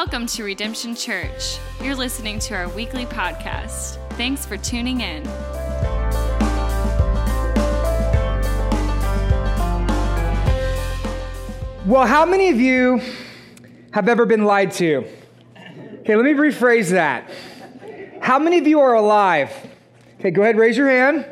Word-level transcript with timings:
Welcome 0.00 0.26
to 0.26 0.44
Redemption 0.44 0.94
Church. 0.94 1.58
You're 1.82 1.96
listening 1.96 2.38
to 2.38 2.54
our 2.54 2.68
weekly 2.68 3.04
podcast. 3.04 3.98
Thanks 4.12 4.46
for 4.46 4.56
tuning 4.56 5.00
in. 5.00 5.24
Well, 11.84 12.06
how 12.06 12.24
many 12.24 12.48
of 12.50 12.60
you 12.60 13.02
have 13.90 14.08
ever 14.08 14.24
been 14.24 14.44
lied 14.44 14.70
to? 14.74 15.04
Okay, 16.02 16.14
let 16.14 16.24
me 16.24 16.32
rephrase 16.32 16.90
that. 16.90 17.28
How 18.20 18.38
many 18.38 18.58
of 18.58 18.68
you 18.68 18.78
are 18.78 18.94
alive? 18.94 19.52
Okay, 20.20 20.30
go 20.30 20.42
ahead, 20.42 20.56
raise 20.56 20.76
your 20.76 20.88
hand. 20.88 21.26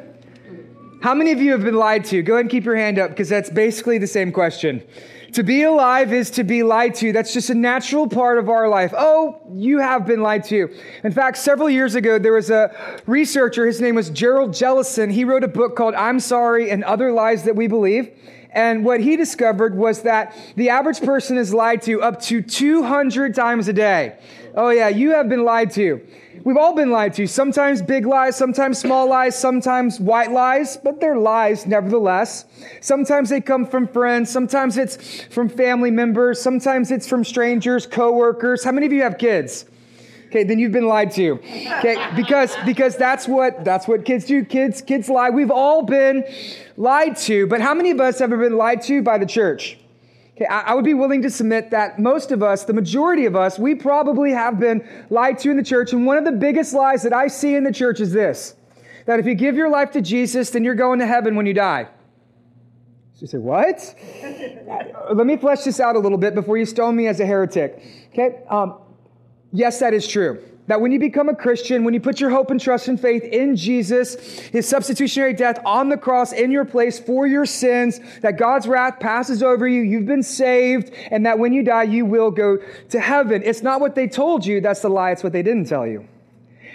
How 1.02 1.14
many 1.14 1.30
of 1.30 1.40
you 1.40 1.52
have 1.52 1.62
been 1.62 1.76
lied 1.76 2.04
to? 2.06 2.20
Go 2.20 2.32
ahead 2.32 2.46
and 2.46 2.50
keep 2.50 2.64
your 2.64 2.74
hand 2.74 2.98
up 2.98 3.10
because 3.10 3.28
that's 3.28 3.48
basically 3.48 3.98
the 3.98 4.08
same 4.08 4.32
question. 4.32 4.82
To 5.36 5.42
be 5.42 5.64
alive 5.64 6.14
is 6.14 6.30
to 6.30 6.44
be 6.44 6.62
lied 6.62 6.94
to. 6.94 7.12
That's 7.12 7.34
just 7.34 7.50
a 7.50 7.54
natural 7.54 8.08
part 8.08 8.38
of 8.38 8.48
our 8.48 8.70
life. 8.70 8.94
Oh, 8.96 9.38
you 9.52 9.80
have 9.80 10.06
been 10.06 10.22
lied 10.22 10.44
to. 10.44 10.74
In 11.04 11.12
fact, 11.12 11.36
several 11.36 11.68
years 11.68 11.94
ago, 11.94 12.18
there 12.18 12.32
was 12.32 12.48
a 12.48 12.74
researcher, 13.04 13.66
his 13.66 13.78
name 13.78 13.96
was 13.96 14.08
Jerald 14.08 14.54
Jellison. 14.54 15.10
He 15.10 15.26
wrote 15.26 15.44
a 15.44 15.48
book 15.48 15.76
called 15.76 15.94
I'm 15.94 16.20
Sorry 16.20 16.70
and 16.70 16.82
Other 16.84 17.12
Lies 17.12 17.42
That 17.42 17.54
We 17.54 17.66
Believe. 17.66 18.18
And 18.50 18.82
what 18.82 19.00
he 19.00 19.14
discovered 19.14 19.76
was 19.76 20.04
that 20.04 20.34
the 20.56 20.70
average 20.70 21.02
person 21.02 21.36
is 21.36 21.52
lied 21.52 21.82
to 21.82 22.00
up 22.00 22.22
to 22.22 22.40
200 22.40 23.34
times 23.34 23.68
a 23.68 23.74
day. 23.74 24.16
Oh, 24.54 24.70
yeah, 24.70 24.88
you 24.88 25.10
have 25.10 25.28
been 25.28 25.44
lied 25.44 25.70
to. 25.72 26.00
We've 26.46 26.56
all 26.56 26.76
been 26.76 26.92
lied 26.92 27.12
to. 27.14 27.26
Sometimes 27.26 27.82
big 27.82 28.06
lies, 28.06 28.36
sometimes 28.36 28.78
small 28.78 29.08
lies, 29.08 29.36
sometimes 29.36 29.98
white 29.98 30.30
lies, 30.30 30.76
but 30.76 31.00
they're 31.00 31.18
lies 31.18 31.66
nevertheless. 31.66 32.44
Sometimes 32.80 33.30
they 33.30 33.40
come 33.40 33.66
from 33.66 33.88
friends, 33.88 34.30
sometimes 34.30 34.78
it's 34.78 35.24
from 35.24 35.48
family 35.48 35.90
members, 35.90 36.40
sometimes 36.40 36.92
it's 36.92 37.08
from 37.08 37.24
strangers, 37.24 37.84
coworkers. 37.84 38.62
How 38.62 38.70
many 38.70 38.86
of 38.86 38.92
you 38.92 39.02
have 39.02 39.18
kids? 39.18 39.64
Okay, 40.28 40.44
then 40.44 40.60
you've 40.60 40.70
been 40.70 40.86
lied 40.86 41.10
to. 41.14 41.40
Okay, 41.78 41.96
because 42.14 42.54
because 42.64 42.96
that's 42.96 43.26
what 43.26 43.64
that's 43.64 43.88
what 43.88 44.04
kids 44.04 44.24
do. 44.24 44.44
Kids 44.44 44.82
kids 44.82 45.08
lie. 45.08 45.30
We've 45.30 45.50
all 45.50 45.82
been 45.82 46.22
lied 46.76 47.16
to, 47.26 47.48
but 47.48 47.60
how 47.60 47.74
many 47.74 47.90
of 47.90 48.00
us 48.00 48.20
have 48.20 48.32
ever 48.32 48.44
been 48.44 48.56
lied 48.56 48.82
to 48.82 49.02
by 49.02 49.18
the 49.18 49.26
church? 49.26 49.78
Okay, 50.36 50.46
I, 50.46 50.60
I 50.60 50.74
would 50.74 50.84
be 50.84 50.94
willing 50.94 51.22
to 51.22 51.30
submit 51.30 51.70
that 51.70 51.98
most 51.98 52.30
of 52.30 52.42
us, 52.42 52.64
the 52.64 52.74
majority 52.74 53.24
of 53.24 53.34
us, 53.34 53.58
we 53.58 53.74
probably 53.74 54.32
have 54.32 54.60
been 54.60 54.86
lied 55.08 55.38
to 55.38 55.50
in 55.50 55.56
the 55.56 55.62
church. 55.62 55.92
And 55.94 56.04
one 56.04 56.18
of 56.18 56.26
the 56.26 56.32
biggest 56.32 56.74
lies 56.74 57.02
that 57.04 57.14
I 57.14 57.28
see 57.28 57.54
in 57.54 57.64
the 57.64 57.72
church 57.72 58.00
is 58.00 58.12
this 58.12 58.54
that 59.06 59.20
if 59.20 59.26
you 59.26 59.34
give 59.34 59.54
your 59.54 59.70
life 59.70 59.92
to 59.92 60.02
Jesus, 60.02 60.50
then 60.50 60.64
you're 60.64 60.74
going 60.74 60.98
to 60.98 61.06
heaven 61.06 61.36
when 61.36 61.46
you 61.46 61.54
die. 61.54 61.84
So 63.14 63.20
you 63.20 63.26
say, 63.28 63.38
What? 63.38 63.94
Let 65.14 65.26
me 65.26 65.36
flesh 65.36 65.62
this 65.62 65.80
out 65.80 65.96
a 65.96 65.98
little 65.98 66.18
bit 66.18 66.34
before 66.34 66.58
you 66.58 66.66
stone 66.66 66.96
me 66.96 67.06
as 67.06 67.20
a 67.20 67.24
heretic. 67.24 67.82
Okay? 68.12 68.40
Um, 68.50 68.78
yes, 69.52 69.78
that 69.78 69.94
is 69.94 70.06
true. 70.06 70.42
That 70.66 70.80
when 70.80 70.90
you 70.90 70.98
become 70.98 71.28
a 71.28 71.34
Christian, 71.34 71.84
when 71.84 71.94
you 71.94 72.00
put 72.00 72.20
your 72.20 72.30
hope 72.30 72.50
and 72.50 72.60
trust 72.60 72.88
and 72.88 73.00
faith 73.00 73.22
in 73.22 73.54
Jesus, 73.54 74.16
his 74.48 74.68
substitutionary 74.68 75.32
death 75.32 75.60
on 75.64 75.88
the 75.90 75.96
cross 75.96 76.32
in 76.32 76.50
your 76.50 76.64
place 76.64 76.98
for 76.98 77.26
your 77.26 77.46
sins, 77.46 78.00
that 78.22 78.36
God's 78.36 78.66
wrath 78.66 78.98
passes 78.98 79.44
over 79.44 79.68
you, 79.68 79.82
you've 79.82 80.06
been 80.06 80.24
saved, 80.24 80.92
and 81.10 81.24
that 81.24 81.38
when 81.38 81.52
you 81.52 81.62
die, 81.62 81.84
you 81.84 82.04
will 82.04 82.32
go 82.32 82.58
to 82.88 83.00
heaven. 83.00 83.42
It's 83.44 83.62
not 83.62 83.80
what 83.80 83.94
they 83.94 84.08
told 84.08 84.44
you, 84.44 84.60
that's 84.60 84.80
the 84.80 84.90
lie, 84.90 85.12
it's 85.12 85.22
what 85.22 85.32
they 85.32 85.42
didn't 85.42 85.66
tell 85.66 85.86
you. 85.86 86.08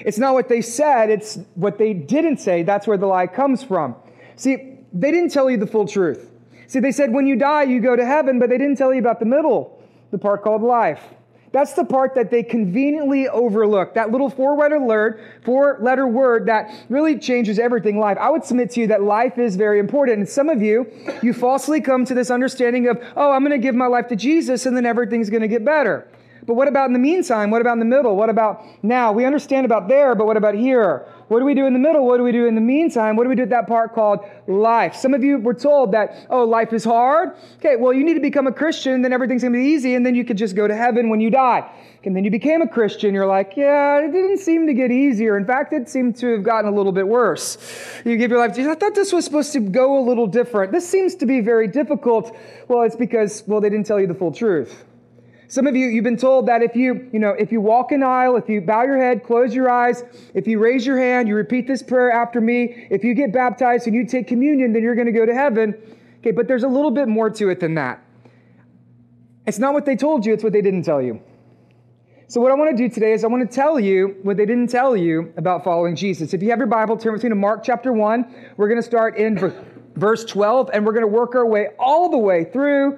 It's 0.06 0.17
not 0.17 0.34
what 0.34 0.47
they 0.47 0.62
said, 0.62 1.09
it's 1.09 1.38
what 1.56 1.78
they 1.78 1.94
didn't 1.94 2.38
say. 2.38 2.64
That's 2.64 2.88
where 2.88 2.97
the 2.97 3.08
lie 3.08 3.28
comes 3.28 3.62
from. 3.62 3.95
See, 4.36 4.78
they 4.94 5.12
didn't 5.12 5.31
tell 5.31 5.50
you 5.50 5.58
the 5.58 5.67
full 5.67 5.88
truth. 5.88 6.31
See, 6.67 6.80
they 6.80 6.92
said 6.94 7.12
when 7.12 7.28
you 7.28 7.36
die, 7.36 7.64
you 7.64 7.81
go 7.81 7.95
to 7.95 8.06
heaven, 8.06 8.39
but 8.39 8.50
they 8.50 8.58
didn't 8.58 8.78
tell 8.78 8.94
you 8.94 9.00
about 9.00 9.19
the 9.19 9.25
middle, 9.25 9.84
the 10.12 10.17
part 10.17 10.44
called 10.44 10.62
life. 10.62 11.02
That's 11.51 11.73
the 11.73 11.84
part 11.84 12.16
that 12.16 12.31
they 12.31 12.44
conveniently 12.44 13.28
overlook. 13.28 13.94
That 13.95 14.12
little 14.12 14.29
four-letter 14.29 14.79
word, 14.79 15.19
four-letter 15.44 16.07
word 16.07 16.45
that 16.45 16.73
really 16.88 17.19
changes 17.19 17.59
everything 17.59 18.00
life. 18.00 18.17
I 18.17 18.29
would 18.29 18.45
submit 18.45 18.72
to 18.72 18.81
you 18.81 18.88
that 18.88 19.03
life 19.03 19.38
is 19.38 19.57
very 19.57 19.79
important. 19.79 20.19
And 20.19 20.29
some 20.29 20.47
of 20.47 20.61
you, 20.61 20.90
you 21.22 21.34
falsely 21.34 21.81
come 21.81 22.06
to 22.06 22.13
this 22.13 22.31
understanding 22.31 22.88
of, 22.88 23.03
oh, 23.17 23.31
I'm 23.31 23.44
going 23.44 23.51
to 23.51 23.57
give 23.57 23.75
my 23.75 23.88
life 23.88 24.07
to 24.07 24.16
Jesus 24.16 24.66
and 24.66 24.78
then 24.78 24.85
everything's 24.85 25.29
going 25.29 25.41
to 25.41 25.50
get 25.50 25.66
better. 25.66 26.07
But 26.45 26.56
what 26.56 26.67
about 26.67 26.88
in 26.88 26.94
the 26.94 27.00
meantime? 27.00 27.51
What 27.51 27.61
about 27.61 27.73
in 27.73 27.79
the 27.79 27.85
middle? 27.85 28.16
What 28.16 28.29
about 28.29 28.63
now? 28.81 29.11
We 29.11 29.25
understand 29.25 29.66
about 29.66 29.88
there, 29.88 30.16
but 30.16 30.25
what 30.25 30.38
about 30.38 30.56
here? 30.56 31.06
What 31.31 31.40
do 31.40 31.46
we 31.46 31.53
do 31.53 31.66
in 31.66 31.72
the 31.72 31.80
middle? 31.80 32.06
What 32.06 32.18
do 32.18 32.24
we 32.24 32.34
do 32.34 32.46
in 32.46 32.56
the 32.56 32.59
meantime? 32.59 33.16
What 33.16 33.24
do 33.24 33.30
we 33.30 33.38
do 33.38 33.44
at 33.44 33.52
that 33.52 33.66
part 33.66 33.94
called 33.94 34.19
life? 34.47 34.96
Some 34.96 35.14
of 35.14 35.24
you 35.24 35.38
were 35.38 35.53
told 35.53 35.94
that, 35.94 36.28
oh, 36.30 36.44
life 36.44 36.74
is 36.74 36.84
hard. 36.84 37.38
Okay, 37.56 37.78
well, 37.78 37.94
you 37.94 38.03
need 38.03 38.16
to 38.16 38.19
become 38.19 38.47
a 38.47 38.52
Christian, 38.52 39.02
then 39.02 39.14
everything's 39.14 39.41
going 39.41 39.53
to 39.53 39.59
be 39.59 39.64
easy, 39.64 39.96
and 39.96 40.06
then 40.06 40.14
you 40.14 40.25
could 40.25 40.38
just 40.38 40.58
go 40.58 40.68
to 40.68 40.75
heaven 40.75 41.08
when 41.08 41.22
you 41.22 41.30
die. 41.30 41.72
And 42.03 42.14
then 42.14 42.25
you 42.25 42.31
became 42.31 42.62
a 42.62 42.68
Christian. 42.68 43.14
You're 43.14 43.28
like, 43.28 43.53
yeah, 43.56 44.00
it 44.00 44.12
didn't 44.12 44.40
seem 44.40 44.68
to 44.68 44.74
get 44.74 44.91
easier. 44.91 45.38
In 45.38 45.46
fact, 45.46 45.72
it 45.72 45.88
seemed 45.88 46.18
to 46.18 46.34
have 46.34 46.44
gotten 46.44 46.70
a 46.70 46.75
little 46.75 46.91
bit 46.91 47.08
worse. 47.08 47.58
You 48.03 48.18
give 48.18 48.30
your 48.30 48.40
life 48.40 48.52
to 48.52 48.58
Jesus. 48.58 48.72
I 48.74 48.75
thought 48.75 48.94
this 48.94 49.14
was 49.14 49.24
supposed 49.24 49.53
to 49.53 49.62
go 49.62 50.00
a 50.00 50.03
little 50.03 50.28
different. 50.28 50.74
This 50.74 50.86
seems 50.86 51.16
to 51.16 51.25
be 51.25 51.40
very 51.40 51.70
difficult. 51.70 52.36
Well, 52.68 52.81
it's 52.81 52.97
because, 52.97 53.46
well, 53.47 53.62
they 53.62 53.70
didn't 53.70 53.86
tell 53.86 54.02
you 54.02 54.08
the 54.08 54.16
full 54.16 54.34
truth. 54.34 54.84
Some 55.51 55.67
of 55.67 55.75
you, 55.75 55.88
you've 55.88 56.06
been 56.06 56.16
told 56.16 56.47
that 56.47 56.62
if 56.62 56.78
you, 56.78 57.09
you 57.12 57.19
know, 57.19 57.31
if 57.31 57.51
you 57.51 57.59
walk 57.59 57.91
an 57.91 58.03
aisle, 58.03 58.38
if 58.38 58.47
you 58.47 58.62
bow 58.62 58.84
your 58.84 58.97
head, 58.97 59.22
close 59.22 59.53
your 59.53 59.69
eyes, 59.69 60.01
if 60.34 60.47
you 60.47 60.59
raise 60.59 60.85
your 60.85 60.97
hand, 60.97 61.28
you 61.28 61.35
repeat 61.35 61.67
this 61.67 61.84
prayer 61.84 62.09
after 62.09 62.39
me, 62.39 62.88
if 62.89 63.03
you 63.03 63.13
get 63.13 63.34
baptized 63.34 63.85
and 63.85 63.94
you 63.94 64.07
take 64.07 64.29
communion, 64.29 64.72
then 64.72 64.81
you're 64.81 64.95
going 64.95 65.07
to 65.07 65.11
go 65.11 65.25
to 65.25 65.34
heaven. 65.34 65.75
Okay, 66.19 66.31
but 66.31 66.47
there's 66.47 66.63
a 66.63 66.69
little 66.69 66.90
bit 66.90 67.09
more 67.09 67.29
to 67.29 67.50
it 67.50 67.59
than 67.59 67.73
that. 67.73 68.01
It's 69.45 69.59
not 69.59 69.73
what 69.73 69.84
they 69.84 69.97
told 69.97 70.25
you, 70.25 70.31
it's 70.31 70.41
what 70.41 70.53
they 70.53 70.61
didn't 70.61 70.84
tell 70.84 71.01
you. 71.01 71.19
So, 72.29 72.40
what 72.40 72.53
I 72.53 72.56
want 72.56 72.72
to 72.72 72.78
do 72.78 72.88
today 72.88 73.11
is 73.11 73.25
I 73.25 73.28
want 73.28 73.51
to 73.51 73.53
tell 73.53 73.78
you 73.78 74.16
what 74.23 74.38
they 74.38 74.45
didn't 74.45 74.67
tell 74.67 74.95
you 74.95 75.34
about 75.35 75.66
following 75.66 75.97
Jesus. 75.97 76.34
If 76.34 76.41
you 76.41 76.50
have 76.51 76.59
your 76.59 76.67
Bible, 76.67 76.95
turn 76.95 77.11
with 77.11 77.23
me 77.23 77.29
to 77.29 77.35
Mark 77.35 77.61
chapter 77.61 77.91
1. 77.91 78.53
We're 78.56 78.69
going 78.69 78.79
to 78.79 78.88
start 78.88 79.17
in 79.17 79.53
verse 79.97 80.23
12, 80.23 80.69
and 80.73 80.85
we're 80.85 80.94
going 80.94 81.03
to 81.03 81.07
work 81.07 81.35
our 81.35 81.45
way 81.45 81.72
all 81.78 82.09
the 82.09 82.17
way 82.17 82.45
through 82.45 82.97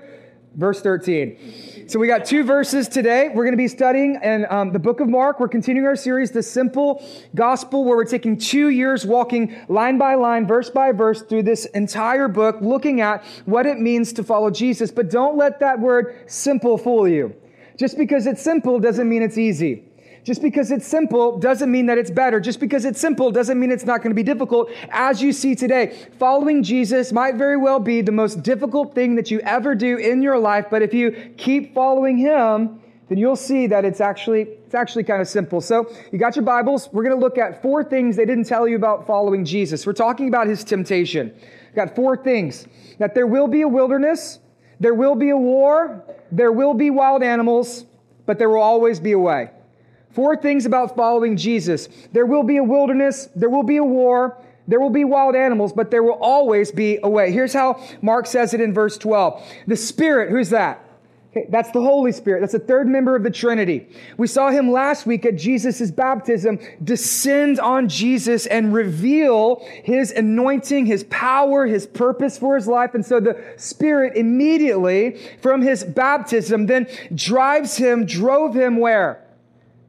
verse 0.55 0.81
13. 0.81 1.72
So 1.85 1.99
we 1.99 2.07
got 2.07 2.23
two 2.23 2.43
verses 2.43 2.87
today. 2.87 3.27
We're 3.27 3.43
going 3.43 3.53
to 3.53 3.57
be 3.57 3.67
studying 3.67 4.17
in 4.23 4.45
um, 4.49 4.71
the 4.71 4.79
book 4.79 5.01
of 5.01 5.09
Mark. 5.09 5.39
We're 5.39 5.49
continuing 5.49 5.85
our 5.85 5.97
series, 5.97 6.31
The 6.31 6.41
Simple 6.41 7.05
Gospel, 7.35 7.83
where 7.83 7.97
we're 7.97 8.05
taking 8.05 8.37
two 8.37 8.69
years 8.69 9.05
walking 9.05 9.55
line 9.67 9.97
by 9.97 10.15
line, 10.15 10.47
verse 10.47 10.69
by 10.69 10.93
verse 10.93 11.21
through 11.23 11.43
this 11.43 11.65
entire 11.65 12.29
book, 12.29 12.57
looking 12.61 13.01
at 13.01 13.25
what 13.45 13.65
it 13.65 13.79
means 13.79 14.13
to 14.13 14.23
follow 14.23 14.49
Jesus. 14.49 14.91
But 14.91 15.09
don't 15.09 15.35
let 15.37 15.59
that 15.59 15.79
word 15.79 16.23
simple 16.27 16.77
fool 16.77 17.07
you. 17.07 17.35
Just 17.77 17.97
because 17.97 18.27
it's 18.27 18.41
simple 18.41 18.79
doesn't 18.79 19.09
mean 19.09 19.21
it's 19.21 19.37
easy. 19.37 19.83
Just 20.23 20.41
because 20.41 20.71
it's 20.71 20.87
simple 20.87 21.37
doesn't 21.37 21.69
mean 21.69 21.87
that 21.87 21.97
it's 21.97 22.11
better. 22.11 22.39
Just 22.39 22.61
because 22.61 22.85
it's 22.85 22.99
simple 22.99 23.29
doesn't 23.29 23.59
mean 23.59 23.71
it's 23.71 23.85
not 23.85 24.01
going 24.01 24.11
to 24.11 24.15
be 24.15 24.23
difficult. 24.23 24.71
As 24.89 25.21
you 25.21 25.33
see 25.33 25.53
today, 25.53 26.07
following 26.17 26.63
Jesus 26.63 27.11
might 27.11 27.35
very 27.35 27.57
well 27.57 27.79
be 27.79 28.01
the 28.01 28.13
most 28.13 28.41
difficult 28.41 28.95
thing 28.95 29.15
that 29.15 29.29
you 29.29 29.41
ever 29.41 29.75
do 29.75 29.97
in 29.97 30.21
your 30.21 30.39
life, 30.39 30.67
but 30.71 30.81
if 30.81 30.93
you 30.93 31.33
keep 31.37 31.73
following 31.73 32.17
him, 32.17 32.79
then 33.09 33.17
you'll 33.17 33.35
see 33.35 33.67
that 33.67 33.83
it's 33.83 33.99
actually 33.99 34.43
it's 34.65 34.73
actually 34.73 35.03
kind 35.03 35.21
of 35.21 35.27
simple. 35.27 35.59
So, 35.59 35.93
you 36.11 36.17
got 36.17 36.37
your 36.37 36.45
Bibles. 36.45 36.89
We're 36.93 37.03
going 37.03 37.15
to 37.15 37.21
look 37.21 37.37
at 37.37 37.61
four 37.61 37.83
things 37.83 38.15
they 38.15 38.25
didn't 38.25 38.45
tell 38.45 38.65
you 38.67 38.77
about 38.77 39.05
following 39.05 39.43
Jesus. 39.43 39.85
We're 39.85 39.93
talking 39.93 40.29
about 40.29 40.47
his 40.47 40.63
temptation. 40.63 41.33
We've 41.35 41.75
got 41.75 41.95
four 41.95 42.15
things. 42.15 42.65
That 42.97 43.13
there 43.13 43.27
will 43.27 43.47
be 43.47 43.61
a 43.61 43.67
wilderness, 43.67 44.39
there 44.79 44.93
will 44.93 45.15
be 45.15 45.29
a 45.29 45.37
war, 45.37 46.03
there 46.31 46.51
will 46.51 46.73
be 46.73 46.89
wild 46.89 47.23
animals, 47.23 47.85
but 48.25 48.39
there 48.39 48.49
will 48.49 48.61
always 48.61 49.01
be 49.01 49.11
a 49.11 49.19
way. 49.19 49.49
Four 50.13 50.37
things 50.37 50.65
about 50.65 50.95
following 50.95 51.35
Jesus. 51.35 51.89
There 52.11 52.25
will 52.25 52.43
be 52.43 52.57
a 52.57 52.63
wilderness, 52.63 53.29
there 53.35 53.49
will 53.49 53.63
be 53.63 53.77
a 53.77 53.83
war, 53.83 54.37
there 54.67 54.79
will 54.79 54.91
be 54.91 55.03
wild 55.03 55.35
animals, 55.35 55.73
but 55.73 55.91
there 55.91 56.03
will 56.03 56.19
always 56.21 56.71
be 56.71 56.99
a 57.03 57.09
way. 57.09 57.31
Here's 57.31 57.53
how 57.53 57.83
Mark 58.01 58.27
says 58.27 58.53
it 58.53 58.61
in 58.61 58.73
verse 58.73 58.97
12. 58.97 59.43
The 59.67 59.75
Spirit, 59.75 60.29
who's 60.29 60.51
that? 60.51 60.79
Okay, 61.31 61.47
that's 61.49 61.71
the 61.71 61.81
Holy 61.81 62.11
Spirit. 62.11 62.41
That's 62.41 62.53
the 62.53 62.59
third 62.59 62.87
member 62.87 63.15
of 63.15 63.23
the 63.23 63.31
Trinity. 63.31 63.87
We 64.17 64.27
saw 64.27 64.51
him 64.51 64.71
last 64.71 65.07
week 65.07 65.25
at 65.25 65.35
Jesus' 65.35 65.89
baptism 65.89 66.59
descend 66.83 67.59
on 67.59 67.89
Jesus 67.89 68.45
and 68.45 68.71
reveal 68.71 69.65
his 69.83 70.11
anointing, 70.11 70.85
his 70.85 71.05
power, 71.05 71.65
his 71.65 71.87
purpose 71.87 72.37
for 72.37 72.55
his 72.55 72.67
life. 72.67 72.93
And 72.93 73.03
so 73.03 73.19
the 73.19 73.43
Spirit 73.57 74.15
immediately 74.15 75.19
from 75.41 75.63
his 75.63 75.83
baptism 75.83 76.67
then 76.67 76.87
drives 77.15 77.77
him, 77.77 78.05
drove 78.05 78.55
him 78.55 78.77
where? 78.77 79.22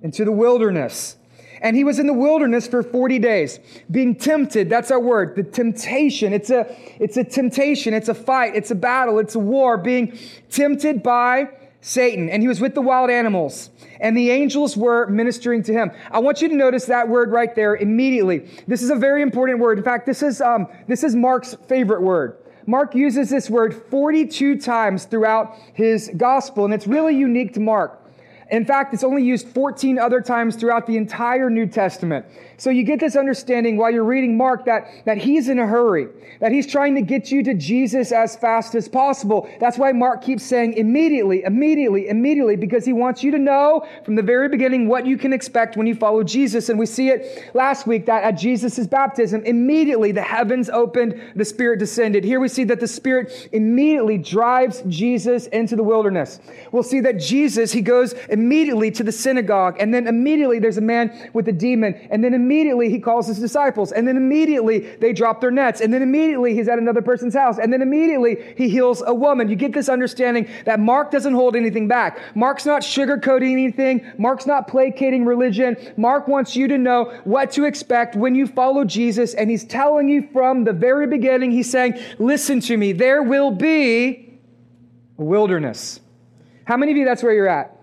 Into 0.05 0.25
the 0.25 0.31
wilderness. 0.31 1.17
And 1.63 1.75
he 1.75 1.83
was 1.83 1.99
in 1.99 2.07
the 2.07 2.13
wilderness 2.13 2.69
for 2.69 2.83
40 2.83 3.19
days, 3.19 3.59
being 3.91 4.15
tempted. 4.15 4.69
That's 4.69 4.91
our 4.91 5.01
word, 5.01 5.35
the 5.35 5.43
temptation. 5.43 6.35
It's 6.35 6.51
a, 6.51 6.77
it's 7.01 7.17
a 7.17 7.25
temptation, 7.25 7.95
it's 7.95 8.11
a 8.11 8.15
fight, 8.15 8.55
it's 8.55 8.71
a 8.71 8.75
battle, 8.75 9.19
it's 9.19 9.35
a 9.35 9.39
war, 9.39 9.79
being 9.79 10.17
tempted 10.51 11.03
by 11.03 11.49
Satan. 11.81 12.29
And 12.29 12.43
he 12.43 12.49
was 12.49 12.61
with 12.61 12.75
the 12.75 12.83
wild 12.83 13.09
animals, 13.09 13.71
and 13.99 14.15
the 14.15 14.31
angels 14.31 14.77
were 14.77 15.07
ministering 15.07 15.63
to 15.63 15.73
him. 15.73 15.91
I 16.11 16.19
want 16.19 16.43
you 16.43 16.49
to 16.49 16.55
notice 16.55 16.85
that 16.85 17.09
word 17.09 17.33
right 17.33 17.55
there 17.55 17.77
immediately. 17.77 18.51
This 18.67 18.83
is 18.83 18.91
a 18.91 18.97
very 18.97 19.23
important 19.23 19.59
word. 19.59 19.79
In 19.79 19.85
fact, 19.85 20.05
this 20.05 20.23
is, 20.23 20.43
um, 20.43 20.69
this 20.87 21.03
is 21.03 21.17
Mark's 21.17 21.55
favorite 21.67 22.03
word. 22.03 22.37
Mark 22.67 22.95
uses 22.95 23.31
this 23.31 23.49
word 23.49 23.75
42 23.91 24.61
times 24.61 25.07
throughout 25.07 25.57
his 25.73 26.11
gospel, 26.15 26.67
and 26.67 26.75
it's 26.75 26.87
really 26.87 27.17
unique 27.17 27.55
to 27.55 27.61
Mark. 27.61 28.04
In 28.51 28.65
fact, 28.65 28.93
it's 28.93 29.05
only 29.05 29.23
used 29.23 29.49
14 29.49 29.99
other 29.99 30.21
times 30.21 30.57
throughout 30.57 30.87
the 30.87 30.97
entire 30.97 31.49
New 31.49 31.67
Testament. 31.67 32.27
So 32.57 32.71
you 32.71 32.85
get 32.85 33.01
this 33.01 33.17
understanding 33.17 33.77
while 33.77 33.91
you're 33.91 34.05
reading 34.05 34.37
Mark 34.37 34.67
that, 34.67 34.87
that 35.07 35.19
he's 35.19 35.49
in 35.49 35.59
a 35.59 35.67
hurry, 35.67 36.09
that 36.41 36.53
he's 36.53 36.67
trying 36.67 36.95
to 36.95 37.03
get 37.03 37.31
you 37.31 37.43
to 37.43 37.55
Jesus 37.55 38.13
as 38.13 38.37
fast 38.37 38.75
as 38.75 38.89
possible. 38.89 39.49
That's 39.61 39.79
why 39.79 39.93
Mark 39.93 40.23
keeps 40.23 40.45
saying 40.45 40.75
immediately, 40.75 41.43
immediately, 41.43 42.09
immediately, 42.09 42.57
because 42.57 42.85
he 42.85 42.93
wants 42.93 43.23
you 43.23 43.31
to 43.33 43.39
know 43.39 43.87
from 44.05 44.15
the 44.15 44.23
very 44.23 44.49
beginning 44.49 44.89
what 44.89 45.07
you 45.07 45.17
can 45.17 45.33
expect 45.33 45.77
when 45.77 45.87
you 45.87 45.95
follow 45.95 46.23
Jesus. 46.23 46.69
And 46.69 46.79
we 46.79 46.87
see 46.87 47.09
it 47.09 47.51
last 47.55 47.87
week 47.87 48.07
that 48.07 48.23
at 48.23 48.33
Jesus' 48.33 48.87
baptism, 48.87 49.45
immediately 49.45 50.13
the 50.13 50.23
heavens 50.23 50.69
opened, 50.71 51.21
the 51.35 51.45
Spirit 51.45 51.79
descended. 51.79 52.25
Here 52.25 52.41
we 52.41 52.49
see 52.49 52.65
that 52.65 52.81
the 52.81 52.89
Spirit 52.89 53.49
immediately 53.53 54.19
drives 54.19 54.83
Jesus 54.87 55.47
into 55.49 55.77
the 55.77 55.83
wilderness. 55.83 56.41
We'll 56.73 56.83
see 56.83 57.01
that 57.01 57.19
Jesus, 57.19 57.73
he 57.73 57.81
goes 57.81 58.15
immediately 58.35 58.91
to 58.91 59.03
the 59.03 59.13
synagogue, 59.13 59.77
and 59.81 59.95
then 59.95 60.07
immediately 60.07 60.59
there's 60.59 60.77
a 60.77 60.83
man 60.83 61.31
with 61.33 61.49
a 61.49 61.53
demon, 61.53 61.95
and 62.11 62.23
then 62.23 62.35
immediately 62.35 62.91
he 62.91 62.99
calls 62.99 63.27
his 63.27 63.39
disciples, 63.39 63.93
and 63.93 64.07
then 64.07 64.17
immediately 64.17 64.81
they 64.97 65.13
drop 65.13 65.41
their 65.41 65.51
nets, 65.51 65.81
and 65.81 65.95
then 65.95 66.03
immediately 66.03 66.55
he's 66.55 66.69
at 66.69 66.79
another 66.79 67.01
person's 67.01 67.35
house, 67.35 67.59
and 67.59 67.73
then 67.73 67.81
immediately 67.81 68.55
he 68.59 68.69
heals 68.69 69.03
a 69.07 69.15
woman. 69.15 69.49
You 69.49 69.57
get 69.57 69.73
this 69.73 69.89
understanding 69.89 70.49
that 70.67 70.81
Mark 70.81 71.11
doesn't 71.11 71.33
hold 71.33 71.57
anything 71.57 71.89
back. 71.89 72.19
Mark's 72.35 72.67
not 72.67 72.83
sugarcoating 72.83 73.53
anything, 73.53 74.05
Mark's 74.19 74.47
not 74.47 74.69
placating 74.69 75.25
religion. 75.25 75.77
Mark 75.97 76.29
wants 76.29 76.57
you 76.57 76.69
to 76.69 76.77
know 76.77 77.19
what 77.25 77.53
to 77.53 77.65
expect 77.65 78.17
when 78.17 78.35
you 78.35 78.47
follow 78.47 78.85
Jesus, 78.85 79.33
and 79.35 79.49
he's 79.49 79.65
telling 79.65 80.09
you 80.09 80.29
from 80.33 80.65
the 80.65 80.73
very 80.73 81.07
beginning, 81.07 81.53
he's 81.53 81.71
saying, 81.71 81.99
Listen 82.19 82.61
to 82.61 82.77
me, 82.77 82.93
there 82.93 83.23
will 83.23 83.53
be 83.53 84.41
a 85.19 85.23
wilderness. 85.23 86.01
How 86.65 86.77
many 86.77 86.93
of 86.93 86.99
you 86.99 87.05
that's 87.05 87.23
where 87.23 87.33
you're 87.33 87.49
at? 87.49 87.74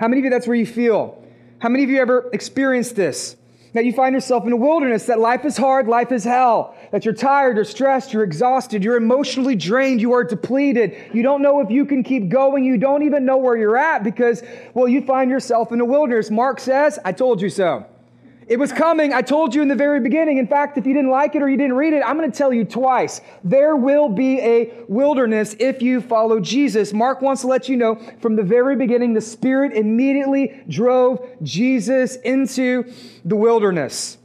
How 0.00 0.08
many 0.08 0.20
of 0.20 0.24
you 0.24 0.30
that's 0.30 0.46
where 0.46 0.56
you 0.56 0.64
feel? 0.64 1.22
How 1.58 1.68
many 1.68 1.84
of 1.84 1.90
you 1.90 2.00
ever 2.00 2.30
experienced 2.32 2.96
this? 2.96 3.36
That 3.74 3.84
you 3.84 3.92
find 3.92 4.14
yourself 4.14 4.46
in 4.46 4.52
a 4.52 4.56
wilderness, 4.56 5.04
that 5.06 5.18
life 5.20 5.44
is 5.44 5.58
hard, 5.58 5.88
life 5.88 6.10
is 6.10 6.24
hell, 6.24 6.74
that 6.90 7.04
you're 7.04 7.12
tired, 7.12 7.56
you're 7.56 7.66
stressed, 7.66 8.14
you're 8.14 8.24
exhausted, 8.24 8.82
you're 8.82 8.96
emotionally 8.96 9.56
drained, 9.56 10.00
you 10.00 10.14
are 10.14 10.24
depleted. 10.24 10.96
You 11.12 11.22
don't 11.22 11.42
know 11.42 11.60
if 11.60 11.70
you 11.70 11.84
can 11.84 12.02
keep 12.02 12.30
going, 12.30 12.64
you 12.64 12.78
don't 12.78 13.02
even 13.02 13.26
know 13.26 13.36
where 13.36 13.58
you're 13.58 13.76
at 13.76 14.02
because, 14.02 14.42
well, 14.72 14.88
you 14.88 15.02
find 15.02 15.30
yourself 15.30 15.70
in 15.70 15.82
a 15.82 15.84
wilderness. 15.84 16.30
Mark 16.30 16.60
says, 16.60 16.98
I 17.04 17.12
told 17.12 17.42
you 17.42 17.50
so. 17.50 17.84
It 18.50 18.58
was 18.58 18.72
coming. 18.72 19.12
I 19.12 19.22
told 19.22 19.54
you 19.54 19.62
in 19.62 19.68
the 19.68 19.76
very 19.76 20.00
beginning. 20.00 20.38
In 20.38 20.48
fact, 20.48 20.76
if 20.76 20.84
you 20.84 20.92
didn't 20.92 21.12
like 21.12 21.36
it 21.36 21.42
or 21.42 21.48
you 21.48 21.56
didn't 21.56 21.74
read 21.74 21.92
it, 21.92 22.02
I'm 22.04 22.18
going 22.18 22.28
to 22.28 22.36
tell 22.36 22.52
you 22.52 22.64
twice. 22.64 23.20
There 23.44 23.76
will 23.76 24.08
be 24.08 24.40
a 24.40 24.72
wilderness 24.88 25.54
if 25.60 25.80
you 25.80 26.00
follow 26.00 26.40
Jesus. 26.40 26.92
Mark 26.92 27.22
wants 27.22 27.42
to 27.42 27.46
let 27.46 27.68
you 27.68 27.76
know 27.76 27.94
from 28.20 28.34
the 28.34 28.42
very 28.42 28.74
beginning, 28.74 29.14
the 29.14 29.20
Spirit 29.20 29.72
immediately 29.74 30.64
drove 30.68 31.24
Jesus 31.44 32.16
into 32.16 32.92
the 33.24 33.36
wilderness. 33.36 34.18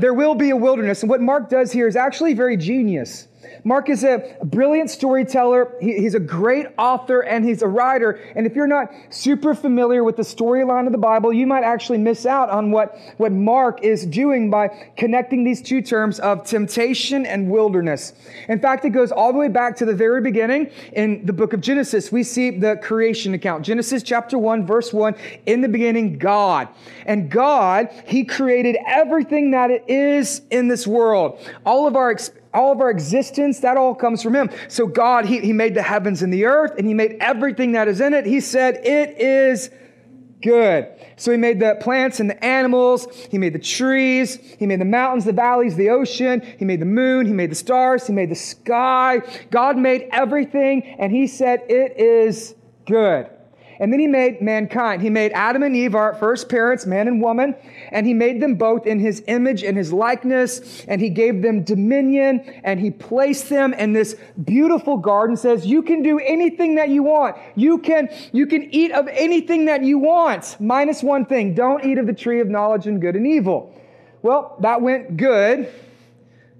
There 0.00 0.14
will 0.14 0.34
be 0.34 0.50
a 0.50 0.56
wilderness. 0.56 1.04
And 1.04 1.08
what 1.08 1.20
Mark 1.20 1.48
does 1.48 1.70
here 1.70 1.86
is 1.86 1.94
actually 1.94 2.34
very 2.34 2.56
genius. 2.56 3.28
Mark 3.64 3.88
is 3.88 4.04
a 4.04 4.36
brilliant 4.44 4.90
storyteller. 4.90 5.72
He, 5.80 5.98
he's 5.98 6.14
a 6.14 6.20
great 6.20 6.66
author 6.78 7.20
and 7.20 7.44
he's 7.44 7.62
a 7.62 7.68
writer. 7.68 8.20
And 8.34 8.46
if 8.46 8.54
you're 8.54 8.66
not 8.66 8.90
super 9.10 9.54
familiar 9.54 10.04
with 10.04 10.16
the 10.16 10.22
storyline 10.22 10.86
of 10.86 10.92
the 10.92 10.98
Bible, 10.98 11.32
you 11.32 11.46
might 11.46 11.64
actually 11.64 11.98
miss 11.98 12.26
out 12.26 12.50
on 12.50 12.70
what, 12.70 12.96
what 13.16 13.32
Mark 13.32 13.82
is 13.82 14.06
doing 14.06 14.50
by 14.50 14.68
connecting 14.96 15.44
these 15.44 15.62
two 15.62 15.82
terms 15.82 16.20
of 16.20 16.44
temptation 16.44 17.26
and 17.26 17.50
wilderness. 17.50 18.14
In 18.48 18.60
fact, 18.60 18.84
it 18.84 18.90
goes 18.90 19.12
all 19.12 19.32
the 19.32 19.38
way 19.38 19.48
back 19.48 19.76
to 19.76 19.84
the 19.84 19.94
very 19.94 20.20
beginning 20.20 20.70
in 20.92 21.24
the 21.26 21.32
book 21.32 21.52
of 21.52 21.60
Genesis. 21.60 22.10
We 22.10 22.22
see 22.22 22.50
the 22.50 22.76
creation 22.76 23.34
account. 23.34 23.64
Genesis 23.64 24.02
chapter 24.02 24.38
1, 24.38 24.66
verse 24.66 24.92
1. 24.92 25.14
In 25.46 25.60
the 25.60 25.68
beginning, 25.68 26.18
God. 26.18 26.68
And 27.06 27.30
God, 27.30 27.90
He 28.06 28.24
created 28.24 28.76
everything 28.86 29.50
that 29.52 29.70
it 29.70 29.84
is 29.88 30.42
in 30.50 30.68
this 30.68 30.86
world. 30.86 31.38
All 31.64 31.86
of 31.86 31.96
our 31.96 32.10
experiences 32.10 32.39
all 32.52 32.72
of 32.72 32.80
our 32.80 32.90
existence, 32.90 33.60
that 33.60 33.76
all 33.76 33.94
comes 33.94 34.22
from 34.22 34.34
Him. 34.34 34.50
So 34.68 34.86
God, 34.86 35.24
He, 35.24 35.40
he 35.40 35.52
made 35.52 35.74
the 35.74 35.82
heavens 35.82 36.22
and 36.22 36.32
the 36.32 36.46
earth, 36.46 36.72
and 36.78 36.86
He 36.86 36.94
made 36.94 37.16
everything 37.20 37.72
that 37.72 37.88
is 37.88 38.00
in 38.00 38.14
it. 38.14 38.26
He 38.26 38.40
said, 38.40 38.80
It 38.84 39.20
is 39.20 39.70
good. 40.42 40.88
So 41.16 41.30
He 41.30 41.36
made 41.36 41.60
the 41.60 41.76
plants 41.80 42.20
and 42.20 42.28
the 42.28 42.44
animals, 42.44 43.06
He 43.30 43.38
made 43.38 43.52
the 43.52 43.58
trees, 43.58 44.36
He 44.58 44.66
made 44.66 44.80
the 44.80 44.84
mountains, 44.84 45.24
the 45.24 45.32
valleys, 45.32 45.76
the 45.76 45.90
ocean, 45.90 46.42
He 46.58 46.64
made 46.64 46.80
the 46.80 46.86
moon, 46.86 47.26
He 47.26 47.32
made 47.32 47.50
the 47.50 47.56
stars, 47.56 48.06
He 48.06 48.12
made 48.12 48.30
the 48.30 48.34
sky. 48.34 49.20
God 49.50 49.76
made 49.76 50.08
everything, 50.10 50.82
and 50.98 51.12
He 51.12 51.26
said, 51.26 51.64
It 51.68 51.98
is 51.98 52.54
good. 52.86 53.28
And 53.80 53.90
then 53.90 53.98
he 53.98 54.06
made 54.06 54.42
mankind. 54.42 55.00
He 55.00 55.08
made 55.08 55.32
Adam 55.32 55.62
and 55.62 55.74
Eve, 55.74 55.94
our 55.94 56.14
first 56.14 56.50
parents, 56.50 56.84
man 56.84 57.08
and 57.08 57.20
woman, 57.20 57.56
and 57.90 58.06
he 58.06 58.12
made 58.12 58.40
them 58.40 58.56
both 58.56 58.86
in 58.86 59.00
his 59.00 59.24
image 59.26 59.64
and 59.64 59.76
his 59.76 59.90
likeness, 59.90 60.84
and 60.86 61.00
he 61.00 61.08
gave 61.08 61.40
them 61.40 61.64
dominion, 61.64 62.40
and 62.62 62.78
he 62.78 62.90
placed 62.90 63.48
them 63.48 63.72
in 63.72 63.94
this 63.94 64.16
beautiful 64.44 64.98
garden. 64.98 65.34
Says, 65.34 65.64
you 65.64 65.82
can 65.82 66.02
do 66.02 66.18
anything 66.18 66.74
that 66.74 66.90
you 66.90 67.02
want. 67.02 67.36
You 67.56 67.78
can, 67.78 68.10
you 68.32 68.46
can 68.46 68.72
eat 68.72 68.92
of 68.92 69.08
anything 69.08 69.64
that 69.64 69.82
you 69.82 69.98
want, 69.98 70.58
minus 70.60 71.02
one 71.02 71.24
thing. 71.24 71.54
Don't 71.54 71.82
eat 71.82 71.96
of 71.96 72.06
the 72.06 72.12
tree 72.12 72.40
of 72.40 72.48
knowledge 72.48 72.86
and 72.86 73.00
good 73.00 73.16
and 73.16 73.26
evil. 73.26 73.74
Well, 74.20 74.56
that 74.60 74.82
went 74.82 75.16
good 75.16 75.72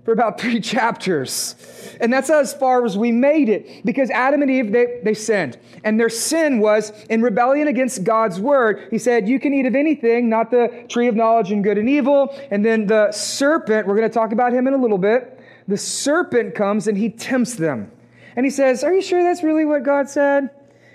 for 0.05 0.13
about 0.13 0.41
three 0.41 0.61
chapters. 0.61 1.55
And 2.01 2.13
that's 2.13 2.31
as 2.31 2.55
far 2.55 2.85
as 2.85 2.97
we 2.97 3.13
made 3.13 3.49
it 3.49 3.85
because 3.85 4.11
Adam 4.11 4.43
and 4.43 4.51
Eve, 4.51 4.73
they, 4.73 5.01
they 5.05 5.15
sinned. 5.15 5.59
And 5.85 5.99
their 5.99 6.09
sin 6.09 6.61
was 6.61 6.93
in 7.09 7.23
rebellion 7.23 7.69
against 7.69 8.05
God's 8.05 8.41
word. 8.41 8.89
He 8.91 8.99
said, 8.99 9.29
You 9.29 9.39
can 9.39 9.53
eat 9.55 9.67
of 9.67 9.75
anything, 9.75 10.29
not 10.29 10.51
the 10.51 10.87
tree 10.89 11.09
of 11.09 11.15
knowledge 11.15 11.53
and 11.53 11.63
good 11.63 11.79
and 11.79 11.89
evil. 11.89 12.37
And 12.51 12.65
then 12.65 12.87
the 12.87 13.13
serpent, 13.13 13.87
we're 13.87 13.97
going 13.97 14.09
to 14.09 14.15
talk 14.15 14.33
about 14.33 14.53
him 14.53 14.67
in 14.67 14.75
a 14.75 14.79
little 14.79 14.99
bit. 14.99 15.41
The 15.69 15.77
serpent 15.77 16.55
comes 16.55 16.87
and 16.89 16.97
he 16.97 17.11
tempts 17.11 17.55
them. 17.55 17.91
And 18.37 18.47
he 18.47 18.51
says, 18.51 18.85
Are 18.85 18.93
you 18.93 19.03
sure 19.03 19.23
that's 19.23 19.43
really 19.43 19.65
what 19.65 19.83
God 19.83 20.09
said? 20.09 20.51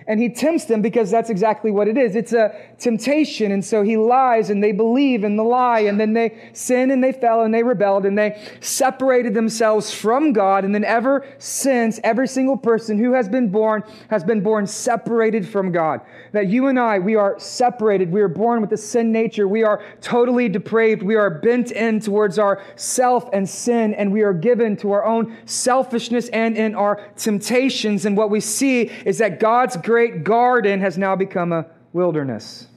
And 0.08 0.22
he 0.22 0.30
tempts 0.30 0.66
them 0.66 0.84
because 0.84 1.10
that's 1.10 1.32
exactly 1.32 1.72
what 1.72 1.88
it 1.88 1.98
is. 1.98 2.16
It's 2.16 2.32
a 2.32 2.56
temptation. 2.78 3.52
And 3.52 3.66
so 3.66 3.82
he 3.82 3.98
lies 3.98 4.52
and 4.52 4.64
they 4.64 4.72
believe 4.72 5.24
in 5.24 5.36
the 5.36 5.44
lie. 5.44 5.80
And 5.80 6.00
then 6.00 6.14
they 6.14 6.52
sin 6.54 6.92
and 6.92 7.04
they 7.04 7.12
fell 7.12 7.42
and 7.42 7.52
they 7.52 7.64
rebelled 7.64 8.06
and 8.06 8.16
they 8.16 8.40
separated 8.60 9.34
themselves 9.34 9.92
from 9.92 10.32
God. 10.32 10.64
And 10.64 10.76
then 10.76 10.84
ever 10.84 11.26
since, 11.40 12.00
every 12.04 12.28
single 12.28 12.56
person 12.56 13.00
who 13.00 13.14
has 13.14 13.28
been 13.28 13.50
born 13.50 13.84
has 14.12 14.24
been 14.24 14.42
born 14.42 14.68
separated 14.68 15.48
from 15.48 15.72
God. 15.72 16.02
That 16.34 16.48
you 16.50 16.68
and 16.68 16.80
I, 16.80 17.00
we 17.00 17.16
are 17.16 17.40
separated. 17.40 18.12
We 18.12 18.22
are 18.22 18.28
born 18.28 18.62
with 18.62 18.72
a 18.74 18.78
sin 18.78 19.12
nature. 19.12 19.48
We 19.48 19.64
are 19.64 19.84
totally 20.02 20.50
depraved. 20.50 21.02
We 21.02 21.16
are 21.16 21.32
bent 21.32 21.72
in 21.72 22.00
towards 22.00 22.38
our 22.38 22.62
self 22.76 23.28
and 23.34 23.50
sin. 23.50 23.96
And 23.96 24.14
we 24.14 24.22
are 24.22 24.34
given 24.34 24.78
to 24.78 24.92
our 24.92 25.04
own 25.04 25.36
selfishness 25.46 26.30
and 26.30 26.56
in 26.56 26.76
our 26.76 27.02
temptations. 27.18 28.06
And 28.06 28.16
what 28.16 28.30
we 28.30 28.40
see 28.40 28.92
is 29.04 29.18
that 29.18 29.40
God's 29.40 29.78
grace 29.78 29.95
great 29.96 30.26
garden 30.26 30.82
has 30.82 30.98
now 30.98 31.16
become 31.16 31.54
a 31.54 31.66
wilderness. 31.94 32.68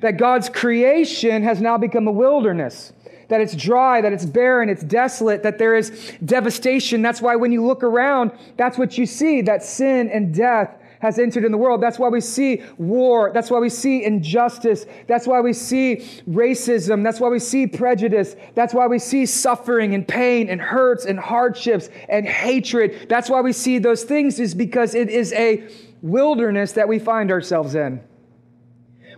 That 0.00 0.16
God's 0.16 0.48
creation 0.48 1.42
has 1.42 1.60
now 1.60 1.76
become 1.76 2.06
a 2.06 2.12
wilderness. 2.12 2.92
That 3.30 3.40
it's 3.40 3.56
dry, 3.56 4.00
that 4.00 4.12
it's 4.12 4.24
barren, 4.24 4.68
it's 4.68 4.84
desolate, 4.84 5.42
that 5.42 5.58
there 5.58 5.74
is 5.74 6.12
devastation. 6.24 7.02
That's 7.02 7.20
why 7.20 7.34
when 7.34 7.50
you 7.50 7.66
look 7.66 7.82
around, 7.82 8.30
that's 8.56 8.78
what 8.78 8.96
you 8.96 9.06
see 9.06 9.42
that 9.42 9.64
sin 9.64 10.08
and 10.08 10.32
death 10.32 10.70
has 11.00 11.18
entered 11.18 11.44
in 11.44 11.52
the 11.52 11.58
world. 11.58 11.82
That's 11.82 11.98
why 11.98 12.08
we 12.08 12.20
see 12.20 12.62
war. 12.78 13.30
That's 13.34 13.50
why 13.50 13.58
we 13.58 13.68
see 13.68 14.04
injustice. 14.04 14.86
That's 15.08 15.26
why 15.26 15.40
we 15.40 15.52
see 15.52 15.96
racism. 16.28 17.02
That's 17.02 17.20
why 17.20 17.28
we 17.28 17.38
see 17.38 17.66
prejudice. 17.66 18.36
That's 18.54 18.72
why 18.72 18.86
we 18.86 18.98
see 18.98 19.26
suffering 19.26 19.94
and 19.94 20.06
pain 20.06 20.48
and 20.48 20.60
hurts 20.60 21.04
and 21.04 21.18
hardships 21.18 21.90
and 22.08 22.26
hatred. 22.26 23.08
That's 23.08 23.28
why 23.28 23.40
we 23.40 23.52
see 23.52 23.78
those 23.78 24.04
things, 24.04 24.38
is 24.38 24.54
because 24.54 24.94
it 24.94 25.10
is 25.10 25.32
a 25.32 25.68
wilderness 26.06 26.72
that 26.72 26.88
we 26.88 26.98
find 26.98 27.30
ourselves 27.30 27.74
in. 27.74 28.00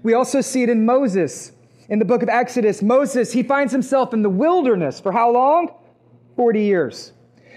We 0.03 0.15
also 0.15 0.41
see 0.41 0.63
it 0.63 0.69
in 0.69 0.87
Moses. 0.87 1.53
In 1.89 1.99
the 1.99 2.05
book 2.05 2.23
of 2.23 2.29
Exodus, 2.29 2.83
Moses, 2.83 3.33
he 3.33 3.43
finds 3.43 3.73
himself 3.73 4.13
in 4.13 4.23
the 4.23 4.31
wilderness 4.31 5.01
for 5.01 5.13
how 5.13 5.33
long? 5.33 5.73
40 6.37 6.63
years. 6.63 7.13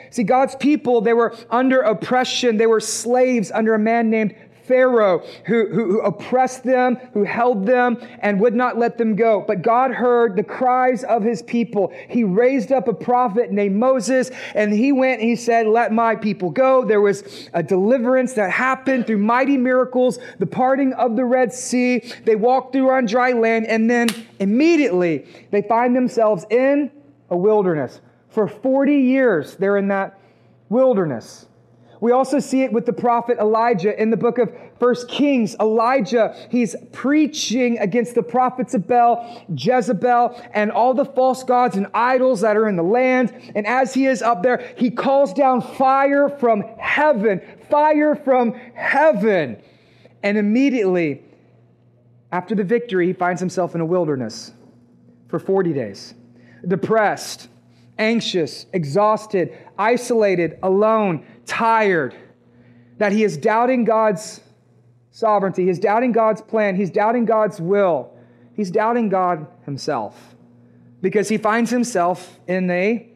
See, 0.09 0.23
God's 0.23 0.55
people, 0.55 1.01
they 1.01 1.13
were 1.13 1.35
under 1.49 1.81
oppression. 1.81 2.57
They 2.57 2.65
were 2.65 2.79
slaves 2.79 3.51
under 3.51 3.73
a 3.73 3.79
man 3.79 4.09
named 4.09 4.35
Pharaoh 4.71 5.19
who, 5.47 5.67
who, 5.67 5.91
who, 5.91 6.01
oppressed 6.01 6.63
them, 6.63 6.95
who 7.13 7.25
held 7.25 7.65
them, 7.65 7.97
and 8.19 8.39
would 8.39 8.55
not 8.55 8.77
let 8.77 8.97
them 8.97 9.17
go. 9.17 9.43
But 9.45 9.63
God 9.63 9.91
heard 9.91 10.37
the 10.37 10.45
cries 10.45 11.03
of 11.03 11.23
his 11.23 11.41
people. 11.41 11.91
He 12.07 12.23
raised 12.23 12.71
up 12.71 12.87
a 12.87 12.93
prophet 12.93 13.51
named 13.51 13.75
Moses, 13.75 14.31
and 14.55 14.71
he 14.71 14.93
went 14.93 15.19
and 15.19 15.29
he 15.29 15.35
said, 15.35 15.67
Let 15.67 15.91
my 15.91 16.15
people 16.15 16.51
go. 16.51 16.85
There 16.85 17.01
was 17.01 17.49
a 17.53 17.61
deliverance 17.61 18.31
that 18.35 18.49
happened 18.49 19.07
through 19.07 19.17
mighty 19.17 19.57
miracles, 19.57 20.19
the 20.39 20.45
parting 20.45 20.93
of 20.93 21.17
the 21.17 21.25
Red 21.25 21.51
Sea. 21.51 21.99
They 22.23 22.37
walked 22.37 22.71
through 22.71 22.91
on 22.91 23.07
dry 23.07 23.33
land, 23.33 23.67
and 23.67 23.89
then 23.89 24.07
immediately 24.39 25.25
they 25.51 25.63
find 25.63 25.93
themselves 25.93 26.45
in 26.49 26.91
a 27.29 27.35
wilderness. 27.35 27.99
For 28.29 28.47
40 28.47 28.95
years, 28.95 29.57
they're 29.57 29.75
in 29.75 29.89
that 29.89 30.17
wilderness. 30.69 31.47
We 32.01 32.11
also 32.11 32.39
see 32.39 32.63
it 32.63 32.73
with 32.73 32.87
the 32.87 32.93
prophet 32.93 33.37
Elijah 33.37 33.99
in 34.01 34.09
the 34.09 34.17
book 34.17 34.39
of 34.39 34.51
First 34.79 35.07
Kings. 35.07 35.55
Elijah, 35.59 36.35
he's 36.49 36.75
preaching 36.91 37.77
against 37.77 38.15
the 38.15 38.23
prophets 38.23 38.73
of 38.73 38.87
Baal, 38.87 39.45
Jezebel, 39.55 40.35
and 40.51 40.71
all 40.71 40.95
the 40.95 41.05
false 41.05 41.43
gods 41.43 41.77
and 41.77 41.85
idols 41.93 42.41
that 42.41 42.57
are 42.57 42.67
in 42.67 42.75
the 42.75 42.83
land. 42.83 43.31
And 43.53 43.67
as 43.67 43.93
he 43.93 44.07
is 44.07 44.23
up 44.23 44.41
there, 44.41 44.73
he 44.77 44.89
calls 44.89 45.31
down 45.31 45.61
fire 45.61 46.27
from 46.27 46.63
heaven, 46.79 47.39
fire 47.69 48.15
from 48.15 48.53
heaven. 48.73 49.61
And 50.23 50.39
immediately 50.39 51.21
after 52.31 52.55
the 52.55 52.63
victory, 52.63 53.05
he 53.05 53.13
finds 53.13 53.39
himself 53.39 53.75
in 53.75 53.81
a 53.81 53.85
wilderness 53.85 54.53
for 55.27 55.37
40 55.37 55.71
days, 55.73 56.15
depressed, 56.67 57.47
anxious, 57.99 58.65
exhausted, 58.73 59.55
isolated, 59.77 60.57
alone, 60.63 61.23
tired, 61.51 62.15
that 62.97 63.11
he 63.11 63.25
is 63.25 63.35
doubting 63.35 63.83
God's 63.83 64.39
sovereignty, 65.11 65.65
he's 65.65 65.79
doubting 65.79 66.13
God's 66.13 66.41
plan, 66.41 66.77
he's 66.77 66.89
doubting 66.89 67.25
God's 67.25 67.59
will, 67.59 68.13
he's 68.55 68.71
doubting 68.71 69.09
God 69.09 69.45
himself 69.65 70.35
because 71.01 71.27
he 71.27 71.37
finds 71.37 71.69
himself 71.69 72.39
in 72.47 72.71
a 72.71 73.09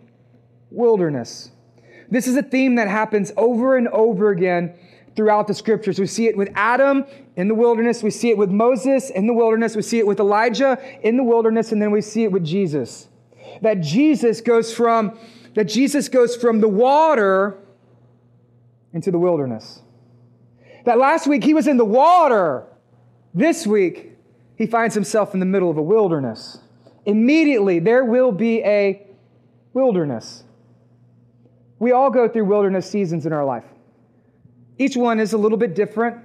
wilderness. 0.69 1.51
This 2.11 2.27
is 2.27 2.35
a 2.35 2.43
theme 2.43 2.75
that 2.75 2.89
happens 2.89 3.31
over 3.37 3.77
and 3.77 3.87
over 3.87 4.31
again 4.31 4.75
throughout 5.15 5.47
the 5.47 5.53
scriptures. 5.53 5.97
We 5.97 6.07
see 6.07 6.27
it 6.27 6.35
with 6.35 6.49
Adam 6.55 7.05
in 7.37 7.47
the 7.47 7.55
wilderness, 7.55 8.03
we 8.03 8.11
see 8.11 8.31
it 8.31 8.37
with 8.37 8.51
Moses 8.51 9.11
in 9.11 9.27
the 9.27 9.33
wilderness, 9.33 9.77
we 9.77 9.81
see 9.81 9.99
it 9.99 10.05
with 10.05 10.19
Elijah 10.19 10.77
in 11.03 11.15
the 11.15 11.23
wilderness, 11.23 11.71
and 11.71 11.81
then 11.81 11.91
we 11.91 12.01
see 12.01 12.25
it 12.25 12.33
with 12.33 12.43
Jesus. 12.43 13.07
That 13.61 13.79
Jesus 13.79 14.41
goes 14.41 14.73
from 14.73 15.17
that 15.53 15.69
Jesus 15.69 16.09
goes 16.09 16.35
from 16.35 16.59
the 16.59 16.67
water 16.67 17.57
into 18.95 19.11
the 19.11 19.19
wilderness. 19.19 19.81
That 20.85 20.97
last 20.97 21.27
week 21.27 21.43
he 21.43 21.53
was 21.53 21.67
in 21.67 21.75
the 21.75 21.85
water. 21.85 22.65
This 23.33 23.67
week 23.67 24.13
he 24.57 24.65
finds 24.65 24.95
himself 24.95 25.33
in 25.33 25.41
the 25.41 25.45
middle 25.45 25.69
of 25.69 25.77
a 25.77 25.81
wilderness. 25.81 26.59
Immediately 27.05 27.79
there 27.79 28.05
will 28.05 28.31
be 28.31 28.63
a 28.63 29.05
wilderness. 29.73 30.43
We 31.77 31.91
all 31.91 32.09
go 32.09 32.29
through 32.29 32.45
wilderness 32.45 32.89
seasons 32.89 33.25
in 33.25 33.33
our 33.33 33.43
life. 33.43 33.65
Each 34.77 34.95
one 34.95 35.19
is 35.19 35.33
a 35.33 35.37
little 35.37 35.57
bit 35.57 35.75
different, 35.75 36.23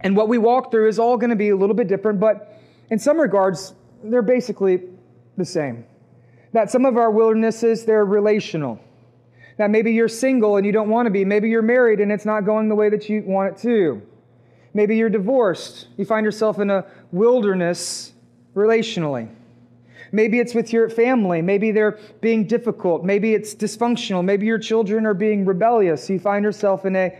and 0.00 0.14
what 0.14 0.28
we 0.28 0.36
walk 0.36 0.70
through 0.70 0.88
is 0.88 0.98
all 0.98 1.16
going 1.16 1.30
to 1.30 1.36
be 1.36 1.48
a 1.48 1.56
little 1.56 1.74
bit 1.74 1.88
different, 1.88 2.20
but 2.20 2.60
in 2.90 2.98
some 2.98 3.18
regards, 3.18 3.72
they're 4.04 4.22
basically 4.22 4.82
the 5.38 5.44
same. 5.44 5.86
That 6.52 6.70
some 6.70 6.84
of 6.84 6.98
our 6.98 7.10
wildernesses, 7.10 7.86
they're 7.86 8.04
relational. 8.04 8.80
That 9.56 9.70
maybe 9.70 9.92
you're 9.92 10.08
single 10.08 10.56
and 10.56 10.66
you 10.66 10.72
don't 10.72 10.90
want 10.90 11.06
to 11.06 11.10
be. 11.10 11.24
Maybe 11.24 11.48
you're 11.48 11.62
married 11.62 12.00
and 12.00 12.12
it's 12.12 12.26
not 12.26 12.44
going 12.44 12.68
the 12.68 12.74
way 12.74 12.90
that 12.90 13.08
you 13.08 13.22
want 13.22 13.52
it 13.54 13.62
to. 13.62 14.02
Maybe 14.74 14.96
you're 14.96 15.08
divorced. 15.08 15.88
You 15.96 16.04
find 16.04 16.24
yourself 16.24 16.58
in 16.58 16.70
a 16.70 16.84
wilderness 17.10 18.12
relationally. 18.54 19.28
Maybe 20.12 20.38
it's 20.38 20.54
with 20.54 20.72
your 20.72 20.88
family. 20.88 21.42
Maybe 21.42 21.72
they're 21.72 21.98
being 22.20 22.46
difficult. 22.46 23.04
Maybe 23.04 23.34
it's 23.34 23.54
dysfunctional. 23.54 24.24
Maybe 24.24 24.46
your 24.46 24.58
children 24.58 25.06
are 25.06 25.14
being 25.14 25.44
rebellious. 25.44 26.08
You 26.10 26.18
find 26.18 26.44
yourself 26.44 26.84
in 26.84 26.94
a 26.94 27.16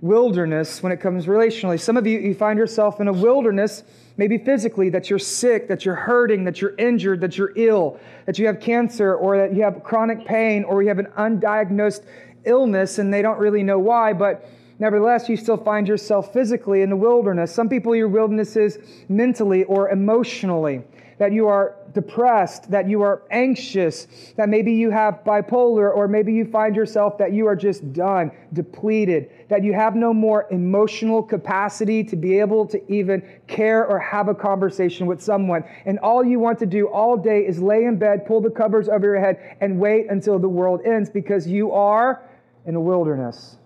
wilderness 0.00 0.82
when 0.82 0.92
it 0.92 0.98
comes 0.98 1.26
relationally. 1.26 1.78
Some 1.78 1.96
of 1.96 2.06
you, 2.06 2.18
you 2.18 2.34
find 2.34 2.58
yourself 2.58 3.00
in 3.00 3.08
a 3.08 3.12
wilderness, 3.12 3.82
maybe 4.20 4.36
physically, 4.36 4.90
that 4.90 5.08
you're 5.08 5.18
sick, 5.18 5.66
that 5.66 5.86
you're 5.86 5.94
hurting, 5.94 6.44
that 6.44 6.60
you're 6.60 6.74
injured, 6.76 7.22
that 7.22 7.38
you're 7.38 7.54
ill, 7.56 7.98
that 8.26 8.38
you 8.38 8.46
have 8.46 8.60
cancer, 8.60 9.14
or 9.14 9.38
that 9.38 9.54
you 9.54 9.62
have 9.62 9.82
chronic 9.82 10.26
pain, 10.26 10.62
or 10.64 10.82
you 10.82 10.88
have 10.88 10.98
an 10.98 11.08
undiagnosed 11.16 12.02
illness 12.44 12.98
and 12.98 13.12
they 13.14 13.22
don't 13.22 13.38
really 13.38 13.62
know 13.62 13.78
why, 13.78 14.12
but 14.12 14.46
nevertheless, 14.78 15.26
you 15.30 15.38
still 15.38 15.56
find 15.56 15.88
yourself 15.88 16.34
physically 16.34 16.82
in 16.82 16.90
the 16.90 16.96
wilderness. 16.96 17.50
Some 17.50 17.70
people, 17.70 17.96
your 17.96 18.08
wilderness 18.08 18.56
is 18.56 18.78
mentally 19.08 19.64
or 19.64 19.88
emotionally 19.88 20.82
that 21.20 21.32
you 21.34 21.46
are 21.46 21.76
depressed, 21.92 22.70
that 22.70 22.88
you 22.88 23.02
are 23.02 23.24
anxious, 23.30 24.06
that 24.36 24.48
maybe 24.48 24.72
you 24.72 24.88
have 24.88 25.20
bipolar, 25.22 25.94
or 25.94 26.08
maybe 26.08 26.32
you 26.32 26.46
find 26.46 26.74
yourself 26.74 27.18
that 27.18 27.30
you 27.30 27.46
are 27.46 27.54
just 27.54 27.92
done, 27.92 28.32
depleted, 28.54 29.30
that 29.50 29.62
you 29.62 29.74
have 29.74 29.94
no 29.94 30.14
more 30.14 30.46
emotional 30.50 31.22
capacity 31.22 32.02
to 32.02 32.16
be 32.16 32.38
able 32.40 32.64
to 32.64 32.80
even 32.90 33.22
care 33.46 33.84
or 33.84 33.98
have 33.98 34.28
a 34.28 34.34
conversation 34.34 35.06
with 35.06 35.22
someone. 35.22 35.62
And 35.84 35.98
all 35.98 36.24
you 36.24 36.38
want 36.38 36.58
to 36.60 36.66
do 36.66 36.88
all 36.88 37.18
day 37.18 37.46
is 37.46 37.60
lay 37.60 37.84
in 37.84 37.98
bed, 37.98 38.24
pull 38.24 38.40
the 38.40 38.48
covers 38.48 38.88
over 38.88 39.04
your 39.04 39.20
head, 39.20 39.58
and 39.60 39.78
wait 39.78 40.06
until 40.08 40.38
the 40.38 40.48
world 40.48 40.80
ends 40.86 41.10
because 41.10 41.46
you 41.46 41.70
are 41.72 42.22
in 42.64 42.74
a 42.76 42.80
wilderness. 42.80 43.58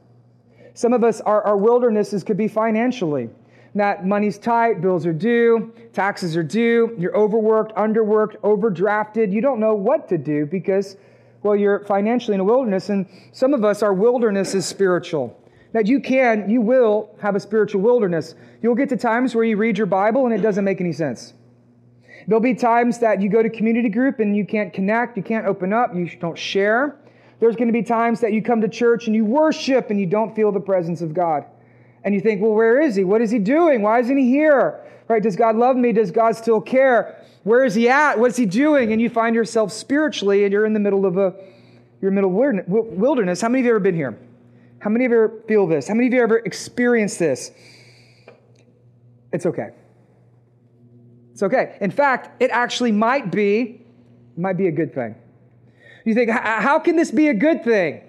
Some 0.73 0.93
of 0.93 1.05
us, 1.05 1.21
our, 1.21 1.41
our 1.43 1.57
wildernesses 1.57 2.25
could 2.25 2.37
be 2.37 2.49
financially 2.49 3.31
that 3.75 4.07
money's 4.07 4.39
tight, 4.39 4.81
bills 4.81 5.05
are 5.05 5.13
due, 5.13 5.73
taxes 5.93 6.37
are 6.37 6.45
due, 6.45 6.95
you're 6.97 7.17
overworked, 7.17 7.75
underworked, 7.77 8.37
overdrafted. 8.41 9.33
You 9.33 9.41
don't 9.41 9.59
know 9.59 9.75
what 9.75 10.09
to 10.11 10.19
do 10.19 10.47
because, 10.47 10.97
well, 11.43 11.57
you're 11.57 11.81
financially 11.81 12.35
in 12.35 12.41
a 12.41 12.45
wilderness. 12.45 12.89
And 12.89 13.07
some 13.33 13.53
of 13.53 13.65
us, 13.65 13.83
our 13.83 13.93
wilderness 13.93 14.55
is 14.55 14.65
spiritual. 14.65 15.41
That 15.73 15.87
you 15.89 16.01
can, 16.01 16.49
you 16.49 16.61
will 16.61 17.17
have 17.21 17.35
a 17.35 17.41
spiritual 17.41 17.81
wilderness. 17.81 18.37
You'll 18.63 18.77
get 18.77 18.91
to 18.91 18.97
times 18.97 19.35
where 19.35 19.43
you 19.43 19.57
read 19.57 19.77
your 19.77 19.89
Bible 19.89 20.25
and 20.25 20.33
it 20.33 20.41
doesn't 20.41 20.65
make 20.65 20.81
any 20.81 20.93
sense. 20.93 21.35
There'll 22.29 22.41
be 22.41 22.55
times 22.55 23.01
that 23.01 23.21
you 23.21 23.29
go 23.29 23.43
to 23.43 23.51
community 23.51 23.89
group 23.89 24.21
and 24.21 24.37
you 24.37 24.47
can't 24.47 24.73
connect, 24.73 25.17
you 25.17 25.23
can't 25.23 25.47
open 25.47 25.73
up, 25.73 25.95
you 25.95 26.09
don't 26.21 26.39
share. 26.39 26.97
There's 27.41 27.57
going 27.57 27.67
to 27.67 27.73
be 27.73 27.83
times 27.83 28.21
that 28.21 28.33
you 28.33 28.41
come 28.41 28.61
to 28.61 28.69
church 28.69 29.09
and 29.09 29.17
you 29.17 29.25
worship 29.25 29.91
and 29.91 29.99
you 29.99 30.07
don't 30.07 30.35
feel 30.37 30.53
the 30.53 30.61
presence 30.61 31.03
of 31.03 31.13
God 31.13 31.45
and 32.05 32.15
you 32.15 32.21
think, 32.21 32.43
well, 32.43 32.53
where 32.53 32.81
is 32.81 32.95
he? 32.95 33.05
What 33.05 33.23
is 33.23 33.31
he 33.31 33.39
doing? 33.39 33.83
Why 33.83 34.01
isn't 34.01 34.17
he 34.17 34.29
here? 34.29 34.81
Right? 35.09 35.23
Does 35.23 35.37
God 35.37 35.57
love 35.57 35.77
me? 35.77 35.93
Does 35.93 36.11
God 36.11 36.37
still 36.37 36.61
care? 36.61 37.23
Where 37.43 37.65
is 37.65 37.75
he 37.75 37.89
at? 37.89 38.19
What 38.19 38.31
is 38.31 38.37
he 38.37 38.47
doing? 38.47 38.93
And 38.93 39.01
you 39.01 39.11
find 39.11 39.35
yourself 39.35 39.73
spiritually 39.73 40.45
and 40.45 40.53
you're 40.53 40.67
in 40.67 40.73
the 40.73 40.81
middle 40.81 41.07
of 41.07 41.17
a 41.17 41.35
your 42.01 42.11
middle 42.11 42.31
wilderness. 42.31 43.41
How 43.41 43.49
many 43.49 43.61
of 43.61 43.67
you 43.67 43.71
ever 43.71 43.81
been 43.81 43.95
here? 43.95 44.19
How 44.79 44.91
many 44.91 45.07
of 45.07 45.11
you 45.11 45.17
ever 45.17 45.43
feel 45.49 45.67
this? 45.67 45.89
How 45.89 45.95
many 45.95 46.09
of 46.09 46.13
you 46.13 46.23
ever 46.23 46.39
experienced 46.39 47.19
this? 47.19 47.51
It's 49.33 49.47
okay. 49.47 49.71
It's 51.33 51.43
okay. 51.43 51.79
In 51.81 51.91
fact, 51.91 52.43
it 52.43 52.51
actually 52.51 52.93
might 52.93 53.31
be 53.31 53.81
might 54.37 54.57
be 54.57 54.69
a 54.69 54.73
good 54.73 54.95
thing. 54.95 55.15
You 56.05 56.15
think, 56.15 56.31
how 56.31 56.79
can 56.79 56.97
this 56.97 57.11
be 57.11 57.29
a 57.29 57.35
good 57.35 57.65
thing? 57.65 58.03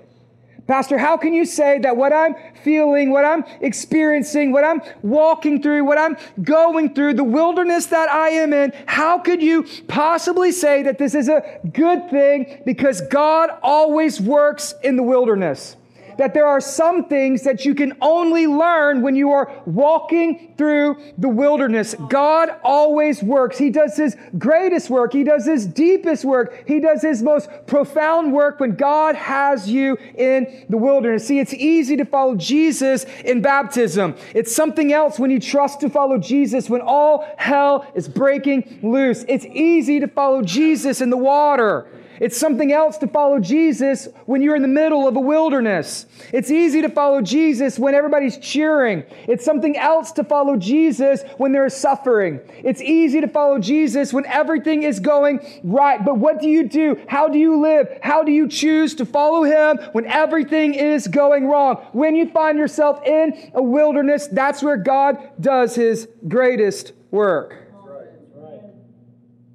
Pastor, 0.68 0.98
how 0.98 1.16
can 1.16 1.34
you 1.34 1.46
say 1.46 1.78
that 1.80 1.96
what 1.96 2.12
I'm 2.12 2.36
feeling, 2.64 3.12
what 3.12 3.24
I'm 3.24 3.44
experiencing, 3.62 4.52
what 4.52 4.64
I'm 4.64 4.82
walking 5.04 5.62
through, 5.62 5.86
what 5.86 6.00
I'm 6.00 6.18
going 6.42 6.96
through, 6.96 7.14
the 7.14 7.24
wilderness 7.24 7.86
that 7.88 8.10
I 8.10 8.30
am 8.30 8.52
in, 8.52 8.74
how 8.88 9.20
could 9.20 9.44
you 9.44 9.68
possibly 9.88 10.52
say 10.52 10.82
that 10.84 10.98
this 10.98 11.14
is 11.14 11.30
a 11.30 11.60
good 11.72 12.10
thing? 12.10 12.64
Because 12.66 13.02
God 13.02 13.52
always 13.62 14.20
works 14.20 14.74
in 14.84 14.96
the 14.96 15.04
wilderness 15.04 15.78
that 16.18 16.34
there 16.34 16.48
are 16.48 16.62
some 16.62 17.06
things 17.06 17.44
that 17.44 17.66
you 17.66 17.76
can 17.76 17.94
only 18.02 18.48
learn 18.48 19.02
when 19.02 19.16
you 19.16 19.32
are 19.32 19.52
walking 19.66 20.54
through 20.58 20.98
the 21.18 21.30
wilderness. 21.30 21.96
God 22.10 22.50
always 22.64 23.22
works. 23.22 23.58
He 23.58 23.70
does 23.70 23.98
his 23.98 24.16
greatest 24.38 24.90
work. 24.90 25.14
He 25.14 25.24
does 25.24 25.46
his 25.46 25.66
deepest 25.66 26.26
work. 26.26 26.68
He 26.68 26.80
does 26.80 27.02
his 27.02 27.22
most 27.22 27.50
profound 27.68 28.34
work 28.34 28.60
when 28.60 28.76
God 28.76 29.16
has 29.16 29.70
you 29.70 29.98
in 30.16 30.66
the 30.70 30.78
wilderness. 30.78 31.28
See, 31.28 31.40
it's 31.40 31.54
easy 31.54 31.98
to 31.98 32.06
follow 32.06 32.36
Jesus 32.36 33.06
in 33.24 33.42
baptism. 33.42 34.16
It's 34.34 34.56
something 34.56 34.94
else 34.94 35.20
when 35.20 35.32
you 35.32 35.40
trust 35.40 35.80
to 35.82 35.90
follow 35.90 36.18
Jesus 36.18 36.70
when 36.70 36.82
all 36.82 37.28
hell 37.38 37.86
is 37.96 38.08
breaking 38.08 38.80
loose. 38.82 39.26
It's 39.28 39.46
easy 39.46 40.00
to 40.00 40.08
follow 40.08 40.42
Jesus 40.42 41.02
in 41.02 41.10
the 41.10 41.18
water. 41.18 41.88
It's 42.20 42.38
something 42.38 42.72
else 42.72 42.98
to 43.00 43.08
follow 43.08 43.40
Jesus 43.40 44.08
when 44.26 44.42
you're 44.42 44.56
in 44.56 44.62
the 44.62 44.68
middle 44.68 45.08
of 45.08 45.16
a 45.16 45.20
wilderness. 45.20 46.06
It's 46.32 46.50
easy 46.50 46.82
to 46.82 46.90
follow 46.90 47.22
Jesus 47.22 47.78
when 47.78 47.94
everybody's 47.94 48.38
cheering. 48.38 49.04
It's 49.28 49.44
something 49.44 49.78
else 49.78 50.12
to 50.14 50.24
follow 50.24 50.56
Jesus 50.56 51.24
when 51.38 51.52
there 51.52 51.66
is 51.66 51.76
suffering. 51.76 52.40
It's 52.64 52.82
easy 52.82 53.22
to 53.22 53.28
follow 53.28 53.60
Jesus 53.60 54.14
when 54.14 54.26
everything 54.26 54.84
is 54.84 55.00
going 55.00 55.40
right. 55.64 56.04
But 56.04 56.18
what 56.18 56.40
do 56.40 56.48
you 56.48 56.68
do? 56.68 57.02
How 57.08 57.28
do 57.28 57.38
you 57.38 57.60
live? 57.60 57.88
How 58.02 58.24
do 58.24 58.32
you 58.32 58.48
choose 58.48 58.96
to 58.96 59.06
follow 59.06 59.44
Him 59.44 59.78
when 59.92 60.06
everything 60.06 60.74
is 60.74 61.08
going 61.08 61.48
wrong? 61.48 61.76
When 61.92 62.16
you 62.16 62.30
find 62.30 62.58
yourself 62.58 63.06
in 63.06 63.52
a 63.54 63.62
wilderness, 63.62 64.28
that's 64.28 64.64
where 64.64 64.78
God 64.78 65.18
does 65.40 65.76
His 65.76 66.08
greatest 66.28 66.94
work. 67.12 67.62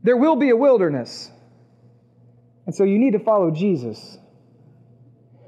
There 0.02 0.17
will 0.17 0.37
be 0.37 0.50
a 0.50 0.57
wilderness. 0.57 1.30
And 2.71 2.75
so 2.77 2.85
you 2.85 3.00
need 3.00 3.15
to 3.15 3.19
follow 3.19 3.50
Jesus. 3.50 4.17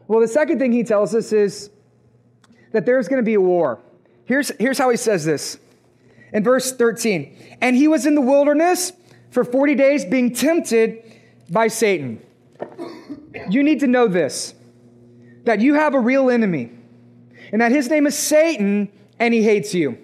Well, 0.08 0.18
the 0.18 0.26
second 0.26 0.58
thing 0.58 0.72
he 0.72 0.82
tells 0.82 1.14
us 1.14 1.32
is 1.32 1.70
that 2.72 2.84
there's 2.84 3.06
going 3.06 3.22
to 3.22 3.24
be 3.24 3.34
a 3.34 3.40
war. 3.40 3.78
Here's, 4.24 4.50
here's 4.58 4.76
how 4.76 4.90
he 4.90 4.96
says 4.96 5.24
this 5.24 5.56
in 6.32 6.42
verse 6.42 6.72
13 6.72 7.58
And 7.60 7.76
he 7.76 7.86
was 7.86 8.06
in 8.06 8.16
the 8.16 8.20
wilderness 8.20 8.92
for 9.30 9.44
40 9.44 9.76
days 9.76 10.04
being 10.04 10.34
tempted 10.34 11.04
by 11.48 11.68
Satan. 11.68 12.20
You 13.48 13.62
need 13.62 13.78
to 13.78 13.86
know 13.86 14.08
this 14.08 14.56
that 15.44 15.60
you 15.60 15.74
have 15.74 15.94
a 15.94 16.00
real 16.00 16.28
enemy. 16.28 16.72
and 17.52 17.60
that 17.60 17.70
his 17.70 17.88
name 17.88 18.08
is 18.08 18.18
Satan 18.18 18.90
and 19.20 19.32
he 19.32 19.44
hates 19.44 19.72
you. 19.74 19.96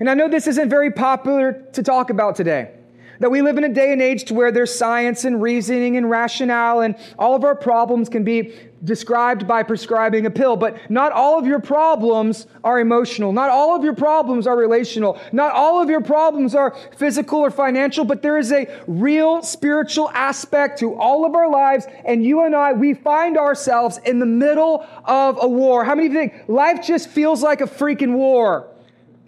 And 0.00 0.08
I 0.08 0.14
know 0.14 0.30
this 0.30 0.46
isn't 0.46 0.70
very 0.70 0.92
popular 0.92 1.66
to 1.74 1.82
talk 1.82 2.08
about 2.08 2.36
today. 2.36 2.77
That 3.20 3.30
we 3.30 3.42
live 3.42 3.58
in 3.58 3.64
a 3.64 3.68
day 3.68 3.92
and 3.92 4.00
age 4.00 4.24
to 4.26 4.34
where 4.34 4.52
there's 4.52 4.74
science 4.74 5.24
and 5.24 5.42
reasoning 5.42 5.96
and 5.96 6.08
rationale, 6.08 6.80
and 6.80 6.94
all 7.18 7.34
of 7.34 7.42
our 7.44 7.56
problems 7.56 8.08
can 8.08 8.22
be 8.22 8.54
described 8.84 9.48
by 9.48 9.64
prescribing 9.64 10.26
a 10.26 10.30
pill. 10.30 10.56
But 10.56 10.78
not 10.88 11.10
all 11.10 11.36
of 11.36 11.46
your 11.46 11.58
problems 11.58 12.46
are 12.62 12.78
emotional. 12.78 13.32
Not 13.32 13.50
all 13.50 13.74
of 13.74 13.82
your 13.82 13.94
problems 13.94 14.46
are 14.46 14.56
relational. 14.56 15.18
Not 15.32 15.52
all 15.52 15.82
of 15.82 15.90
your 15.90 16.00
problems 16.00 16.54
are 16.54 16.76
physical 16.96 17.40
or 17.40 17.50
financial, 17.50 18.04
but 18.04 18.22
there 18.22 18.38
is 18.38 18.52
a 18.52 18.68
real 18.86 19.42
spiritual 19.42 20.10
aspect 20.10 20.78
to 20.78 20.94
all 20.94 21.24
of 21.24 21.34
our 21.34 21.50
lives. 21.50 21.86
And 22.04 22.24
you 22.24 22.44
and 22.44 22.54
I, 22.54 22.72
we 22.72 22.94
find 22.94 23.36
ourselves 23.36 23.98
in 24.04 24.20
the 24.20 24.26
middle 24.26 24.86
of 25.04 25.38
a 25.40 25.48
war. 25.48 25.84
How 25.84 25.96
many 25.96 26.06
of 26.06 26.12
you 26.12 26.18
think 26.20 26.48
life 26.48 26.86
just 26.86 27.08
feels 27.08 27.42
like 27.42 27.60
a 27.60 27.66
freaking 27.66 28.14
war? 28.14 28.68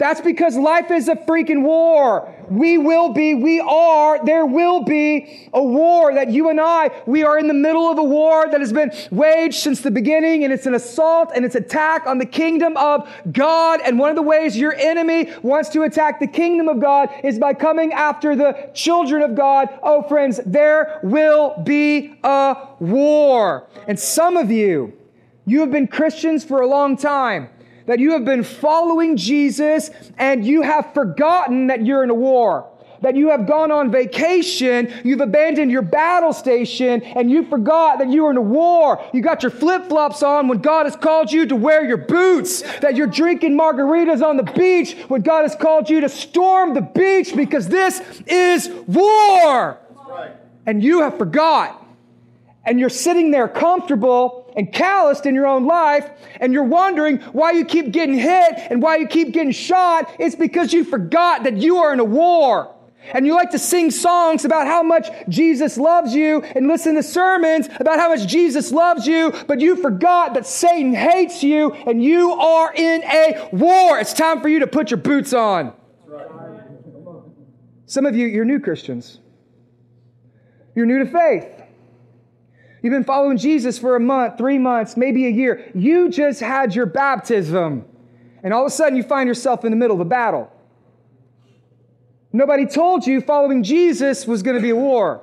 That's 0.00 0.23
because 0.23 0.57
life 0.57 0.90
is 0.90 1.09
a 1.09 1.14
freaking 1.14 1.61
war. 1.61 2.35
We 2.49 2.78
will 2.78 3.12
be, 3.12 3.35
we 3.35 3.61
are, 3.61 4.25
there 4.25 4.47
will 4.47 4.83
be 4.83 5.50
a 5.52 5.62
war 5.62 6.14
that 6.14 6.30
you 6.30 6.49
and 6.49 6.59
I, 6.59 6.90
we 7.04 7.23
are 7.23 7.38
in 7.38 7.49
the 7.49 7.54
middle 7.54 7.87
of 7.87 7.99
a 7.99 8.02
war 8.02 8.49
that 8.50 8.61
has 8.61 8.73
been 8.73 8.92
waged 9.11 9.57
since 9.57 9.83
the 9.83 9.90
beginning, 9.90 10.42
and 10.42 10.54
it's 10.54 10.64
an 10.64 10.75
assault 10.75 11.33
and 11.35 11.45
it's 11.45 11.54
attack 11.54 12.07
on 12.07 12.16
the 12.16 12.25
kingdom 12.25 12.78
of 12.78 13.07
God. 13.30 13.80
And 13.85 13.99
one 13.99 14.09
of 14.09 14.16
the 14.16 14.23
ways 14.23 14.57
your 14.57 14.73
enemy 14.73 15.30
wants 15.42 15.69
to 15.71 15.83
attack 15.83 16.19
the 16.19 16.26
kingdom 16.26 16.71
of 16.71 16.80
God 16.80 17.11
is 17.23 17.38
by 17.38 17.52
coming 17.52 17.92
after 17.92 18.35
the 18.35 18.71
children 18.73 19.21
of 19.21 19.35
God. 19.35 19.69
Oh, 19.83 20.02
friends, 20.04 20.40
there 20.47 20.99
will 21.02 21.62
be 21.62 22.19
a 22.25 22.57
war. 22.78 23.69
And 23.87 24.00
some 24.00 24.38
of 24.38 24.50
you, 24.50 24.95
you 25.45 25.61
have 25.61 25.71
been 25.71 25.88
Christians 25.88 26.42
for 26.42 26.62
a 26.62 26.66
long 26.66 26.97
time 26.97 27.50
that 27.90 27.99
you 27.99 28.12
have 28.12 28.25
been 28.25 28.44
following 28.44 29.16
Jesus 29.16 29.90
and 30.16 30.47
you 30.47 30.62
have 30.62 30.94
forgotten 30.94 31.66
that 31.66 31.85
you're 31.85 32.04
in 32.04 32.11
a 32.11 32.14
war. 32.14 32.70
That 33.00 33.16
you 33.16 33.30
have 33.30 33.49
gone 33.49 33.73
on 33.73 33.90
vacation, 33.90 34.94
you've 35.02 35.20
abandoned 35.20 35.73
your 35.73 35.82
battle 35.82 36.32
station, 36.32 37.02
and 37.02 37.28
you 37.28 37.44
forgot 37.47 37.99
that 37.99 38.09
you 38.09 38.23
were 38.23 38.30
in 38.30 38.37
a 38.37 38.42
war. 38.42 39.04
You 39.12 39.23
got 39.23 39.42
your 39.42 39.50
flip 39.50 39.88
flops 39.88 40.23
on 40.23 40.47
when 40.47 40.59
God 40.59 40.87
has 40.87 40.94
called 40.94 41.32
you 41.32 41.47
to 41.47 41.56
wear 41.56 41.85
your 41.85 41.97
boots. 41.97 42.62
That 42.78 42.94
you're 42.94 43.09
drinking 43.09 43.59
margaritas 43.59 44.23
on 44.23 44.37
the 44.37 44.44
beach 44.44 44.94
when 45.09 45.23
God 45.23 45.42
has 45.42 45.56
called 45.56 45.90
you 45.90 46.00
to 46.02 46.09
storm 46.09 46.75
the 46.75 46.82
beach 46.82 47.35
because 47.35 47.66
this 47.66 48.00
is 48.28 48.68
war. 48.87 49.80
Right. 50.06 50.30
And 50.64 50.80
you 50.80 51.00
have 51.00 51.18
forgot. 51.18 51.85
And 52.64 52.78
you're 52.78 52.88
sitting 52.88 53.32
there 53.32 53.49
comfortable 53.49 54.50
and 54.61 54.71
calloused 54.71 55.25
in 55.25 55.35
your 55.35 55.47
own 55.47 55.67
life, 55.67 56.11
and 56.38 56.52
you're 56.52 56.62
wondering 56.62 57.17
why 57.33 57.50
you 57.50 57.64
keep 57.64 57.93
getting 57.93 58.14
hit 58.14 58.59
and 58.71 58.83
why 58.83 58.97
you 58.97 59.07
keep 59.07 59.33
getting 59.33 59.52
shot, 59.52 60.14
it's 60.19 60.35
because 60.35 60.71
you 60.71 60.85
forgot 60.85 61.45
that 61.45 61.57
you 61.57 61.79
are 61.79 61.95
in 61.95 61.99
a 61.99 62.05
war. 62.05 62.75
And 63.14 63.25
you 63.25 63.35
like 63.35 63.52
to 63.52 63.59
sing 63.59 63.90
songs 63.90 64.45
about 64.45 64.67
how 64.67 64.83
much 64.83 65.09
Jesus 65.31 65.79
loves 65.79 66.14
you 66.14 66.43
and 66.43 66.69
listen 66.69 66.95
to 66.97 67.02
sermons 67.02 67.71
about 67.81 67.99
how 67.99 68.11
much 68.11 68.29
Jesus 68.29 68.71
loves 68.71 69.07
you, 69.07 69.33
but 69.49 69.62
you 69.62 69.76
forgot 69.76 70.35
that 70.35 70.47
Satan 70.47 70.93
hates 70.93 71.43
you 71.43 71.73
and 71.73 72.05
you 72.05 72.33
are 72.33 72.71
in 72.75 73.02
a 73.05 73.49
war. 73.52 73.99
It's 73.99 74.12
time 74.12 74.43
for 74.43 74.50
you 74.50 74.59
to 74.59 74.67
put 74.67 74.90
your 74.90 74.99
boots 74.99 75.33
on. 75.33 75.73
Some 77.87 78.05
of 78.05 78.14
you, 78.14 78.26
you're 78.26 78.45
new 78.45 78.61
Christians. 78.61 79.21
You're 80.75 80.85
new 80.85 81.02
to 81.02 81.11
faith. 81.11 81.61
You've 82.83 82.93
been 82.93 83.05
following 83.05 83.37
Jesus 83.37 83.79
for 83.79 83.97
a 83.97 84.01
month, 84.01 84.39
three 84.39 84.59
months, 84.59 84.97
maybe 84.97 85.27
a 85.27 85.31
year. 85.31 85.71
You 85.75 86.09
just 86.09 86.41
had 86.41 86.75
your 86.75 86.87
baptism. 86.87 87.85
And 88.43 88.55
all 88.55 88.62
of 88.62 88.69
a 88.69 88.75
sudden, 88.75 88.97
you 88.97 89.03
find 89.03 89.29
yourself 89.29 89.64
in 89.64 89.71
the 89.71 89.77
middle 89.77 89.95
of 89.95 90.01
a 90.01 90.09
battle. 90.09 90.51
Nobody 92.33 92.66
told 92.66 93.07
you 93.07 93.21
following 93.21 93.62
Jesus 93.62 94.27
was 94.27 94.43
going 94.43 94.57
to 94.57 94.62
be 94.62 94.71
a 94.71 94.77
war. 94.77 95.23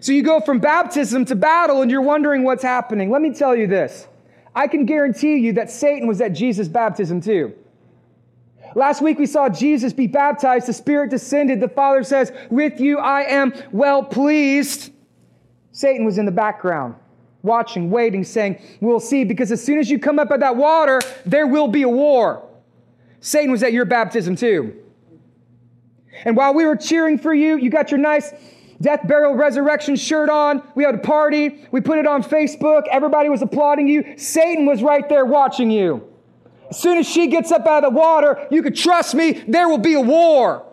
So 0.00 0.12
you 0.12 0.22
go 0.22 0.40
from 0.40 0.58
baptism 0.58 1.24
to 1.26 1.34
battle 1.34 1.80
and 1.80 1.90
you're 1.90 2.02
wondering 2.02 2.42
what's 2.42 2.62
happening. 2.62 3.10
Let 3.10 3.22
me 3.22 3.32
tell 3.32 3.56
you 3.56 3.66
this 3.66 4.06
I 4.54 4.66
can 4.68 4.84
guarantee 4.84 5.36
you 5.36 5.54
that 5.54 5.70
Satan 5.70 6.06
was 6.06 6.20
at 6.20 6.34
Jesus' 6.34 6.68
baptism 6.68 7.20
too. 7.20 7.54
Last 8.74 9.00
week 9.00 9.18
we 9.18 9.26
saw 9.26 9.48
Jesus 9.48 9.92
be 9.92 10.06
baptized, 10.06 10.66
the 10.66 10.72
Spirit 10.72 11.10
descended. 11.10 11.60
The 11.60 11.68
Father 11.68 12.02
says, 12.02 12.32
With 12.50 12.80
you 12.80 12.98
I 12.98 13.22
am 13.22 13.54
well 13.72 14.02
pleased. 14.02 14.92
Satan 15.74 16.06
was 16.06 16.18
in 16.18 16.24
the 16.24 16.30
background, 16.30 16.94
watching, 17.42 17.90
waiting, 17.90 18.22
saying, 18.22 18.62
We'll 18.80 19.00
see, 19.00 19.24
because 19.24 19.50
as 19.50 19.62
soon 19.62 19.80
as 19.80 19.90
you 19.90 19.98
come 19.98 20.20
up 20.20 20.28
out 20.28 20.34
of 20.34 20.40
that 20.40 20.56
water, 20.56 21.00
there 21.26 21.48
will 21.48 21.66
be 21.66 21.82
a 21.82 21.88
war. 21.88 22.48
Satan 23.18 23.50
was 23.50 23.64
at 23.64 23.72
your 23.72 23.84
baptism 23.84 24.36
too. 24.36 24.80
And 26.24 26.36
while 26.36 26.54
we 26.54 26.64
were 26.64 26.76
cheering 26.76 27.18
for 27.18 27.34
you, 27.34 27.56
you 27.56 27.70
got 27.70 27.90
your 27.90 27.98
nice 27.98 28.32
death, 28.80 29.00
burial, 29.08 29.34
resurrection 29.34 29.96
shirt 29.96 30.28
on. 30.28 30.62
We 30.76 30.84
had 30.84 30.94
a 30.94 30.98
party. 30.98 31.66
We 31.72 31.80
put 31.80 31.98
it 31.98 32.06
on 32.06 32.22
Facebook. 32.22 32.84
Everybody 32.88 33.28
was 33.28 33.42
applauding 33.42 33.88
you. 33.88 34.14
Satan 34.16 34.66
was 34.66 34.80
right 34.80 35.08
there 35.08 35.24
watching 35.24 35.72
you. 35.72 36.08
As 36.70 36.78
soon 36.78 36.98
as 36.98 37.08
she 37.08 37.26
gets 37.26 37.50
up 37.50 37.66
out 37.66 37.82
of 37.82 37.92
the 37.92 37.98
water, 37.98 38.46
you 38.52 38.62
could 38.62 38.76
trust 38.76 39.16
me, 39.16 39.42
there 39.48 39.68
will 39.68 39.78
be 39.78 39.94
a 39.94 40.00
war. 40.00 40.64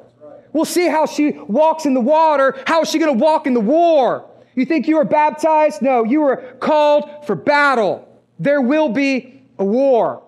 We'll 0.54 0.66
see 0.66 0.88
how 0.88 1.08
she 1.08 1.32
walks 1.32 1.88
in 1.88 1.96
the 1.96 2.02
water. 2.02 2.56
How 2.68 2.82
is 2.82 2.92
she 2.92 3.00
going 3.00 3.18
to 3.18 3.24
walk 3.24 3.48
in 3.48 3.56
the 3.56 3.60
war? 3.60 4.28
You 4.56 4.66
think 4.66 4.88
you 4.88 4.98
were 4.98 5.06
baptized? 5.06 5.82
No, 5.82 6.04
you 6.04 6.22
were 6.22 6.38
called 6.60 7.26
for 7.26 7.36
battle. 7.36 8.08
There 8.40 8.62
will 8.62 8.90
be 8.90 9.44
a 9.58 9.66
war. 9.66 10.24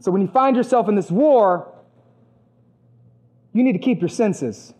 So 0.00 0.10
when 0.10 0.22
you 0.22 0.28
find 0.28 0.56
yourself 0.56 0.88
in 0.88 0.94
this 0.94 1.10
war, 1.10 1.72
you 3.52 3.62
need 3.62 3.72
to 3.72 3.78
keep 3.78 4.00
your 4.00 4.08
senses. 4.08 4.74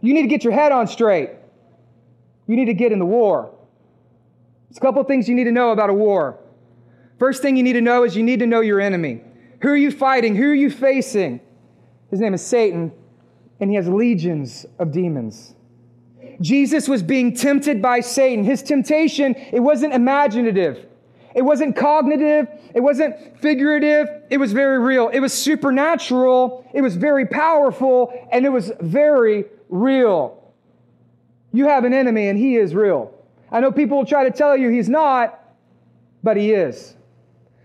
You 0.00 0.14
need 0.14 0.22
to 0.22 0.28
get 0.28 0.44
your 0.44 0.52
head 0.52 0.72
on 0.72 0.88
straight. 0.88 1.30
You 2.46 2.56
need 2.56 2.64
to 2.66 2.74
get 2.74 2.90
in 2.90 2.98
the 2.98 3.06
war. 3.06 3.54
There's 4.68 4.78
a 4.78 4.80
couple 4.80 5.04
things 5.04 5.28
you 5.28 5.34
need 5.34 5.44
to 5.44 5.52
know 5.52 5.70
about 5.70 5.90
a 5.90 5.94
war. 5.94 6.38
First 7.18 7.42
thing 7.42 7.56
you 7.56 7.62
need 7.62 7.74
to 7.74 7.80
know 7.80 8.02
is 8.04 8.16
you 8.16 8.22
need 8.22 8.40
to 8.40 8.46
know 8.46 8.60
your 8.60 8.80
enemy. 8.80 9.20
Who 9.60 9.68
are 9.68 9.76
you 9.76 9.92
fighting? 9.92 10.34
Who 10.34 10.50
are 10.50 10.54
you 10.54 10.70
facing? 10.70 11.40
His 12.10 12.18
name 12.18 12.34
is 12.34 12.44
Satan, 12.44 12.90
and 13.60 13.70
he 13.70 13.76
has 13.76 13.86
legions 13.86 14.66
of 14.78 14.90
demons. 14.90 15.54
Jesus 16.40 16.88
was 16.88 17.02
being 17.02 17.34
tempted 17.34 17.82
by 17.82 18.00
Satan. 18.00 18.44
His 18.44 18.62
temptation, 18.62 19.34
it 19.34 19.60
wasn't 19.60 19.94
imaginative. 19.94 20.86
It 21.34 21.42
wasn't 21.42 21.76
cognitive. 21.76 22.48
It 22.74 22.80
wasn't 22.80 23.40
figurative. 23.40 24.08
It 24.30 24.38
was 24.38 24.52
very 24.52 24.78
real. 24.78 25.08
It 25.08 25.20
was 25.20 25.32
supernatural. 25.32 26.68
It 26.74 26.82
was 26.82 26.96
very 26.96 27.26
powerful. 27.26 28.12
And 28.30 28.44
it 28.44 28.50
was 28.50 28.72
very 28.80 29.46
real. 29.68 30.42
You 31.52 31.66
have 31.66 31.84
an 31.84 31.94
enemy 31.94 32.28
and 32.28 32.38
he 32.38 32.56
is 32.56 32.74
real. 32.74 33.14
I 33.50 33.60
know 33.60 33.70
people 33.70 33.98
will 33.98 34.06
try 34.06 34.24
to 34.24 34.30
tell 34.30 34.56
you 34.56 34.70
he's 34.70 34.88
not, 34.88 35.38
but 36.22 36.36
he 36.36 36.52
is. 36.52 36.94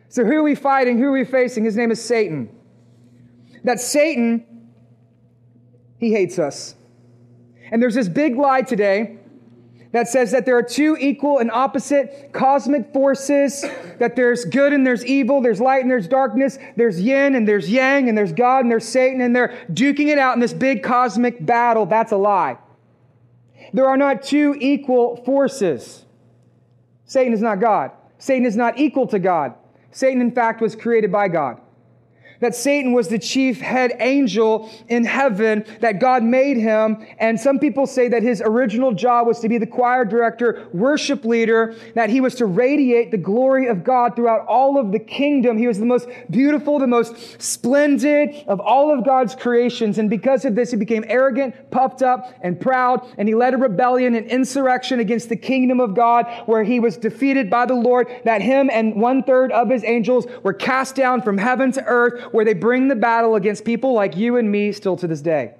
So 0.10 0.26
who 0.26 0.34
are 0.34 0.44
we 0.44 0.56
fighting? 0.56 0.98
Who 0.98 1.06
are 1.06 1.12
we 1.12 1.26
facing? 1.26 1.64
His 1.64 1.76
name 1.76 1.92
is 1.92 2.04
Satan. 2.04 2.50
That 3.64 3.80
Satan, 3.80 4.46
he 6.00 6.12
hates 6.12 6.40
us. 6.40 6.76
And 7.72 7.82
there's 7.82 7.96
this 7.96 8.10
big 8.10 8.36
lie 8.36 8.62
today 8.62 9.18
that 9.92 10.08
says 10.08 10.32
that 10.32 10.46
there 10.46 10.58
are 10.58 10.64
two 10.64 10.98
equal 11.00 11.40
and 11.40 11.50
opposite 11.52 12.32
cosmic 12.34 12.92
forces, 12.94 13.66
that 14.00 14.16
there's 14.16 14.46
good 14.46 14.74
and 14.74 14.86
there's 14.86 15.06
evil, 15.06 15.42
there's 15.42 15.62
light 15.62 15.82
and 15.82 15.90
there's 15.90 16.08
darkness, 16.08 16.58
there's 16.76 17.02
yin 17.02 17.36
and 17.36 17.48
there's 17.48 17.70
yang, 17.70 18.10
and 18.10 18.18
there's 18.18 18.34
God 18.34 18.60
and 18.60 18.72
there's 18.72 18.88
Satan, 18.88 19.22
and 19.22 19.36
they're 19.36 19.58
duking 19.72 20.08
it 20.08 20.18
out 20.18 20.34
in 20.36 20.40
this 20.40 20.54
big 20.54 20.84
cosmic 20.84 21.46
battle. 21.46 21.86
That's 21.86 22.12
a 22.12 22.18
lie. 22.18 22.58
There 23.74 23.88
are 23.88 23.98
not 23.98 24.24
two 24.24 24.56
equal 24.60 25.24
forces. 25.24 26.06
Satan 27.06 27.34
is 27.34 27.42
not 27.42 27.60
God. 27.60 27.92
Satan 28.18 28.46
is 28.46 28.56
not 28.56 28.78
equal 28.78 29.08
to 29.08 29.20
God. 29.20 29.54
Satan, 29.92 30.22
in 30.22 30.32
fact, 30.32 30.62
was 30.62 30.76
created 30.76 31.12
by 31.12 31.28
God 31.28 31.62
that 32.40 32.56
Satan 32.56 32.94
was 32.94 33.08
the 33.08 33.20
chief 33.20 33.60
head 33.60 33.96
angel 34.00 34.70
in 34.88 35.06
heaven, 35.06 35.66
that 35.80 36.00
God 36.00 36.24
made 36.24 36.58
him. 36.58 37.06
And 37.20 37.40
some 37.40 37.60
people 37.60 37.88
say 37.88 38.08
that 38.10 38.24
his 38.24 38.42
original 38.42 38.92
job 38.94 39.28
was 39.28 39.40
to 39.40 39.50
be 39.50 39.58
the 39.58 39.68
choir 39.68 40.06
director, 40.06 40.68
worship 40.74 41.26
leader, 41.26 41.76
that 41.96 42.10
he 42.10 42.22
was 42.22 42.36
to 42.36 42.46
radiate 42.46 43.12
the 43.12 43.18
glory 43.18 43.68
of 43.68 43.84
God 43.84 44.16
throughout 44.16 44.46
all 44.48 44.80
of 44.80 44.92
the 44.92 45.00
kingdom. 45.00 45.58
He 45.58 45.68
was 45.68 45.80
the 45.80 45.86
most 45.86 46.08
beautiful, 46.30 46.80
the 46.80 46.88
most 46.88 47.42
splendid 47.42 48.44
of 48.48 48.60
all 48.60 48.98
of 48.98 49.06
God's 49.06 49.36
creations. 49.36 49.98
And 49.98 50.10
because 50.10 50.46
of 50.46 50.56
this, 50.56 50.72
he 50.72 50.78
became 50.78 51.06
arrogant, 51.08 51.72
puffed 51.72 52.02
up, 52.02 52.34
and 52.42 52.60
proud. 52.60 53.08
And 53.18 53.28
he 53.28 53.36
led 53.36 53.54
a 53.54 53.58
rebellion 53.58 54.16
and 54.16 54.28
insurrection 54.28 55.00
against 55.00 55.30
the 55.30 55.36
kingdom 55.36 55.80
of 55.80 55.96
God, 55.96 56.26
where 56.46 56.64
he 56.64 56.80
was 56.80 56.98
defeated 56.98 57.50
by 57.50 57.66
the 57.66 57.74
Lord, 57.74 58.08
that 58.26 58.42
him 58.42 58.70
and 58.72 58.96
one 59.02 59.24
third 59.24 59.52
of 59.52 59.70
his 59.70 59.84
angels 59.84 60.26
were 60.44 60.54
cast 60.54 60.96
down 60.96 61.22
from 61.22 61.38
heaven 61.38 61.72
to 61.72 61.84
earth 61.86 62.27
where 62.32 62.46
they 62.46 62.54
bring 62.54 62.88
the 62.88 62.96
battle 62.96 63.36
against 63.36 63.66
people 63.66 63.94
like 63.94 64.16
you 64.16 64.38
and 64.38 64.52
me 64.52 64.72
still 64.72 64.98
to 64.98 65.08
this 65.08 65.22
day. 65.22 65.54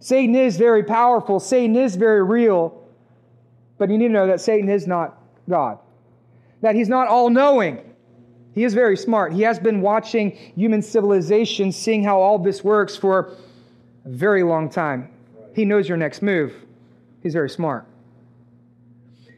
Satan 0.00 0.34
is 0.34 0.56
very 0.56 0.82
powerful, 0.82 1.38
Satan 1.38 1.76
is 1.76 1.96
very 1.96 2.22
real, 2.22 2.86
but 3.78 3.88
you 3.90 3.98
need 3.98 4.08
to 4.08 4.12
know 4.12 4.26
that 4.26 4.40
Satan 4.40 4.68
is 4.68 4.86
not 4.86 5.18
God, 5.48 5.78
that 6.60 6.74
he's 6.74 6.88
not 6.88 7.08
all 7.08 7.30
knowing. 7.30 7.94
He 8.54 8.64
is 8.64 8.74
very 8.74 8.96
smart. 8.96 9.32
He 9.32 9.42
has 9.42 9.58
been 9.58 9.80
watching 9.80 10.32
human 10.32 10.82
civilization, 10.82 11.72
seeing 11.72 12.04
how 12.04 12.20
all 12.20 12.38
this 12.38 12.62
works 12.62 12.96
for 12.96 13.34
a 14.04 14.08
very 14.08 14.42
long 14.42 14.68
time. 14.68 15.10
He 15.54 15.64
knows 15.64 15.88
your 15.88 15.96
next 15.96 16.20
move. 16.20 16.52
He's 17.22 17.32
very 17.32 17.48
smart. 17.48 17.86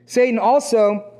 Satan 0.06 0.38
also, 0.38 1.12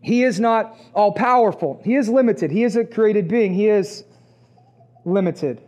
he 0.00 0.24
is 0.24 0.40
not 0.40 0.76
all 0.94 1.12
powerful. 1.12 1.80
He 1.84 1.94
is 1.94 2.08
limited. 2.08 2.50
He 2.50 2.64
is 2.64 2.76
a 2.76 2.84
created 2.84 3.28
being. 3.28 3.54
He 3.54 3.68
is 3.68 4.04
limited. 5.04 5.60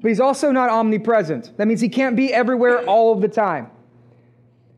But 0.00 0.08
he's 0.08 0.20
also 0.20 0.50
not 0.50 0.68
omnipresent. 0.68 1.56
That 1.56 1.68
means 1.68 1.80
he 1.80 1.88
can't 1.88 2.16
be 2.16 2.32
everywhere 2.32 2.84
all 2.86 3.12
of 3.14 3.20
the 3.20 3.28
time. 3.28 3.70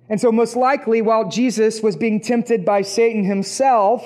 And 0.09 0.21
so, 0.21 0.31
most 0.31 0.55
likely, 0.55 1.01
while 1.01 1.29
Jesus 1.31 1.83
was 1.83 1.97
being 1.97 2.21
tempted 2.21 2.65
by 2.65 2.83
Satan 2.83 3.25
himself, 3.25 4.05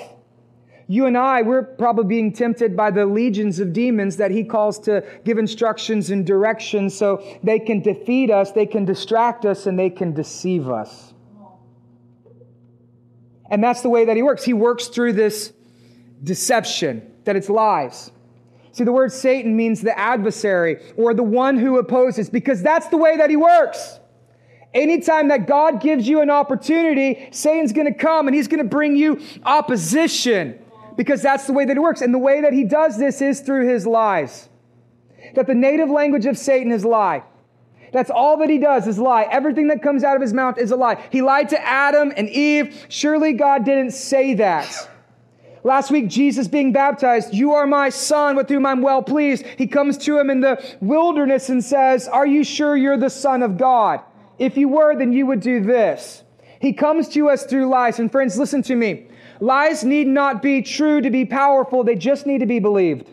you 0.87 1.05
and 1.05 1.17
I, 1.17 1.41
we're 1.41 1.63
probably 1.63 2.05
being 2.05 2.31
tempted 2.31 2.75
by 2.75 2.89
the 2.89 3.05
legions 3.05 3.59
of 3.59 3.73
demons 3.73 4.17
that 4.17 4.31
he 4.31 4.43
calls 4.43 4.79
to 4.79 5.05
give 5.25 5.37
instructions 5.37 6.09
and 6.09 6.25
directions 6.25 6.95
so 6.95 7.23
they 7.43 7.59
can 7.59 7.81
defeat 7.81 8.31
us, 8.31 8.53
they 8.53 8.65
can 8.65 8.85
distract 8.85 9.45
us, 9.45 9.67
and 9.67 9.77
they 9.77 9.89
can 9.89 10.13
deceive 10.13 10.69
us. 10.69 11.13
And 13.51 13.63
that's 13.63 13.81
the 13.81 13.89
way 13.89 14.05
that 14.05 14.15
he 14.15 14.23
works. 14.23 14.43
He 14.43 14.53
works 14.53 14.87
through 14.87 15.13
this 15.13 15.53
deception, 16.23 17.11
that 17.25 17.35
it's 17.35 17.49
lies. 17.49 18.11
See, 18.71 18.83
the 18.83 18.91
word 18.91 19.11
Satan 19.11 19.55
means 19.55 19.81
the 19.81 19.97
adversary 19.97 20.81
or 20.95 21.13
the 21.13 21.23
one 21.23 21.57
who 21.57 21.77
opposes, 21.77 22.29
because 22.29 22.61
that's 22.61 22.87
the 22.87 22.97
way 22.97 23.17
that 23.17 23.29
he 23.29 23.35
works. 23.35 23.99
Anytime 24.73 25.29
that 25.29 25.47
God 25.47 25.81
gives 25.81 26.07
you 26.07 26.21
an 26.21 26.29
opportunity, 26.29 27.29
Satan's 27.31 27.73
going 27.73 27.91
to 27.91 27.97
come 27.97 28.27
and 28.27 28.35
he's 28.35 28.47
going 28.47 28.61
to 28.61 28.69
bring 28.69 28.95
you 28.95 29.19
opposition 29.43 30.59
because 30.95 31.21
that's 31.21 31.47
the 31.47 31.53
way 31.53 31.65
that 31.65 31.75
it 31.75 31.79
works. 31.79 32.01
And 32.01 32.13
the 32.13 32.19
way 32.19 32.41
that 32.41 32.53
he 32.53 32.65
does 32.65 32.97
this 32.97 33.21
is 33.21 33.41
through 33.41 33.67
his 33.67 33.87
lies. 33.87 34.47
That 35.33 35.47
the 35.47 35.55
native 35.55 35.89
language 35.89 36.27
of 36.27 36.37
Satan 36.37 36.71
is 36.71 36.85
lie. 36.85 37.23
That's 37.91 38.11
all 38.11 38.37
that 38.37 38.49
he 38.49 38.59
does 38.59 38.87
is 38.87 38.99
lie. 38.99 39.23
Everything 39.31 39.69
that 39.69 39.81
comes 39.81 40.03
out 40.03 40.15
of 40.15 40.21
his 40.21 40.33
mouth 40.33 40.59
is 40.59 40.69
a 40.69 40.75
lie. 40.75 41.03
He 41.11 41.23
lied 41.23 41.49
to 41.49 41.65
Adam 41.65 42.13
and 42.15 42.29
Eve. 42.29 42.85
Surely 42.89 43.33
God 43.33 43.65
didn't 43.65 43.91
say 43.91 44.35
that. 44.35 44.89
Last 45.63 45.91
week, 45.91 46.07
Jesus 46.07 46.47
being 46.47 46.71
baptized, 46.71 47.33
You 47.33 47.53
are 47.53 47.67
my 47.67 47.89
son 47.89 48.35
with 48.35 48.47
whom 48.49 48.65
I'm 48.65 48.81
well 48.81 49.03
pleased. 49.03 49.45
He 49.45 49.67
comes 49.67 49.97
to 49.99 50.17
him 50.17 50.29
in 50.29 50.39
the 50.39 50.63
wilderness 50.79 51.49
and 51.49 51.63
says, 51.63 52.07
Are 52.07 52.25
you 52.25 52.43
sure 52.43 52.77
you're 52.77 52.97
the 52.97 53.09
son 53.09 53.43
of 53.43 53.57
God? 53.57 54.01
If 54.37 54.55
you 54.57 54.69
were, 54.69 54.95
then 54.95 55.11
you 55.11 55.25
would 55.25 55.41
do 55.41 55.61
this. 55.61 56.23
He 56.61 56.73
comes 56.73 57.09
to 57.09 57.29
us 57.29 57.45
through 57.45 57.67
lies. 57.67 57.99
And 57.99 58.11
friends, 58.11 58.37
listen 58.37 58.61
to 58.63 58.75
me. 58.75 59.07
Lies 59.41 59.83
need 59.83 60.07
not 60.07 60.41
be 60.41 60.61
true 60.61 61.01
to 61.01 61.09
be 61.09 61.25
powerful, 61.25 61.83
they 61.83 61.95
just 61.95 62.25
need 62.25 62.39
to 62.39 62.45
be 62.45 62.59
believed. 62.59 63.09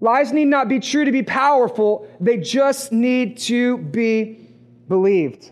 Lies 0.00 0.32
need 0.32 0.46
not 0.46 0.68
be 0.68 0.80
true 0.80 1.04
to 1.04 1.12
be 1.12 1.22
powerful, 1.22 2.08
they 2.20 2.36
just 2.36 2.92
need 2.92 3.38
to 3.38 3.78
be 3.78 4.48
believed. 4.86 5.50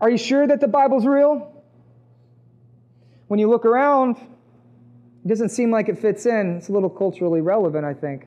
Are 0.00 0.10
you 0.10 0.18
sure 0.18 0.46
that 0.46 0.60
the 0.60 0.68
Bible's 0.68 1.06
real? 1.06 1.51
When 3.32 3.38
you 3.38 3.48
look 3.48 3.64
around, 3.64 4.18
it 5.24 5.26
doesn't 5.26 5.48
seem 5.48 5.70
like 5.70 5.88
it 5.88 5.98
fits 5.98 6.26
in. 6.26 6.58
It's 6.58 6.68
a 6.68 6.72
little 6.72 6.90
culturally 6.90 7.40
relevant, 7.40 7.86
I 7.86 7.94
think. 7.94 8.26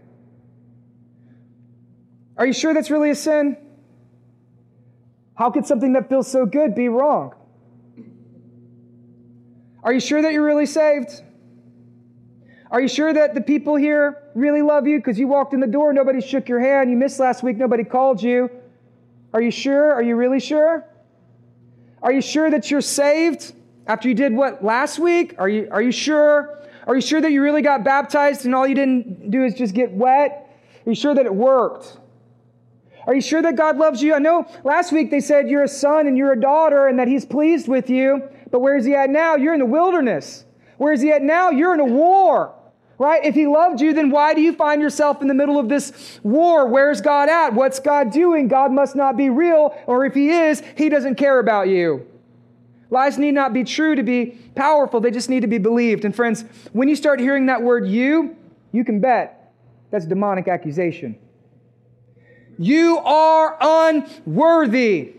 Are 2.37 2.47
you 2.47 2.53
sure 2.53 2.73
that's 2.73 2.89
really 2.89 3.11
a 3.11 3.15
sin? 3.15 3.55
How 5.35 5.51
could 5.51 5.67
something 5.67 5.93
that 5.93 6.09
feels 6.09 6.27
so 6.27 6.47
good 6.47 6.73
be 6.73 6.89
wrong? 6.89 7.35
Are 9.83 9.93
you 9.93 9.99
sure 9.99 10.23
that 10.23 10.33
you're 10.33 10.43
really 10.43 10.65
saved? 10.65 11.21
Are 12.71 12.81
you 12.81 12.87
sure 12.87 13.13
that 13.13 13.35
the 13.35 13.41
people 13.41 13.75
here 13.75 14.23
really 14.33 14.63
love 14.63 14.87
you 14.87 14.97
because 14.97 15.19
you 15.19 15.27
walked 15.27 15.53
in 15.53 15.59
the 15.59 15.67
door, 15.67 15.93
nobody 15.93 16.19
shook 16.19 16.49
your 16.49 16.61
hand, 16.61 16.89
you 16.89 16.97
missed 16.97 17.19
last 17.19 17.43
week, 17.43 17.57
nobody 17.57 17.83
called 17.83 18.23
you? 18.23 18.49
Are 19.35 19.41
you 19.43 19.51
sure? 19.51 19.93
Are 19.93 20.01
you 20.01 20.15
really 20.15 20.39
sure? 20.39 20.83
Are 22.01 22.11
you 22.11 22.23
sure 22.23 22.49
that 22.49 22.71
you're 22.71 22.81
saved 22.81 23.53
after 23.87 24.07
you 24.07 24.15
did 24.15 24.33
what 24.33 24.63
last 24.63 24.99
week? 24.99 25.35
Are 25.37 25.49
you, 25.49 25.67
are 25.71 25.81
you 25.81 25.91
sure? 25.91 26.59
Are 26.87 26.95
you 26.95 27.01
sure 27.01 27.21
that 27.21 27.31
you 27.31 27.41
really 27.41 27.61
got 27.61 27.83
baptized 27.83 28.45
and 28.45 28.53
all 28.53 28.67
you 28.67 28.75
didn't 28.75 29.31
do 29.31 29.43
is 29.43 29.55
just 29.55 29.73
get 29.73 29.91
wet? 29.91 30.49
Are 30.85 30.89
you 30.89 30.95
sure 30.95 31.15
that 31.15 31.25
it 31.25 31.33
worked? 31.33 31.97
Are 33.07 33.13
you 33.13 33.21
sure 33.21 33.41
that 33.41 33.55
God 33.55 33.77
loves 33.77 34.01
you? 34.01 34.13
I 34.15 34.19
know 34.19 34.47
last 34.63 34.91
week 34.91 35.11
they 35.11 35.19
said 35.19 35.49
you're 35.49 35.63
a 35.63 35.67
son 35.67 36.07
and 36.07 36.17
you're 36.17 36.33
a 36.33 36.39
daughter 36.39 36.87
and 36.87 36.99
that 36.99 37.07
He's 37.07 37.25
pleased 37.25 37.67
with 37.67 37.89
you. 37.89 38.27
But 38.51 38.59
where 38.59 38.77
is 38.77 38.85
he 38.85 38.95
at 38.95 39.09
now? 39.09 39.35
You're 39.35 39.53
in 39.53 39.59
the 39.59 39.65
wilderness. 39.65 40.45
Where 40.77 40.93
is 40.93 41.01
he 41.01 41.11
at 41.11 41.21
now? 41.21 41.49
You're 41.49 41.73
in 41.73 41.79
a 41.79 41.85
war. 41.85 42.53
Right? 42.97 43.25
If 43.25 43.35
he 43.35 43.45
loved 43.45 43.81
you, 43.81 43.93
then 43.93 44.09
why 44.09 44.33
do 44.33 44.39
you 44.39 44.53
find 44.53 44.81
yourself 44.81 45.21
in 45.21 45.27
the 45.27 45.33
middle 45.33 45.59
of 45.59 45.67
this 45.67 46.21
war? 46.23 46.65
Where's 46.67 47.01
God 47.01 47.27
at? 47.27 47.53
What's 47.53 47.79
God 47.79 48.11
doing? 48.11 48.47
God 48.47 48.71
must 48.71 48.95
not 48.95 49.17
be 49.17 49.29
real, 49.29 49.77
or 49.85 50.05
if 50.05 50.13
he 50.13 50.29
is, 50.29 50.63
he 50.77 50.87
doesn't 50.87 51.15
care 51.15 51.39
about 51.39 51.67
you. 51.67 52.07
Lies 52.89 53.17
need 53.17 53.33
not 53.33 53.53
be 53.53 53.63
true 53.63 53.95
to 53.95 54.03
be 54.03 54.37
powerful, 54.55 54.99
they 54.99 55.11
just 55.11 55.29
need 55.29 55.41
to 55.41 55.47
be 55.47 55.57
believed. 55.57 56.05
And 56.05 56.15
friends, 56.15 56.45
when 56.73 56.87
you 56.87 56.95
start 56.95 57.19
hearing 57.19 57.47
that 57.47 57.61
word 57.61 57.87
you, 57.87 58.35
you 58.71 58.83
can 58.83 58.99
bet 58.99 59.53
that's 59.91 60.05
demonic 60.05 60.47
accusation. 60.47 61.17
You 62.57 62.97
are 62.99 63.57
unworthy. 63.59 65.13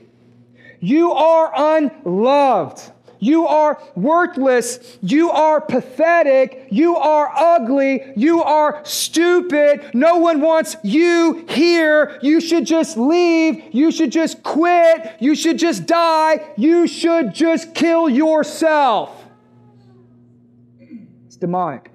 You 0.80 1.12
are 1.12 1.78
unloved. 1.78 2.92
You 3.18 3.46
are 3.46 3.80
worthless. 3.94 4.98
You 5.02 5.30
are 5.30 5.60
pathetic. 5.60 6.68
You 6.70 6.96
are 6.96 7.30
ugly. 7.34 8.02
You 8.16 8.42
are 8.42 8.80
stupid. 8.84 9.90
No 9.94 10.16
one 10.18 10.40
wants 10.40 10.76
you 10.82 11.46
here. 11.48 12.18
You 12.22 12.40
should 12.40 12.66
just 12.66 12.96
leave. 12.96 13.74
You 13.74 13.90
should 13.90 14.12
just 14.12 14.42
quit. 14.42 15.16
You 15.20 15.34
should 15.34 15.58
just 15.58 15.86
die. 15.86 16.46
You 16.56 16.86
should 16.86 17.34
just 17.34 17.74
kill 17.74 18.08
yourself. 18.08 19.24
It's 21.26 21.36
demonic. 21.36 21.90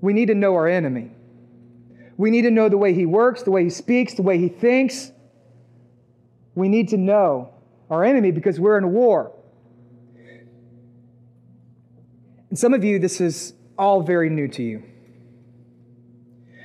We 0.00 0.12
need 0.12 0.26
to 0.26 0.34
know 0.34 0.54
our 0.54 0.68
enemy. 0.68 1.10
We 2.16 2.30
need 2.30 2.42
to 2.42 2.50
know 2.50 2.68
the 2.68 2.76
way 2.76 2.92
he 2.92 3.06
works, 3.06 3.42
the 3.42 3.50
way 3.50 3.64
he 3.64 3.70
speaks, 3.70 4.14
the 4.14 4.22
way 4.22 4.38
he 4.38 4.48
thinks. 4.48 5.12
We 6.54 6.68
need 6.68 6.88
to 6.90 6.96
know 6.96 7.50
our 7.90 8.04
enemy 8.04 8.30
because 8.30 8.58
we're 8.60 8.78
in 8.78 8.84
a 8.84 8.88
war. 8.88 9.32
And 12.48 12.58
some 12.58 12.74
of 12.74 12.82
you, 12.82 12.98
this 12.98 13.20
is 13.20 13.52
all 13.78 14.02
very 14.02 14.30
new 14.30 14.48
to 14.48 14.62
you. 14.62 14.82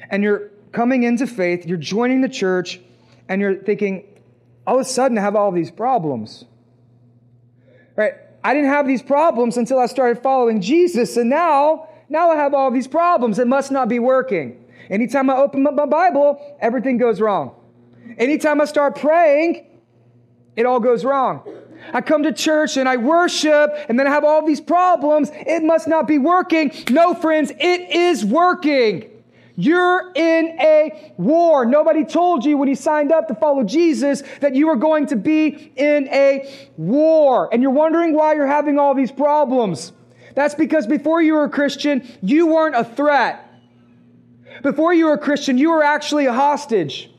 And 0.09 0.23
you're 0.23 0.51
coming 0.71 1.03
into 1.03 1.25
faith, 1.27 1.65
you're 1.65 1.77
joining 1.77 2.21
the 2.21 2.29
church, 2.29 2.79
and 3.27 3.41
you're 3.41 3.55
thinking, 3.55 4.03
all 4.67 4.75
of 4.75 4.81
a 4.81 4.85
sudden 4.85 5.17
I 5.17 5.21
have 5.21 5.35
all 5.35 5.51
these 5.51 5.71
problems. 5.71 6.45
Right? 7.95 8.13
I 8.43 8.53
didn't 8.53 8.69
have 8.69 8.85
these 8.85 9.01
problems 9.01 9.57
until 9.57 9.79
I 9.79 9.87
started 9.87 10.21
following 10.21 10.61
Jesus, 10.61 11.17
and 11.17 11.29
now, 11.29 11.87
now 12.09 12.29
I 12.29 12.35
have 12.35 12.53
all 12.53 12.71
these 12.71 12.87
problems. 12.87 13.39
It 13.39 13.47
must 13.47 13.71
not 13.71 13.89
be 13.89 13.99
working. 13.99 14.63
Anytime 14.89 15.29
I 15.29 15.37
open 15.37 15.65
up 15.65 15.73
my 15.73 15.85
Bible, 15.85 16.57
everything 16.59 16.97
goes 16.97 17.19
wrong. 17.19 17.55
Anytime 18.17 18.61
I 18.61 18.65
start 18.65 18.95
praying, 18.97 19.65
it 20.55 20.65
all 20.65 20.79
goes 20.79 21.03
wrong. 21.03 21.43
I 21.93 22.01
come 22.01 22.23
to 22.23 22.33
church 22.33 22.77
and 22.77 22.89
I 22.89 22.97
worship 22.97 23.75
and 23.89 23.99
then 23.99 24.07
I 24.07 24.09
have 24.09 24.23
all 24.23 24.45
these 24.45 24.61
problems. 24.61 25.29
It 25.33 25.63
must 25.63 25.87
not 25.87 26.07
be 26.07 26.17
working. 26.17 26.71
No, 26.89 27.13
friends, 27.13 27.51
it 27.51 27.89
is 27.91 28.25
working. 28.25 29.11
You're 29.57 30.11
in 30.15 30.57
a 30.59 31.13
war. 31.17 31.65
Nobody 31.65 32.03
told 32.03 32.43
you 32.43 32.57
when 32.57 32.67
you 32.67 32.75
signed 32.75 33.11
up 33.11 33.27
to 33.29 33.35
follow 33.35 33.63
Jesus 33.63 34.23
that 34.41 34.53
you 34.55 34.67
were 34.67 34.75
going 34.75 35.07
to 35.07 35.15
be 35.15 35.71
in 35.75 36.09
a 36.09 36.51
war. 36.75 37.49
And 37.53 37.61
you're 37.61 37.71
wondering 37.71 38.13
why 38.13 38.33
you're 38.33 38.47
having 38.47 38.79
all 38.79 38.93
these 38.93 39.11
problems. 39.11 39.93
That's 40.33 40.55
because 40.55 40.85
before 40.87 41.21
you 41.21 41.35
were 41.35 41.45
a 41.45 41.49
Christian, 41.49 42.05
you 42.21 42.47
weren't 42.47 42.75
a 42.75 42.83
threat. 42.83 43.41
Before 44.61 44.93
you 44.93 45.05
were 45.05 45.13
a 45.13 45.17
Christian, 45.17 45.57
you 45.57 45.71
were 45.71 45.83
actually 45.83 46.25
a 46.25 46.33
hostage. 46.33 47.09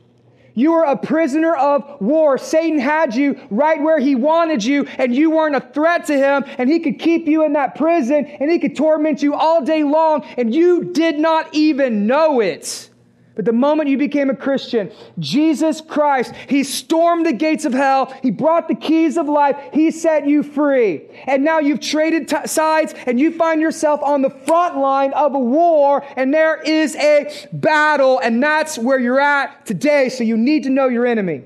You 0.57 0.71
were 0.71 0.85
a 0.85 0.97
prisoner 0.97 1.55
of 1.55 2.01
war. 2.01 2.39
Satan 2.39 2.79
had 2.79 3.15
you 3.15 3.39
right 3.51 3.79
where 3.79 3.99
he 3.99 4.15
wanted 4.15 4.63
you, 4.63 4.87
and 4.97 5.15
you 5.15 5.29
weren't 5.29 5.55
a 5.55 5.59
threat 5.59 6.07
to 6.07 6.17
him, 6.17 6.45
and 6.57 6.67
he 6.67 6.79
could 6.79 6.97
keep 6.97 7.27
you 7.27 7.45
in 7.45 7.53
that 7.53 7.75
prison, 7.75 8.25
and 8.25 8.49
he 8.49 8.57
could 8.57 8.75
torment 8.75 9.21
you 9.21 9.35
all 9.35 9.63
day 9.63 9.83
long, 9.83 10.25
and 10.35 10.55
you 10.55 10.85
did 10.85 11.19
not 11.19 11.53
even 11.53 12.07
know 12.07 12.39
it. 12.39 12.89
But 13.37 13.45
the 13.45 13.53
moment 13.53 13.87
you 13.87 13.99
became 13.99 14.31
a 14.31 14.35
Christian, 14.35 14.91
Jesus 15.19 15.79
Christ, 15.79 16.33
He 16.49 16.63
stormed 16.63 17.23
the 17.23 17.33
gates 17.33 17.65
of 17.65 17.71
hell. 17.71 18.11
He 18.23 18.31
brought 18.31 18.67
the 18.67 18.73
keys 18.73 19.15
of 19.15 19.29
life. 19.29 19.55
He 19.71 19.91
set 19.91 20.27
you 20.27 20.41
free. 20.41 21.03
And 21.27 21.45
now 21.45 21.59
you've 21.59 21.79
traded 21.79 22.27
t- 22.27 22.47
sides 22.47 22.95
and 23.05 23.19
you 23.19 23.31
find 23.31 23.61
yourself 23.61 24.01
on 24.01 24.23
the 24.23 24.31
front 24.31 24.79
line 24.79 25.13
of 25.13 25.35
a 25.35 25.39
war 25.39 26.03
and 26.15 26.33
there 26.33 26.59
is 26.59 26.95
a 26.95 27.47
battle 27.53 28.17
and 28.17 28.41
that's 28.41 28.75
where 28.75 28.99
you're 28.99 29.21
at 29.21 29.67
today. 29.67 30.09
So 30.09 30.23
you 30.23 30.35
need 30.35 30.63
to 30.63 30.71
know 30.71 30.87
your 30.87 31.05
enemy. 31.05 31.43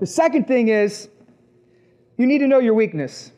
The 0.00 0.06
second 0.06 0.46
thing 0.46 0.68
is 0.68 1.08
you 2.18 2.26
need 2.26 2.40
to 2.40 2.46
know 2.46 2.58
your 2.58 2.74
weakness. 2.74 3.32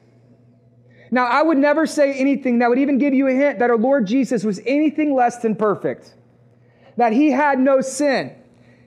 Now, 1.12 1.26
I 1.26 1.42
would 1.42 1.58
never 1.58 1.86
say 1.86 2.12
anything 2.14 2.58
that 2.58 2.68
would 2.68 2.80
even 2.80 2.98
give 2.98 3.14
you 3.14 3.28
a 3.28 3.32
hint 3.32 3.60
that 3.60 3.70
our 3.70 3.78
Lord 3.78 4.04
Jesus 4.04 4.42
was 4.42 4.60
anything 4.66 5.14
less 5.14 5.38
than 5.38 5.54
perfect, 5.54 6.12
that 6.96 7.12
he 7.12 7.30
had 7.30 7.58
no 7.58 7.80
sin. 7.80 8.32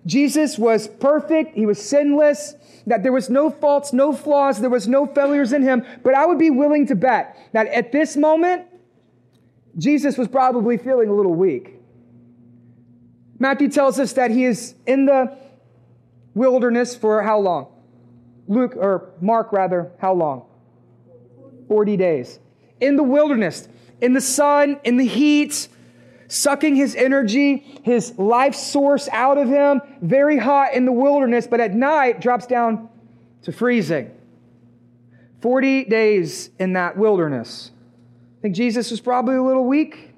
Jesus 0.06 0.58
was 0.58 0.88
perfect, 0.88 1.56
he 1.56 1.65
was 1.65 1.82
sinless, 1.82 2.56
that 2.88 3.04
there 3.04 3.12
was 3.12 3.30
no 3.30 3.50
faults, 3.50 3.93
no 3.93 4.13
flaws, 4.13 4.60
there 4.60 4.69
was 4.69 4.88
no 4.88 5.06
failures 5.06 5.54
in 5.54 5.62
him. 5.62 5.86
But 6.04 6.15
I 6.15 6.26
would 6.26 6.39
be 6.39 6.50
willing 6.50 6.88
to 6.88 6.95
bet 6.95 7.38
that 7.54 7.67
at 7.67 7.91
this 7.91 8.15
moment, 8.15 8.65
Jesus 9.78 10.17
was 10.17 10.28
probably 10.28 10.78
feeling 10.78 11.10
a 11.10 11.13
little 11.13 11.36
weak. 11.36 11.76
Matthew 13.38 13.69
tells 13.69 14.00
us 14.00 14.13
that 14.13 14.32
he 14.32 14.45
is 14.45 14.76
in 14.86 15.06
the 15.06 15.38
wilderness 16.34 16.95
for 16.95 17.22
how 17.22 17.39
long? 17.39 17.67
Luke, 18.48 18.76
or 18.76 19.12
Mark 19.22 19.54
rather, 19.54 19.91
how 20.00 20.13
long? 20.13 20.45
40 21.67 21.98
days. 21.98 22.39
In 22.82 22.95
the 22.95 23.04
wilderness, 23.04 23.67
in 24.02 24.13
the 24.13 24.22
sun, 24.22 24.80
in 24.84 24.98
the 24.98 25.06
heat, 25.06 25.67
sucking 26.30 26.76
his 26.76 26.96
energy, 26.96 27.58
his 27.84 28.18
life 28.18 28.56
source 28.56 29.10
out 29.12 29.38
of 29.38 29.50
him, 29.50 29.82
very 30.02 30.38
hot 30.38 30.74
in 30.74 30.86
the 30.86 30.92
wilderness, 30.92 31.48
but 31.48 31.60
at 31.60 31.74
night 31.74 32.22
drops 32.22 32.48
down 32.48 32.88
to 33.42 33.52
freezing. 33.52 34.12
40 35.42 35.86
days 35.86 36.52
in 36.60 36.74
that 36.74 36.98
wilderness. 36.98 37.72
I 38.39 38.42
think 38.44 38.56
Jesus 38.56 38.92
was 38.92 39.02
probably 39.02 39.36
a 39.36 39.44
little 39.44 39.65
weak. 39.65 40.13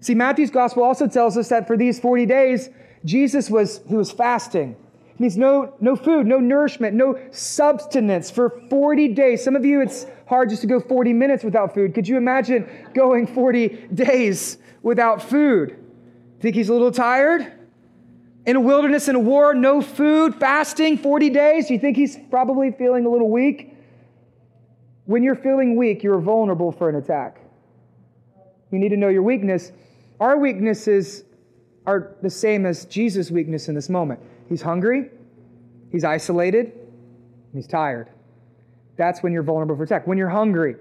See, 0.00 0.14
Matthew's 0.14 0.50
gospel 0.50 0.82
also 0.82 1.06
tells 1.06 1.36
us 1.38 1.48
that 1.48 1.66
for 1.66 1.76
these 1.76 1.98
40 1.98 2.26
days, 2.26 2.68
Jesus 3.04 3.48
was 3.48 3.80
he 3.88 3.96
was 3.96 4.10
fasting. 4.10 4.76
It 5.14 5.20
means 5.20 5.36
no, 5.36 5.74
no 5.80 5.96
food, 5.96 6.26
no 6.26 6.40
nourishment, 6.40 6.94
no 6.94 7.18
substance 7.30 8.30
for 8.30 8.50
40 8.68 9.08
days. 9.08 9.44
Some 9.44 9.54
of 9.54 9.64
you, 9.64 9.80
it's 9.80 10.06
hard 10.26 10.50
just 10.50 10.62
to 10.62 10.66
go 10.66 10.80
40 10.80 11.12
minutes 11.12 11.44
without 11.44 11.72
food. 11.72 11.94
Could 11.94 12.08
you 12.08 12.16
imagine 12.16 12.68
going 12.94 13.26
40 13.28 13.68
days 13.94 14.58
without 14.84 15.20
food. 15.20 15.76
Think 16.40 16.54
he's 16.54 16.68
a 16.68 16.72
little 16.72 16.92
tired? 16.92 17.50
In 18.46 18.54
a 18.54 18.60
wilderness, 18.60 19.08
in 19.08 19.16
a 19.16 19.20
war, 19.20 19.54
no 19.54 19.80
food, 19.80 20.34
fasting 20.34 20.98
40 20.98 21.30
days. 21.30 21.66
Do 21.66 21.74
you 21.74 21.80
think 21.80 21.96
he's 21.96 22.16
probably 22.30 22.70
feeling 22.70 23.06
a 23.06 23.08
little 23.08 23.30
weak? 23.30 23.74
When 25.06 25.22
you're 25.22 25.34
feeling 25.34 25.76
weak, 25.76 26.02
you're 26.02 26.20
vulnerable 26.20 26.70
for 26.70 26.90
an 26.90 26.96
attack. 26.96 27.40
You 28.70 28.78
need 28.78 28.90
to 28.90 28.96
know 28.96 29.08
your 29.08 29.22
weakness. 29.22 29.72
Our 30.20 30.36
weaknesses 30.38 31.24
are 31.86 32.16
the 32.22 32.30
same 32.30 32.66
as 32.66 32.84
Jesus' 32.84 33.30
weakness 33.30 33.68
in 33.68 33.74
this 33.74 33.88
moment. 33.88 34.20
He's 34.48 34.62
hungry, 34.62 35.10
he's 35.90 36.04
isolated, 36.04 36.72
he's 37.54 37.66
tired. 37.66 38.10
That's 38.96 39.22
when 39.22 39.32
you're 39.32 39.42
vulnerable 39.42 39.76
for 39.76 39.84
attack. 39.84 40.06
When 40.06 40.18
you're 40.18 40.28
hungry, 40.28 40.76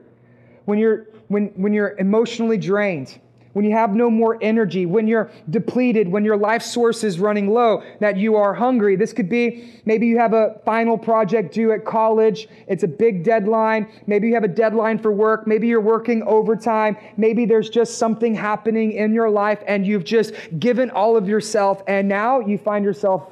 when 0.66 0.78
you're 0.78 1.08
when 1.30 1.48
when 1.56 1.74
you're 1.74 1.98
emotionally 1.98 2.58
drained, 2.58 3.20
when 3.54 3.64
you 3.64 3.72
have 3.72 3.94
no 3.94 4.10
more 4.10 4.38
energy, 4.42 4.86
when 4.86 5.08
you're 5.08 5.32
depleted, 5.50 6.08
when 6.08 6.26
your 6.26 6.38
life 6.38 6.64
source 6.64 7.04
is 7.04 7.20
running 7.20 7.54
low, 7.54 7.84
that 8.00 8.18
you 8.18 8.36
are 8.36 8.54
hungry. 8.54 8.96
This 8.96 9.14
could 9.14 9.30
be 9.30 9.82
maybe 9.86 10.08
you 10.08 10.18
have 10.18 10.34
a 10.34 10.60
final 10.66 10.98
project 10.98 11.54
due 11.54 11.72
at 11.72 11.86
college, 11.86 12.48
it's 12.68 12.84
a 12.84 12.88
big 12.88 13.24
deadline. 13.24 13.88
Maybe 14.08 14.28
you 14.28 14.34
have 14.34 14.44
a 14.44 14.48
deadline 14.48 14.98
for 14.98 15.12
work, 15.12 15.48
maybe 15.48 15.68
you're 15.68 15.82
working 15.82 16.24
overtime, 16.24 16.98
maybe 17.16 17.46
there's 17.46 17.70
just 17.70 17.98
something 17.98 18.34
happening 18.34 18.94
in 18.94 19.14
your 19.14 19.30
life 19.30 19.60
and 19.68 19.86
you've 19.86 20.04
just 20.04 20.34
given 20.60 20.90
all 20.90 21.16
of 21.16 21.30
yourself, 21.30 21.84
and 21.88 22.08
now 22.08 22.40
you 22.40 22.58
find 22.58 22.84
yourself 22.84 23.32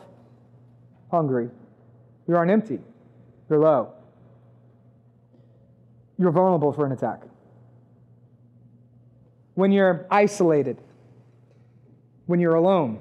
hungry. 1.10 1.49
You're 2.27 2.38
on 2.38 2.49
empty, 2.49 2.79
you're 3.49 3.60
low. 3.60 3.93
You're 6.17 6.31
vulnerable 6.31 6.71
for 6.71 6.86
an 6.86 6.91
attack 6.91 7.23
when 9.62 9.71
you're 9.71 10.08
isolated, 10.10 10.82
when 12.26 12.39
you're 12.39 12.56
alone. 12.56 13.00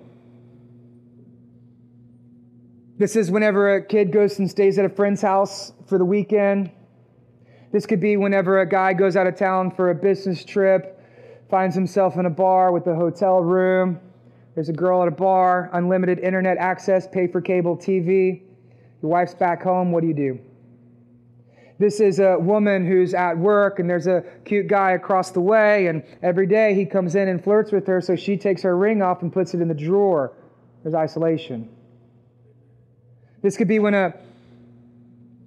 This 2.98 3.16
is 3.16 3.30
whenever 3.30 3.76
a 3.76 3.82
kid 3.82 4.12
goes 4.12 4.38
and 4.38 4.50
stays 4.50 4.78
at 4.78 4.84
a 4.84 4.90
friend's 4.90 5.22
house 5.22 5.72
for 5.86 5.96
the 5.96 6.04
weekend. 6.04 6.70
This 7.72 7.86
could 7.86 7.98
be 7.98 8.18
whenever 8.18 8.60
a 8.60 8.68
guy 8.68 8.92
goes 8.92 9.16
out 9.16 9.26
of 9.26 9.36
town 9.36 9.70
for 9.70 9.88
a 9.88 9.94
business 9.94 10.44
trip, 10.44 11.02
finds 11.48 11.74
himself 11.74 12.18
in 12.18 12.26
a 12.26 12.30
bar 12.30 12.72
with 12.72 12.86
a 12.88 12.94
hotel 12.94 13.40
room. 13.40 13.98
There's 14.54 14.68
a 14.68 14.74
girl 14.74 15.00
at 15.00 15.08
a 15.08 15.12
bar, 15.12 15.70
unlimited 15.72 16.18
internet 16.18 16.58
access, 16.58 17.08
pay 17.08 17.26
for 17.26 17.40
cable 17.40 17.74
TV. 17.74 18.42
Your 19.00 19.10
wife's 19.10 19.32
back 19.32 19.62
home. 19.62 19.92
What 19.92 20.02
do 20.02 20.08
you 20.08 20.14
do? 20.14 20.38
This 21.80 21.98
is 21.98 22.20
a 22.20 22.36
woman 22.38 22.86
who's 22.86 23.14
at 23.14 23.38
work, 23.38 23.78
and 23.78 23.88
there's 23.88 24.06
a 24.06 24.22
cute 24.44 24.66
guy 24.66 24.90
across 24.90 25.30
the 25.30 25.40
way, 25.40 25.86
and 25.86 26.02
every 26.22 26.46
day 26.46 26.74
he 26.74 26.84
comes 26.84 27.14
in 27.14 27.26
and 27.26 27.42
flirts 27.42 27.72
with 27.72 27.86
her, 27.86 28.02
so 28.02 28.16
she 28.16 28.36
takes 28.36 28.60
her 28.64 28.76
ring 28.76 29.00
off 29.00 29.22
and 29.22 29.32
puts 29.32 29.54
it 29.54 29.62
in 29.62 29.68
the 29.68 29.72
drawer. 29.72 30.30
There's 30.82 30.94
isolation. 30.94 31.70
This 33.40 33.56
could 33.56 33.66
be 33.66 33.78
when 33.78 33.94
a 33.94 34.12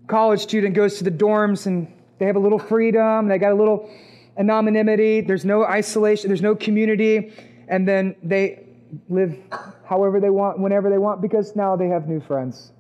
college 0.08 0.39
student 0.39 0.74
goes 0.74 0.98
to 0.98 1.04
the 1.04 1.12
dorms 1.12 1.67
and 1.67 1.88
they 2.17 2.26
have 2.26 2.36
a 2.36 2.39
little 2.39 2.58
freedom, 2.58 3.28
they 3.28 3.38
got 3.38 3.52
a 3.52 3.56
little 3.56 3.88
anonymity, 4.36 5.22
there's 5.22 5.46
no 5.46 5.63
isolation, 5.63 6.30
there's 6.30 6.41
no 6.41 6.56
community, 6.56 7.32
and 7.67 7.88
then 7.88 8.15
they 8.24 8.65
live 9.08 9.38
however 9.86 10.19
they 10.19 10.32
want, 10.32 10.58
whenever 10.58 10.89
they 10.89 10.98
want, 10.98 11.22
because 11.22 11.56
now 11.56 11.76
they 11.76 11.89
have 11.89 12.08
new 12.08 12.19
friends. 12.19 12.72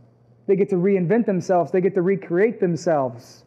They 0.47 0.55
get 0.55 0.69
to 0.69 0.75
reinvent 0.75 1.27
themselves, 1.27 1.71
they 1.71 1.81
get 1.81 1.93
to 1.93 2.01
recreate 2.01 2.59
themselves. 2.59 3.42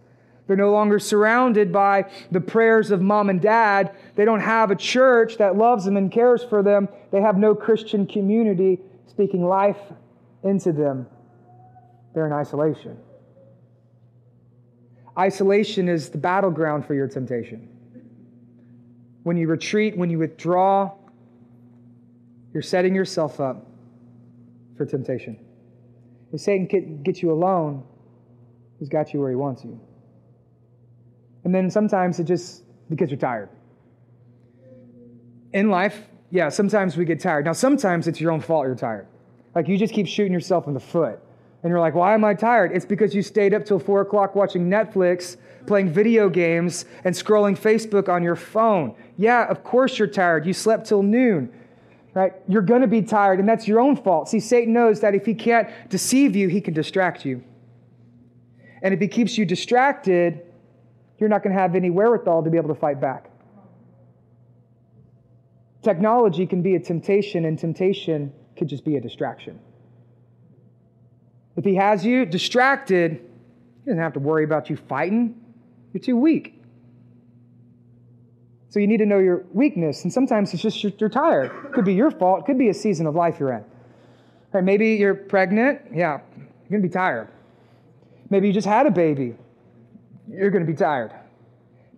They're 0.46 0.56
no 0.56 0.70
longer 0.70 0.98
surrounded 0.98 1.72
by 1.72 2.10
the 2.30 2.40
prayers 2.40 2.90
of 2.90 3.02
mom 3.02 3.30
and 3.30 3.40
dad. 3.40 3.96
They 4.14 4.24
don't 4.24 4.40
have 4.40 4.70
a 4.70 4.76
church 4.76 5.38
that 5.38 5.56
loves 5.56 5.84
them 5.84 5.96
and 5.96 6.10
cares 6.10 6.44
for 6.44 6.62
them. 6.62 6.88
They 7.10 7.20
have 7.20 7.36
no 7.36 7.54
Christian 7.54 8.06
community 8.06 8.78
speaking 9.08 9.44
life 9.44 9.80
into 10.44 10.72
them. 10.72 11.06
They're 12.14 12.26
in 12.26 12.32
isolation. 12.32 12.96
Isolation 15.18 15.88
is 15.88 16.10
the 16.10 16.18
battleground 16.18 16.86
for 16.86 16.94
your 16.94 17.08
temptation. 17.08 17.68
When 19.24 19.36
you 19.36 19.48
retreat, 19.48 19.96
when 19.96 20.10
you 20.10 20.18
withdraw, 20.18 20.92
you're 22.52 22.62
setting 22.62 22.94
yourself 22.94 23.40
up 23.40 23.66
for 24.76 24.86
temptation. 24.86 25.38
If 26.32 26.40
Satan 26.40 27.02
gets 27.02 27.22
you 27.22 27.32
alone, 27.32 27.82
he's 28.78 28.88
got 28.88 29.12
you 29.12 29.20
where 29.20 29.30
he 29.30 29.36
wants 29.36 29.64
you. 29.64 29.80
And 31.46 31.54
then 31.54 31.70
sometimes 31.70 32.18
it 32.18 32.24
just 32.24 32.64
because 32.90 33.08
you're 33.08 33.20
tired. 33.20 33.48
In 35.52 35.70
life, 35.70 36.08
yeah, 36.32 36.48
sometimes 36.48 36.96
we 36.96 37.04
get 37.04 37.20
tired. 37.20 37.44
Now, 37.44 37.52
sometimes 37.52 38.08
it's 38.08 38.20
your 38.20 38.32
own 38.32 38.40
fault 38.40 38.66
you're 38.66 38.74
tired. 38.74 39.06
Like 39.54 39.68
you 39.68 39.78
just 39.78 39.94
keep 39.94 40.08
shooting 40.08 40.32
yourself 40.32 40.66
in 40.66 40.74
the 40.74 40.80
foot. 40.80 41.20
And 41.62 41.70
you're 41.70 41.78
like, 41.78 41.94
why 41.94 42.14
am 42.14 42.24
I 42.24 42.34
tired? 42.34 42.72
It's 42.74 42.84
because 42.84 43.14
you 43.14 43.22
stayed 43.22 43.54
up 43.54 43.64
till 43.64 43.78
four 43.78 44.00
o'clock 44.00 44.34
watching 44.34 44.68
Netflix, 44.68 45.36
playing 45.68 45.90
video 45.90 46.28
games, 46.28 46.84
and 47.04 47.14
scrolling 47.14 47.56
Facebook 47.56 48.08
on 48.08 48.24
your 48.24 48.34
phone. 48.34 48.96
Yeah, 49.16 49.46
of 49.46 49.62
course 49.62 50.00
you're 50.00 50.08
tired. 50.08 50.46
You 50.46 50.52
slept 50.52 50.88
till 50.88 51.04
noon, 51.04 51.52
right? 52.12 52.32
You're 52.48 52.60
going 52.60 52.82
to 52.82 52.88
be 52.88 53.02
tired, 53.02 53.38
and 53.38 53.48
that's 53.48 53.68
your 53.68 53.78
own 53.78 53.94
fault. 53.94 54.28
See, 54.28 54.40
Satan 54.40 54.72
knows 54.72 54.98
that 54.98 55.14
if 55.14 55.24
he 55.24 55.34
can't 55.34 55.68
deceive 55.90 56.34
you, 56.34 56.48
he 56.48 56.60
can 56.60 56.74
distract 56.74 57.24
you. 57.24 57.44
And 58.82 58.92
if 58.92 58.98
he 58.98 59.06
keeps 59.06 59.38
you 59.38 59.44
distracted, 59.44 60.42
you're 61.18 61.28
not 61.28 61.42
going 61.42 61.54
to 61.54 61.60
have 61.60 61.74
any 61.74 61.90
wherewithal 61.90 62.42
to 62.44 62.50
be 62.50 62.56
able 62.56 62.68
to 62.68 62.80
fight 62.80 63.00
back. 63.00 63.30
Technology 65.82 66.46
can 66.46 66.62
be 66.62 66.74
a 66.74 66.80
temptation, 66.80 67.44
and 67.44 67.58
temptation 67.58 68.32
could 68.56 68.68
just 68.68 68.84
be 68.84 68.96
a 68.96 69.00
distraction. 69.00 69.58
If 71.56 71.64
he 71.64 71.76
has 71.76 72.04
you 72.04 72.26
distracted, 72.26 73.12
he 73.12 73.90
doesn't 73.90 74.02
have 74.02 74.14
to 74.14 74.20
worry 74.20 74.44
about 74.44 74.68
you 74.68 74.76
fighting. 74.76 75.40
You're 75.92 76.02
too 76.02 76.16
weak. 76.16 76.60
So 78.68 78.80
you 78.80 78.86
need 78.86 78.98
to 78.98 79.06
know 79.06 79.18
your 79.18 79.44
weakness, 79.52 80.04
and 80.04 80.12
sometimes 80.12 80.52
it's 80.52 80.62
just 80.62 80.82
you're, 80.82 81.08
tired. 81.08 81.50
It 81.64 81.72
could 81.72 81.84
be 81.84 81.94
your 81.94 82.10
fault. 82.10 82.40
It 82.40 82.46
could 82.46 82.58
be 82.58 82.68
a 82.68 82.74
season 82.74 83.06
of 83.06 83.14
life 83.14 83.40
you're 83.40 83.52
in. 83.52 83.64
Or 84.52 84.60
maybe 84.60 84.94
you're 84.94 85.14
pregnant. 85.14 85.80
Yeah, 85.94 86.20
you're 86.36 86.80
going 86.80 86.82
to 86.82 86.88
be 86.88 86.92
tired. 86.92 87.28
Maybe 88.28 88.48
you 88.48 88.52
just 88.52 88.66
had 88.66 88.86
a 88.86 88.90
baby 88.90 89.36
you're 90.28 90.50
going 90.50 90.64
to 90.64 90.70
be 90.70 90.76
tired. 90.76 91.12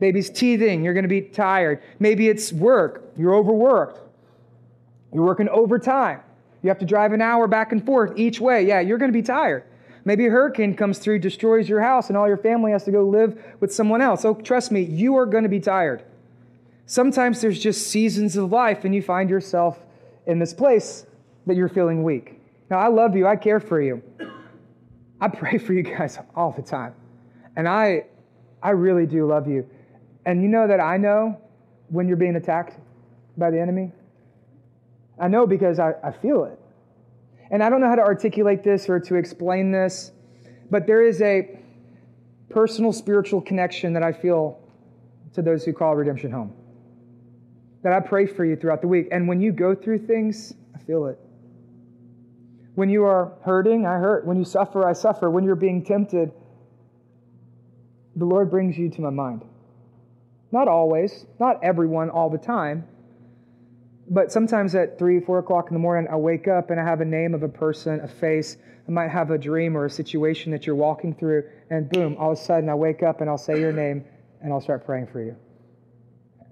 It's 0.01 0.31
teething, 0.31 0.85
you're 0.85 0.95
going 0.95 1.05
to 1.05 1.09
be 1.09 1.23
tired. 1.23 1.83
Maybe 1.99 2.29
it's 2.29 2.53
work, 2.53 3.13
you're 3.17 3.35
overworked. 3.35 4.01
You're 5.13 5.25
working 5.25 5.49
overtime. 5.49 6.21
You 6.63 6.69
have 6.69 6.79
to 6.81 6.85
drive 6.85 7.13
an 7.13 7.23
hour 7.23 7.47
back 7.47 7.73
and 7.73 7.85
forth 7.85 8.19
each 8.19 8.41
way. 8.41 8.67
Yeah, 8.67 8.81
you're 8.81 8.99
going 8.99 9.11
to 9.11 9.19
be 9.19 9.23
tired. 9.23 9.65
Maybe 10.05 10.27
a 10.27 10.31
hurricane 10.31 10.75
comes 10.75 10.99
through, 10.99 11.21
destroys 11.21 11.69
your 11.69 11.81
house, 11.81 12.09
and 12.09 12.17
all 12.17 12.29
your 12.29 12.37
family 12.37 12.73
has 12.73 12.85
to 12.85 12.91
go 12.91 13.05
live 13.05 13.43
with 13.61 13.73
someone 13.73 14.01
else. 14.01 14.25
Oh, 14.25 14.35
trust 14.35 14.71
me, 14.71 14.83
you 14.83 15.17
are 15.17 15.27
going 15.27 15.43
to 15.43 15.49
be 15.49 15.61
tired. 15.61 16.03
Sometimes 16.87 17.41
there's 17.41 17.59
just 17.59 17.89
seasons 17.89 18.37
of 18.37 18.51
life, 18.53 18.85
and 18.85 18.95
you 18.95 19.03
find 19.03 19.29
yourself 19.29 19.79
in 20.27 20.39
this 20.39 20.55
place 20.55 21.07
that 21.47 21.57
you're 21.57 21.69
feeling 21.69 22.03
weak. 22.03 22.41
Now, 22.71 22.79
I 22.79 22.89
love 22.89 23.17
you, 23.17 23.27
I 23.27 23.37
care 23.37 23.61
for 23.61 23.81
you. 23.81 24.03
I 25.21 25.29
pray 25.29 25.59
for 25.59 25.73
you 25.73 25.83
guys 25.83 26.19
all 26.35 26.53
the 26.53 26.63
time. 26.63 26.95
And 27.57 27.69
I 27.69 28.05
I 28.63 28.71
really 28.71 29.07
do 29.07 29.27
love 29.27 29.49
you. 29.49 29.69
And 30.27 30.43
you 30.43 30.49
know 30.49 30.67
that 30.67 30.81
I 30.81 30.97
know 30.97 31.41
when 31.89 32.09
you're 32.09 32.17
being 32.17 32.37
attacked 32.37 32.79
by 33.37 33.51
the 33.51 33.61
enemy? 33.61 33.93
I 35.19 35.29
know 35.29 35.47
because 35.47 35.79
I, 35.79 35.95
I 36.03 36.13
feel 36.13 36.45
it. 36.45 36.59
And 37.51 37.63
I 37.63 37.71
don't 37.71 37.81
know 37.81 37.89
how 37.89 37.95
to 37.95 38.03
articulate 38.03 38.63
this 38.63 38.89
or 38.89 39.01
to 39.01 39.15
explain 39.15 39.71
this, 39.71 40.13
but 40.71 40.87
there 40.87 41.03
is 41.03 41.23
a 41.23 41.59
personal 42.51 42.93
spiritual 42.93 43.41
connection 43.41 43.93
that 43.95 44.03
I 44.03 44.13
feel 44.13 44.61
to 45.35 45.43
those 45.43 45.65
who 45.65 45.73
call 45.73 45.97
redemption 45.97 46.31
home. 46.31 46.53
That 47.83 47.93
I 47.93 48.01
pray 48.01 48.27
for 48.27 48.45
you 48.45 48.57
throughout 48.57 48.83
the 48.83 48.89
week. 48.89 49.09
And 49.13 49.29
when 49.29 49.41
you 49.41 49.53
go 49.53 49.75
through 49.75 50.07
things, 50.07 50.53
I 50.75 50.79
feel 50.79 51.07
it. 51.07 51.19
When 52.75 52.91
you 52.91 53.05
are 53.05 53.33
hurting, 53.45 53.87
I 53.87 53.99
hurt. 53.99 54.27
When 54.27 54.37
you 54.37 54.45
suffer, 54.45 54.87
I 54.87 54.93
suffer. 54.93 55.31
When 55.31 55.45
you're 55.45 55.57
being 55.57 55.85
tempted, 55.85 56.33
the 58.19 58.25
Lord 58.25 58.51
brings 58.51 58.77
you 58.77 58.91
to 58.91 59.01
my 59.01 59.11
mind. 59.11 59.45
Not 60.51 60.67
always, 60.67 61.25
not 61.39 61.63
everyone 61.63 62.11
all 62.11 62.31
the 62.31 62.39
time, 62.39 62.85
but 64.11 64.33
sometimes 64.33 64.75
at 64.75 64.99
three, 64.99 65.21
four 65.21 65.39
o'clock 65.39 65.69
in 65.69 65.75
the 65.75 65.79
morning, 65.79 66.11
I 66.11 66.17
wake 66.17 66.49
up 66.49 66.71
and 66.71 66.81
I 66.81 66.85
have 66.85 67.01
a 67.01 67.05
name 67.05 67.35
of 67.35 67.43
a 67.43 67.49
person, 67.49 68.01
a 68.01 68.09
face. 68.09 68.57
I 68.89 68.91
might 68.91 69.11
have 69.11 69.31
a 69.31 69.39
dream 69.39 69.77
or 69.77 69.85
a 69.85 69.91
situation 69.91 70.51
that 70.53 70.67
you're 70.67 70.75
walking 70.75 71.15
through, 71.15 71.45
and 71.71 71.89
boom, 71.91 72.17
all 72.19 72.33
of 72.33 72.39
a 72.39 72.41
sudden 72.41 72.69
I 72.69 72.75
wake 72.75 73.03
up 73.03 73.21
and 73.21 73.31
I'll 73.31 73.39
say 73.39 73.61
your 73.61 73.73
name 73.73 74.05
and 74.43 74.53
I'll 74.53 74.61
start 74.61 74.85
praying 74.85 75.09
for 75.09 75.23
you. 75.23 75.37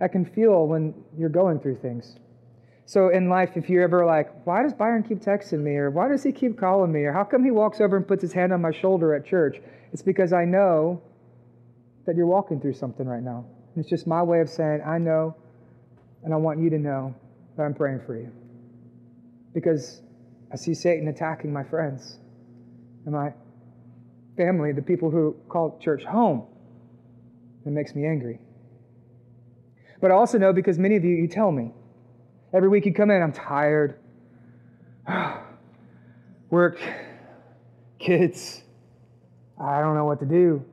I 0.00 0.08
can 0.08 0.24
feel 0.24 0.66
when 0.66 0.94
you're 1.18 1.30
going 1.30 1.58
through 1.58 1.76
things. 1.76 2.18
So 2.84 3.08
in 3.08 3.28
life, 3.28 3.56
if 3.56 3.68
you're 3.68 3.82
ever 3.82 4.06
like, 4.06 4.30
why 4.46 4.62
does 4.62 4.74
Byron 4.74 5.02
keep 5.02 5.18
texting 5.20 5.60
me? 5.60 5.72
Or 5.76 5.90
why 5.90 6.06
does 6.06 6.22
he 6.22 6.30
keep 6.30 6.56
calling 6.58 6.92
me? 6.92 7.00
Or 7.00 7.12
how 7.12 7.24
come 7.24 7.42
he 7.42 7.50
walks 7.50 7.80
over 7.80 7.96
and 7.96 8.06
puts 8.06 8.22
his 8.22 8.32
hand 8.32 8.52
on 8.52 8.60
my 8.60 8.70
shoulder 8.70 9.14
at 9.14 9.26
church? 9.26 9.60
It's 9.92 10.02
because 10.02 10.32
I 10.32 10.44
know 10.44 11.02
that 12.06 12.16
you're 12.16 12.26
walking 12.26 12.60
through 12.60 12.74
something 12.74 13.06
right 13.06 13.22
now. 13.22 13.44
It's 13.76 13.88
just 13.88 14.06
my 14.06 14.22
way 14.22 14.40
of 14.40 14.48
saying, 14.48 14.80
I 14.86 14.98
know, 14.98 15.36
and 16.24 16.32
I 16.32 16.36
want 16.36 16.60
you 16.60 16.70
to 16.70 16.78
know 16.78 17.14
that 17.56 17.62
I'm 17.64 17.74
praying 17.74 18.00
for 18.06 18.16
you. 18.16 18.30
Because 19.52 20.00
I 20.52 20.56
see 20.56 20.74
Satan 20.74 21.08
attacking 21.08 21.52
my 21.52 21.64
friends 21.64 22.18
and 23.04 23.14
my 23.14 23.32
family, 24.36 24.72
the 24.72 24.82
people 24.82 25.10
who 25.10 25.36
call 25.48 25.78
church 25.82 26.04
home. 26.04 26.46
It 27.64 27.70
makes 27.70 27.94
me 27.94 28.06
angry. 28.06 28.38
But 30.00 30.10
I 30.10 30.14
also 30.14 30.38
know 30.38 30.52
because 30.52 30.78
many 30.78 30.96
of 30.96 31.04
you, 31.04 31.14
you 31.16 31.26
tell 31.26 31.50
me. 31.50 31.72
Every 32.52 32.68
week 32.68 32.86
you 32.86 32.94
come 32.94 33.10
in, 33.10 33.22
I'm 33.22 33.32
tired. 33.32 33.98
Work, 36.50 36.78
kids, 37.98 38.62
I 39.60 39.80
don't 39.80 39.94
know 39.94 40.04
what 40.04 40.20
to 40.20 40.26
do. 40.26 40.64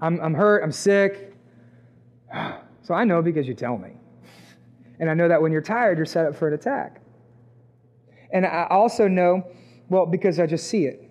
I'm, 0.00 0.20
I'm 0.20 0.34
hurt, 0.34 0.62
I'm 0.62 0.72
sick. 0.72 1.34
So 2.80 2.94
I 2.94 3.04
know 3.04 3.20
because 3.20 3.46
you 3.46 3.52
tell 3.52 3.76
me. 3.76 3.90
And 4.98 5.10
I 5.10 5.14
know 5.14 5.28
that 5.28 5.42
when 5.42 5.52
you're 5.52 5.60
tired, 5.60 5.98
you're 5.98 6.06
set 6.06 6.24
up 6.24 6.34
for 6.34 6.48
an 6.48 6.54
attack. 6.54 7.02
And 8.32 8.46
I 8.46 8.66
also 8.70 9.06
know, 9.08 9.46
well, 9.90 10.06
because 10.06 10.40
I 10.40 10.46
just 10.46 10.68
see 10.68 10.86
it. 10.86 11.07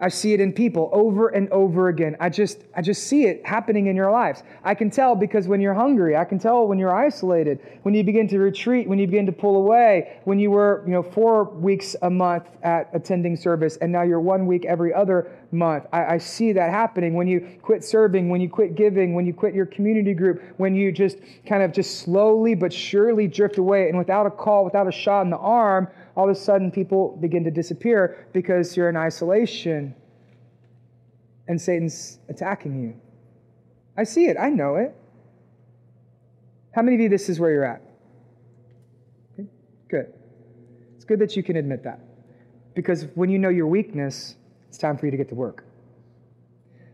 I 0.00 0.08
see 0.08 0.32
it 0.32 0.40
in 0.40 0.52
people 0.52 0.90
over 0.92 1.28
and 1.28 1.48
over 1.50 1.88
again. 1.88 2.16
I 2.20 2.28
just, 2.28 2.64
I 2.74 2.82
just 2.82 3.04
see 3.04 3.24
it 3.24 3.44
happening 3.46 3.86
in 3.86 3.96
your 3.96 4.10
lives. 4.10 4.42
I 4.64 4.74
can 4.74 4.90
tell 4.90 5.14
because 5.14 5.48
when 5.48 5.60
you're 5.60 5.74
hungry, 5.74 6.16
I 6.16 6.24
can 6.24 6.38
tell 6.38 6.66
when 6.66 6.78
you're 6.78 6.94
isolated, 6.94 7.60
when 7.82 7.94
you 7.94 8.04
begin 8.04 8.28
to 8.28 8.38
retreat, 8.38 8.88
when 8.88 8.98
you 8.98 9.06
begin 9.06 9.26
to 9.26 9.32
pull 9.32 9.56
away, 9.56 10.20
when 10.24 10.38
you 10.38 10.50
were, 10.50 10.82
you 10.86 10.92
know, 10.92 11.02
four 11.02 11.44
weeks 11.44 11.96
a 12.02 12.10
month 12.10 12.48
at 12.62 12.90
attending 12.92 13.36
service 13.36 13.76
and 13.78 13.90
now 13.90 14.02
you're 14.02 14.20
one 14.20 14.46
week 14.46 14.64
every 14.64 14.92
other 14.92 15.30
month. 15.50 15.86
I, 15.92 16.14
I 16.14 16.18
see 16.18 16.52
that 16.52 16.70
happening 16.70 17.14
when 17.14 17.26
you 17.26 17.58
quit 17.62 17.84
serving, 17.84 18.28
when 18.28 18.40
you 18.40 18.48
quit 18.48 18.74
giving, 18.74 19.14
when 19.14 19.26
you 19.26 19.32
quit 19.32 19.54
your 19.54 19.66
community 19.66 20.14
group, 20.14 20.42
when 20.58 20.74
you 20.74 20.92
just 20.92 21.18
kind 21.46 21.62
of 21.62 21.72
just 21.72 22.00
slowly 22.00 22.54
but 22.54 22.72
surely 22.72 23.26
drift 23.26 23.58
away 23.58 23.88
and 23.88 23.96
without 23.96 24.26
a 24.26 24.30
call, 24.30 24.64
without 24.64 24.86
a 24.86 24.92
shot 24.92 25.22
in 25.22 25.30
the 25.30 25.36
arm, 25.38 25.88
all 26.16 26.30
of 26.30 26.36
a 26.36 26.38
sudden 26.38 26.70
people 26.70 27.16
begin 27.20 27.44
to 27.44 27.50
disappear 27.50 28.26
because 28.32 28.76
you're 28.76 28.88
in 28.88 28.96
isolation 28.96 29.94
and 31.46 31.60
Satan's 31.60 32.18
attacking 32.28 32.82
you. 32.82 32.94
I 33.96 34.04
see 34.04 34.26
it, 34.26 34.36
I 34.38 34.50
know 34.50 34.76
it. 34.76 34.94
How 36.74 36.82
many 36.82 36.96
of 36.96 37.00
you, 37.00 37.08
this 37.08 37.28
is 37.28 37.38
where 37.38 37.50
you're 37.52 37.64
at? 37.64 37.82
Okay, 39.34 39.48
good. 39.88 40.12
It's 40.96 41.04
good 41.04 41.18
that 41.20 41.36
you 41.36 41.42
can 41.42 41.56
admit 41.56 41.84
that. 41.84 42.00
Because 42.74 43.06
when 43.14 43.30
you 43.30 43.38
know 43.38 43.48
your 43.48 43.66
weakness, 43.66 44.36
it's 44.68 44.76
time 44.76 44.98
for 44.98 45.06
you 45.06 45.10
to 45.10 45.16
get 45.16 45.28
to 45.30 45.34
work. 45.34 45.64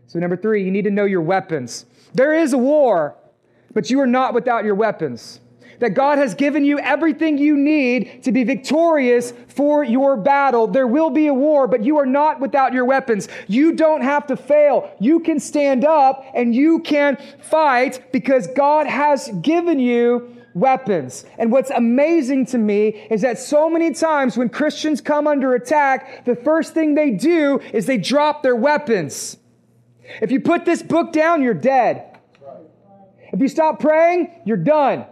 So, 0.07 0.19
number 0.19 0.37
three, 0.37 0.63
you 0.63 0.71
need 0.71 0.83
to 0.83 0.91
know 0.91 1.03
your 1.03 1.21
weapons. 1.21 1.85
There 2.13 2.33
is 2.33 2.53
a 2.53 2.57
war, 2.57 3.17
but 3.73 3.89
you 3.89 3.99
are 3.99 4.07
not 4.07 4.33
without 4.33 4.63
your 4.63 4.75
weapons 4.75 5.41
that 5.79 5.93
God 5.93 6.17
has 6.17 6.33
given 6.35 6.63
you 6.63 6.79
everything 6.79 7.37
you 7.37 7.57
need 7.57 8.23
to 8.23 8.31
be 8.31 8.43
victorious 8.43 9.33
for 9.47 9.83
your 9.83 10.17
battle. 10.17 10.67
There 10.67 10.87
will 10.87 11.09
be 11.09 11.27
a 11.27 11.33
war, 11.33 11.67
but 11.67 11.83
you 11.83 11.97
are 11.97 12.05
not 12.05 12.39
without 12.39 12.73
your 12.73 12.85
weapons. 12.85 13.27
You 13.47 13.73
don't 13.73 14.01
have 14.01 14.27
to 14.27 14.37
fail. 14.37 14.91
You 14.99 15.19
can 15.19 15.39
stand 15.39 15.85
up 15.85 16.25
and 16.33 16.55
you 16.55 16.79
can 16.79 17.17
fight 17.41 18.11
because 18.11 18.47
God 18.47 18.87
has 18.87 19.29
given 19.41 19.79
you 19.79 20.37
weapons. 20.53 21.25
And 21.37 21.51
what's 21.51 21.71
amazing 21.71 22.45
to 22.47 22.57
me 22.57 22.89
is 23.09 23.21
that 23.21 23.39
so 23.39 23.69
many 23.69 23.93
times 23.93 24.37
when 24.37 24.49
Christians 24.49 25.01
come 25.01 25.27
under 25.27 25.55
attack, 25.55 26.25
the 26.25 26.35
first 26.35 26.73
thing 26.73 26.95
they 26.95 27.11
do 27.11 27.59
is 27.73 27.85
they 27.85 27.97
drop 27.97 28.43
their 28.43 28.55
weapons. 28.55 29.37
If 30.21 30.31
you 30.31 30.39
put 30.39 30.65
this 30.65 30.83
book 30.83 31.11
down, 31.11 31.41
you're 31.41 31.53
dead. 31.53 32.19
If 33.31 33.39
you 33.39 33.47
stop 33.47 33.79
praying, 33.79 34.41
you're 34.45 34.57
done. 34.57 35.05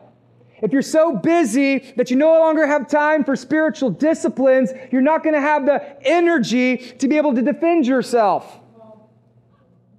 If 0.61 0.71
you're 0.71 0.81
so 0.81 1.15
busy 1.15 1.79
that 1.97 2.11
you 2.11 2.17
no 2.17 2.39
longer 2.39 2.67
have 2.67 2.87
time 2.87 3.23
for 3.23 3.35
spiritual 3.35 3.89
disciplines, 3.89 4.71
you're 4.91 5.01
not 5.01 5.23
going 5.23 5.33
to 5.33 5.41
have 5.41 5.65
the 5.65 5.81
energy 6.07 6.77
to 6.77 7.07
be 7.07 7.17
able 7.17 7.33
to 7.35 7.41
defend 7.41 7.87
yourself. 7.87 8.59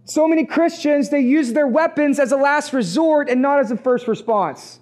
So 0.04 0.28
many 0.28 0.44
Christians, 0.44 1.10
they 1.10 1.20
use 1.20 1.52
their 1.52 1.66
weapons 1.66 2.18
as 2.18 2.32
a 2.32 2.36
last 2.36 2.72
resort 2.72 3.28
and 3.28 3.40
not 3.40 3.60
as 3.60 3.70
a 3.70 3.76
first 3.76 4.06
response. 4.06 4.78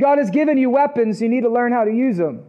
God 0.00 0.18
has 0.18 0.30
given 0.30 0.58
you 0.58 0.70
weapons, 0.70 1.22
you 1.22 1.28
need 1.28 1.42
to 1.42 1.48
learn 1.48 1.72
how 1.72 1.84
to 1.84 1.92
use 1.92 2.16
them. 2.16 2.44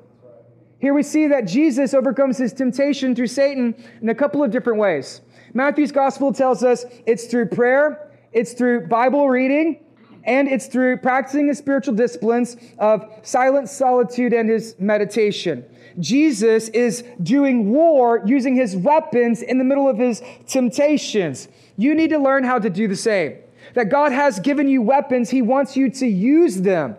Here 0.80 0.94
we 0.94 1.04
see 1.04 1.28
that 1.28 1.46
Jesus 1.48 1.94
overcomes 1.94 2.38
his 2.38 2.54
temptation 2.54 3.16
through 3.16 3.28
Satan 3.28 3.76
in 4.02 4.10
a 4.10 4.16
couple 4.16 4.44
of 4.44 4.52
different 4.52 4.80
ways. 4.80 5.22
Matthew's 5.54 5.92
gospel 5.92 6.34
tells 6.34 6.64
us 6.64 6.86
it's 7.06 7.26
through 7.26 7.48
prayer, 7.48 8.12
it's 8.34 8.54
through 8.54 8.88
Bible 8.88 9.30
reading, 9.30 9.85
and 10.26 10.48
it's 10.48 10.68
through 10.68 10.98
practicing 10.98 11.48
the 11.48 11.56
spiritual 11.56 11.94
disciplines 11.94 12.58
of 12.80 13.06
silent 13.24 13.70
solitude 13.70 14.34
and 14.34 14.50
his 14.50 14.76
meditation. 14.80 15.64
Jesus 16.00 16.70
is 16.70 17.04
doing 17.24 17.70
war 17.70 18.22
using 18.26 18.56
his 18.56 18.76
weapons 18.76 19.42
in 19.42 19.58
the 19.58 19.64
middle 19.64 19.88
of 19.88 19.98
his 19.98 20.22
temptations. 20.48 21.48
You 21.78 21.96
need 21.96 22.10
to 22.10 22.18
learn 22.18 22.44
how 22.44 22.60
to 22.60 22.70
do 22.70 22.88
the 22.88 22.96
same. 22.96 23.38
That 23.76 23.90
God 23.90 24.12
has 24.12 24.40
given 24.40 24.68
you 24.68 24.82
weapons, 24.82 25.30
he 25.30 25.42
wants 25.42 25.76
you 25.78 25.90
to 25.92 26.08
use 26.08 26.62
them. 26.62 26.98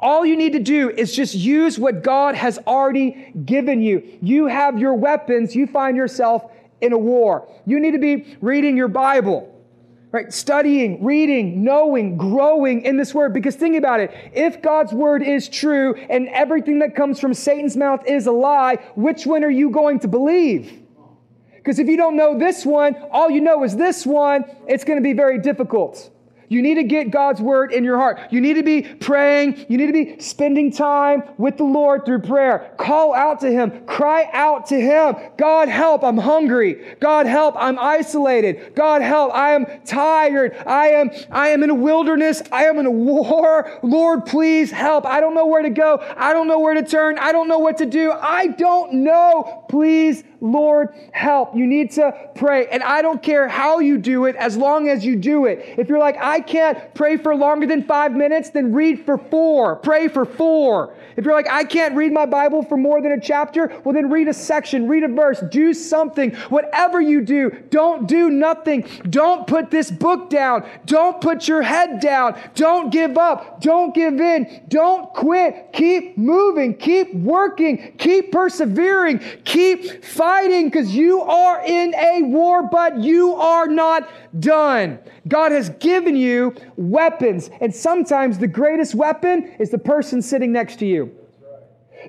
All 0.00 0.26
you 0.26 0.36
need 0.36 0.52
to 0.52 0.58
do 0.58 0.90
is 0.90 1.14
just 1.14 1.34
use 1.34 1.78
what 1.78 2.02
God 2.02 2.34
has 2.34 2.58
already 2.66 3.32
given 3.44 3.80
you. 3.80 4.02
You 4.20 4.46
have 4.46 4.78
your 4.78 4.94
weapons, 4.94 5.54
you 5.54 5.66
find 5.66 5.96
yourself 5.96 6.50
in 6.80 6.92
a 6.92 6.98
war. 6.98 7.48
You 7.64 7.80
need 7.80 7.92
to 7.92 7.98
be 7.98 8.36
reading 8.40 8.76
your 8.76 8.88
Bible 8.88 9.53
right? 10.14 10.32
Studying, 10.32 11.02
reading, 11.02 11.64
knowing, 11.64 12.16
growing 12.16 12.82
in 12.82 12.96
this 12.96 13.12
word. 13.12 13.34
Because 13.34 13.56
think 13.56 13.76
about 13.76 13.98
it. 13.98 14.14
If 14.32 14.62
God's 14.62 14.92
word 14.92 15.24
is 15.24 15.48
true 15.48 15.96
and 16.08 16.28
everything 16.28 16.78
that 16.78 16.94
comes 16.94 17.18
from 17.18 17.34
Satan's 17.34 17.76
mouth 17.76 18.06
is 18.06 18.28
a 18.28 18.32
lie, 18.32 18.76
which 18.94 19.26
one 19.26 19.42
are 19.42 19.50
you 19.50 19.70
going 19.70 19.98
to 19.98 20.08
believe? 20.08 20.80
Because 21.56 21.80
if 21.80 21.88
you 21.88 21.96
don't 21.96 22.14
know 22.14 22.38
this 22.38 22.64
one, 22.64 22.94
all 23.10 23.28
you 23.28 23.40
know 23.40 23.64
is 23.64 23.74
this 23.74 24.06
one, 24.06 24.44
it's 24.68 24.84
going 24.84 25.00
to 25.00 25.02
be 25.02 25.14
very 25.14 25.40
difficult. 25.40 26.12
You 26.54 26.62
need 26.62 26.76
to 26.76 26.84
get 26.84 27.10
God's 27.10 27.40
word 27.40 27.72
in 27.72 27.82
your 27.82 27.98
heart. 27.98 28.20
You 28.30 28.40
need 28.40 28.54
to 28.54 28.62
be 28.62 28.82
praying. 28.82 29.66
You 29.68 29.76
need 29.76 29.88
to 29.88 29.92
be 29.92 30.20
spending 30.20 30.70
time 30.70 31.24
with 31.36 31.56
the 31.56 31.64
Lord 31.64 32.04
through 32.04 32.20
prayer. 32.20 32.72
Call 32.78 33.12
out 33.12 33.40
to 33.40 33.50
Him. 33.50 33.84
Cry 33.86 34.30
out 34.32 34.66
to 34.66 34.80
Him. 34.80 35.16
God, 35.36 35.68
help. 35.68 36.04
I'm 36.04 36.16
hungry. 36.16 36.94
God, 37.00 37.26
help. 37.26 37.56
I'm 37.58 37.76
isolated. 37.76 38.76
God, 38.76 39.02
help. 39.02 39.34
I 39.34 39.50
am 39.50 39.66
tired. 39.84 40.56
I 40.64 40.90
am, 40.90 41.10
I 41.28 41.48
am 41.48 41.64
in 41.64 41.70
a 41.70 41.74
wilderness. 41.74 42.40
I 42.52 42.66
am 42.66 42.78
in 42.78 42.86
a 42.86 42.90
war. 42.90 43.80
Lord, 43.82 44.24
please 44.24 44.70
help. 44.70 45.06
I 45.06 45.20
don't 45.20 45.34
know 45.34 45.46
where 45.46 45.62
to 45.62 45.70
go. 45.70 45.98
I 46.16 46.32
don't 46.32 46.46
know 46.46 46.60
where 46.60 46.74
to 46.74 46.84
turn. 46.84 47.18
I 47.18 47.32
don't 47.32 47.48
know 47.48 47.58
what 47.58 47.78
to 47.78 47.86
do. 47.86 48.12
I 48.12 48.46
don't 48.46 48.92
know. 49.02 49.63
Please 49.74 50.22
Lord, 50.44 50.90
help. 51.12 51.56
You 51.56 51.66
need 51.66 51.92
to 51.92 52.12
pray. 52.34 52.66
And 52.66 52.82
I 52.82 53.00
don't 53.00 53.22
care 53.22 53.48
how 53.48 53.78
you 53.78 53.96
do 53.96 54.26
it 54.26 54.36
as 54.36 54.58
long 54.58 54.90
as 54.90 55.02
you 55.02 55.16
do 55.16 55.46
it. 55.46 55.64
If 55.78 55.88
you're 55.88 55.98
like, 55.98 56.18
I 56.20 56.40
can't 56.40 56.94
pray 56.94 57.16
for 57.16 57.34
longer 57.34 57.66
than 57.66 57.82
five 57.82 58.12
minutes, 58.12 58.50
then 58.50 58.74
read 58.74 59.06
for 59.06 59.16
four. 59.16 59.76
Pray 59.76 60.06
for 60.08 60.26
four. 60.26 60.94
If 61.16 61.24
you're 61.24 61.32
like, 61.32 61.48
I 61.48 61.64
can't 61.64 61.96
read 61.96 62.12
my 62.12 62.26
Bible 62.26 62.62
for 62.62 62.76
more 62.76 63.00
than 63.00 63.12
a 63.12 63.20
chapter, 63.20 63.72
well, 63.84 63.94
then 63.94 64.10
read 64.10 64.28
a 64.28 64.34
section, 64.34 64.86
read 64.86 65.02
a 65.02 65.08
verse, 65.08 65.42
do 65.50 65.72
something. 65.72 66.34
Whatever 66.50 67.00
you 67.00 67.22
do, 67.22 67.50
don't 67.70 68.06
do 68.06 68.28
nothing. 68.28 68.86
Don't 69.08 69.46
put 69.46 69.70
this 69.70 69.90
book 69.90 70.28
down. 70.28 70.68
Don't 70.84 71.22
put 71.22 71.48
your 71.48 71.62
head 71.62 72.00
down. 72.00 72.38
Don't 72.54 72.90
give 72.90 73.16
up. 73.16 73.62
Don't 73.62 73.94
give 73.94 74.20
in. 74.20 74.64
Don't 74.68 75.10
quit. 75.14 75.72
Keep 75.72 76.18
moving. 76.18 76.76
Keep 76.76 77.14
working. 77.14 77.94
Keep 77.96 78.30
persevering. 78.30 79.20
Keep 79.44 79.63
fighting 80.02 80.66
because 80.66 80.94
you 80.94 81.20
are 81.22 81.64
in 81.64 81.94
a 81.94 82.22
war, 82.22 82.68
but 82.70 82.98
you 82.98 83.34
are 83.34 83.66
not 83.66 84.08
done. 84.40 84.98
God 85.28 85.52
has 85.52 85.70
given 85.70 86.16
you 86.16 86.54
weapons, 86.76 87.50
and 87.60 87.74
sometimes 87.74 88.38
the 88.38 88.48
greatest 88.48 88.94
weapon 88.94 89.54
is 89.58 89.70
the 89.70 89.78
person 89.78 90.22
sitting 90.22 90.52
next 90.52 90.78
to 90.80 90.86
you. 90.86 91.10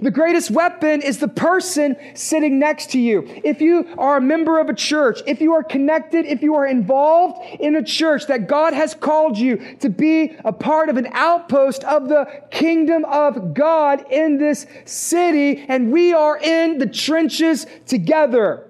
The 0.02 0.12
greatest 0.12 0.52
weapon 0.52 1.02
is 1.02 1.20
the 1.20 1.28
person 1.28 1.96
sitting 2.14 2.60
next 2.60 2.92
to 2.92 3.00
you. 3.00 3.24
If 3.44 3.62
you 3.62 3.88
are 3.98 4.18
a 4.18 4.22
member 4.22 4.60
of 4.60 4.70
a 4.70 4.74
church, 4.74 5.22
if 5.26 5.42
you 5.42 5.54
are 5.54 5.64
connected, 5.64 6.26
if 6.26 6.42
you 6.42 6.56
are 6.56 6.66
involved 6.66 7.44
in 7.60 7.76
a 7.76 7.84
church 7.84 8.28
that 8.28 8.48
God 8.48 8.74
has 8.74 8.94
called 8.94 9.38
you 9.38 9.78
to 9.80 9.90
be 9.90 10.36
a 10.44 10.52
part 10.52 10.90
of 10.90 10.98
an 10.98 11.08
outpost 11.12 11.84
of 11.86 12.10
the 12.10 12.26
kingdom 12.52 13.06
of 13.06 13.54
God 13.54 14.06
in 14.12 14.38
this 14.38 14.66
city, 14.86 15.66
and 15.68 15.92
we 15.92 16.14
are 16.14 16.38
in 16.38 16.78
the 16.78 16.88
trenches 16.88 17.66
together. 17.86 18.70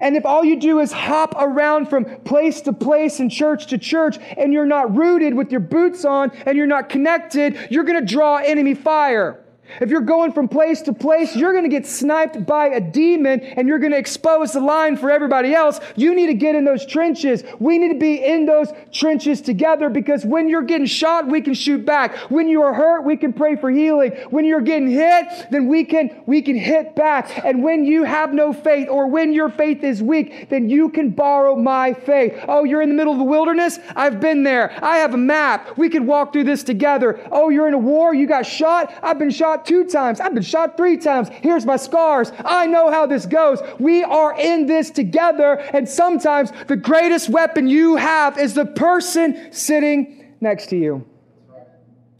And 0.00 0.16
if 0.16 0.26
all 0.26 0.44
you 0.44 0.58
do 0.58 0.80
is 0.80 0.90
hop 0.90 1.34
around 1.38 1.88
from 1.88 2.04
place 2.22 2.60
to 2.62 2.72
place 2.72 3.20
and 3.20 3.30
church 3.30 3.66
to 3.68 3.78
church, 3.78 4.18
and 4.36 4.52
you're 4.52 4.66
not 4.66 4.96
rooted 4.96 5.34
with 5.34 5.50
your 5.50 5.60
boots 5.60 6.04
on 6.04 6.32
and 6.46 6.56
you're 6.56 6.66
not 6.66 6.88
connected, 6.88 7.68
you're 7.70 7.84
going 7.84 8.04
to 8.04 8.12
draw 8.12 8.38
enemy 8.38 8.74
fire. 8.74 9.43
If 9.80 9.90
you're 9.90 10.02
going 10.02 10.32
from 10.32 10.46
place 10.46 10.82
to 10.82 10.92
place, 10.92 11.34
you're 11.34 11.52
going 11.52 11.64
to 11.64 11.70
get 11.70 11.86
sniped 11.86 12.46
by 12.46 12.66
a 12.66 12.80
demon 12.80 13.40
and 13.40 13.66
you're 13.66 13.78
going 13.78 13.92
to 13.92 13.98
expose 13.98 14.52
the 14.52 14.60
line 14.60 14.96
for 14.96 15.10
everybody 15.10 15.52
else. 15.52 15.80
You 15.96 16.14
need 16.14 16.26
to 16.26 16.34
get 16.34 16.54
in 16.54 16.64
those 16.64 16.86
trenches. 16.86 17.42
We 17.58 17.78
need 17.78 17.92
to 17.92 17.98
be 17.98 18.22
in 18.24 18.46
those 18.46 18.68
trenches 18.92 19.40
together 19.40 19.88
because 19.88 20.24
when 20.24 20.48
you're 20.48 20.62
getting 20.62 20.86
shot, 20.86 21.26
we 21.26 21.40
can 21.40 21.54
shoot 21.54 21.84
back. 21.84 22.16
When 22.30 22.46
you 22.46 22.62
are 22.62 22.72
hurt, 22.72 23.04
we 23.04 23.16
can 23.16 23.32
pray 23.32 23.56
for 23.56 23.70
healing. 23.70 24.12
When 24.30 24.44
you're 24.44 24.60
getting 24.60 24.88
hit, 24.88 25.26
then 25.50 25.66
we 25.66 25.84
can 25.84 26.22
we 26.26 26.42
can 26.42 26.56
hit 26.56 26.94
back. 26.94 27.44
And 27.44 27.62
when 27.62 27.84
you 27.84 28.04
have 28.04 28.32
no 28.32 28.52
faith 28.52 28.88
or 28.88 29.08
when 29.08 29.32
your 29.32 29.48
faith 29.48 29.82
is 29.82 30.02
weak, 30.02 30.50
then 30.50 30.70
you 30.70 30.88
can 30.90 31.10
borrow 31.10 31.56
my 31.56 31.94
faith. 31.94 32.38
Oh, 32.46 32.64
you're 32.64 32.82
in 32.82 32.90
the 32.90 32.94
middle 32.94 33.12
of 33.12 33.18
the 33.18 33.24
wilderness? 33.24 33.78
I've 33.96 34.20
been 34.20 34.44
there. 34.44 34.72
I 34.84 34.98
have 34.98 35.14
a 35.14 35.18
map. 35.18 35.76
We 35.76 35.88
could 35.88 36.06
walk 36.06 36.32
through 36.32 36.44
this 36.44 36.62
together. 36.62 37.20
Oh, 37.32 37.48
you're 37.48 37.66
in 37.66 37.74
a 37.74 37.78
war? 37.78 38.14
You 38.14 38.26
got 38.26 38.46
shot? 38.46 38.94
I've 39.02 39.18
been 39.18 39.30
shot 39.30 39.63
two 39.64 39.84
times. 39.84 40.20
I've 40.20 40.34
been 40.34 40.42
shot 40.42 40.76
three 40.76 40.96
times. 40.96 41.28
Here's 41.42 41.64
my 41.64 41.76
scars. 41.76 42.32
I 42.44 42.66
know 42.66 42.90
how 42.90 43.06
this 43.06 43.26
goes. 43.26 43.60
We 43.78 44.04
are 44.04 44.38
in 44.38 44.66
this 44.66 44.90
together. 44.90 45.54
And 45.54 45.88
sometimes 45.88 46.52
the 46.66 46.76
greatest 46.76 47.28
weapon 47.28 47.68
you 47.68 47.96
have 47.96 48.38
is 48.38 48.54
the 48.54 48.66
person 48.66 49.52
sitting 49.52 50.34
next 50.40 50.66
to 50.66 50.76
you. 50.76 51.06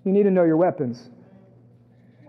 You 0.04 0.12
need 0.12 0.24
to 0.24 0.30
know 0.30 0.44
your 0.44 0.56
weapons. 0.56 1.08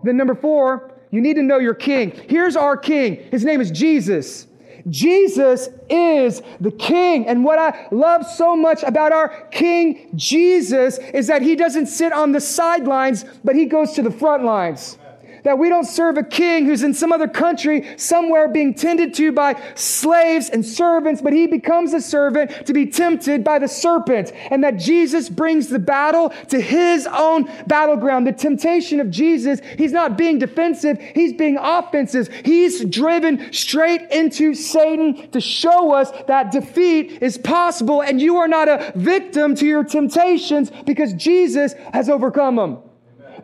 Then, 0.04 0.18
number 0.18 0.36
four, 0.36 0.92
you 1.12 1.22
need 1.22 1.36
to 1.36 1.44
know 1.44 1.58
your 1.58 1.74
king. 1.74 2.12
Here's 2.28 2.56
our 2.56 2.78
king. 2.78 3.16
His 3.32 3.44
name 3.44 3.60
is 3.60 3.72
Jesus. 3.72 4.48
Jesus 4.90 5.70
is 5.90 6.42
the 6.62 6.72
king. 6.72 7.28
And 7.28 7.44
what 7.44 7.58
I 7.58 7.88
love 7.92 8.26
so 8.26 8.56
much 8.56 8.84
about 8.84 9.12
our 9.12 9.48
King 9.48 10.12
Jesus 10.16 11.00
is 11.00 11.28
that 11.28 11.42
he 11.42 11.56
doesn't 11.56 11.88
sit 11.88 12.14
on 12.14 12.32
the 12.34 12.42
sidelines, 12.42 13.26
but 13.44 13.56
he 13.56 13.66
goes 13.66 13.94
to 13.94 14.04
the 14.04 14.12
front 14.12 14.44
lines 14.44 14.98
that 15.46 15.60
we 15.60 15.70
don't 15.70 15.86
serve 15.86 16.18
a 16.18 16.24
king 16.24 16.66
who's 16.66 16.84
in 16.84 16.94
some 16.94 17.14
other 17.14 17.28
country 17.28 17.88
somewhere 17.98 18.48
being 18.48 18.74
tended 18.74 19.14
to 19.14 19.32
by 19.32 19.60
slaves 19.76 20.50
and 20.50 20.66
servants, 20.66 21.22
but 21.22 21.32
he 21.34 21.48
becomes 21.48 21.94
a 21.94 22.02
servant 22.02 22.66
to 22.66 22.74
be 22.74 22.88
tempted 22.88 23.44
by 23.44 23.60
the 23.60 23.68
serpent. 23.68 24.34
And 24.52 24.64
that 24.64 24.78
Jesus 24.78 25.30
brings 25.30 25.70
the 25.70 25.80
battle 25.80 26.30
to 26.50 26.60
his 26.60 27.08
own 27.08 27.50
battleground. 27.68 28.26
The 28.26 28.34
temptation 28.34 29.00
of 29.00 29.12
Jesus, 29.12 29.62
he's 29.78 29.92
not 29.92 30.18
being 30.18 30.40
defensive, 30.40 31.00
he's 31.00 31.34
being 31.34 31.58
offensive. 31.58 32.28
He's 32.44 32.84
driven 32.84 33.54
straight 33.54 34.02
into 34.12 34.56
Satan 34.56 35.30
to 35.30 35.40
show 35.40 35.94
us 35.94 36.12
that 36.28 36.52
defeat 36.52 37.22
is 37.22 37.38
possible 37.38 38.02
and 38.02 38.20
you 38.20 38.38
are 38.38 38.48
not 38.48 38.68
a 38.68 38.92
victim 38.96 39.54
to 39.56 39.66
your 39.66 39.84
temptations 39.84 40.72
because 40.86 41.14
Jesus 41.14 41.74
has 41.94 42.10
overcome 42.10 42.56
them 42.56 42.80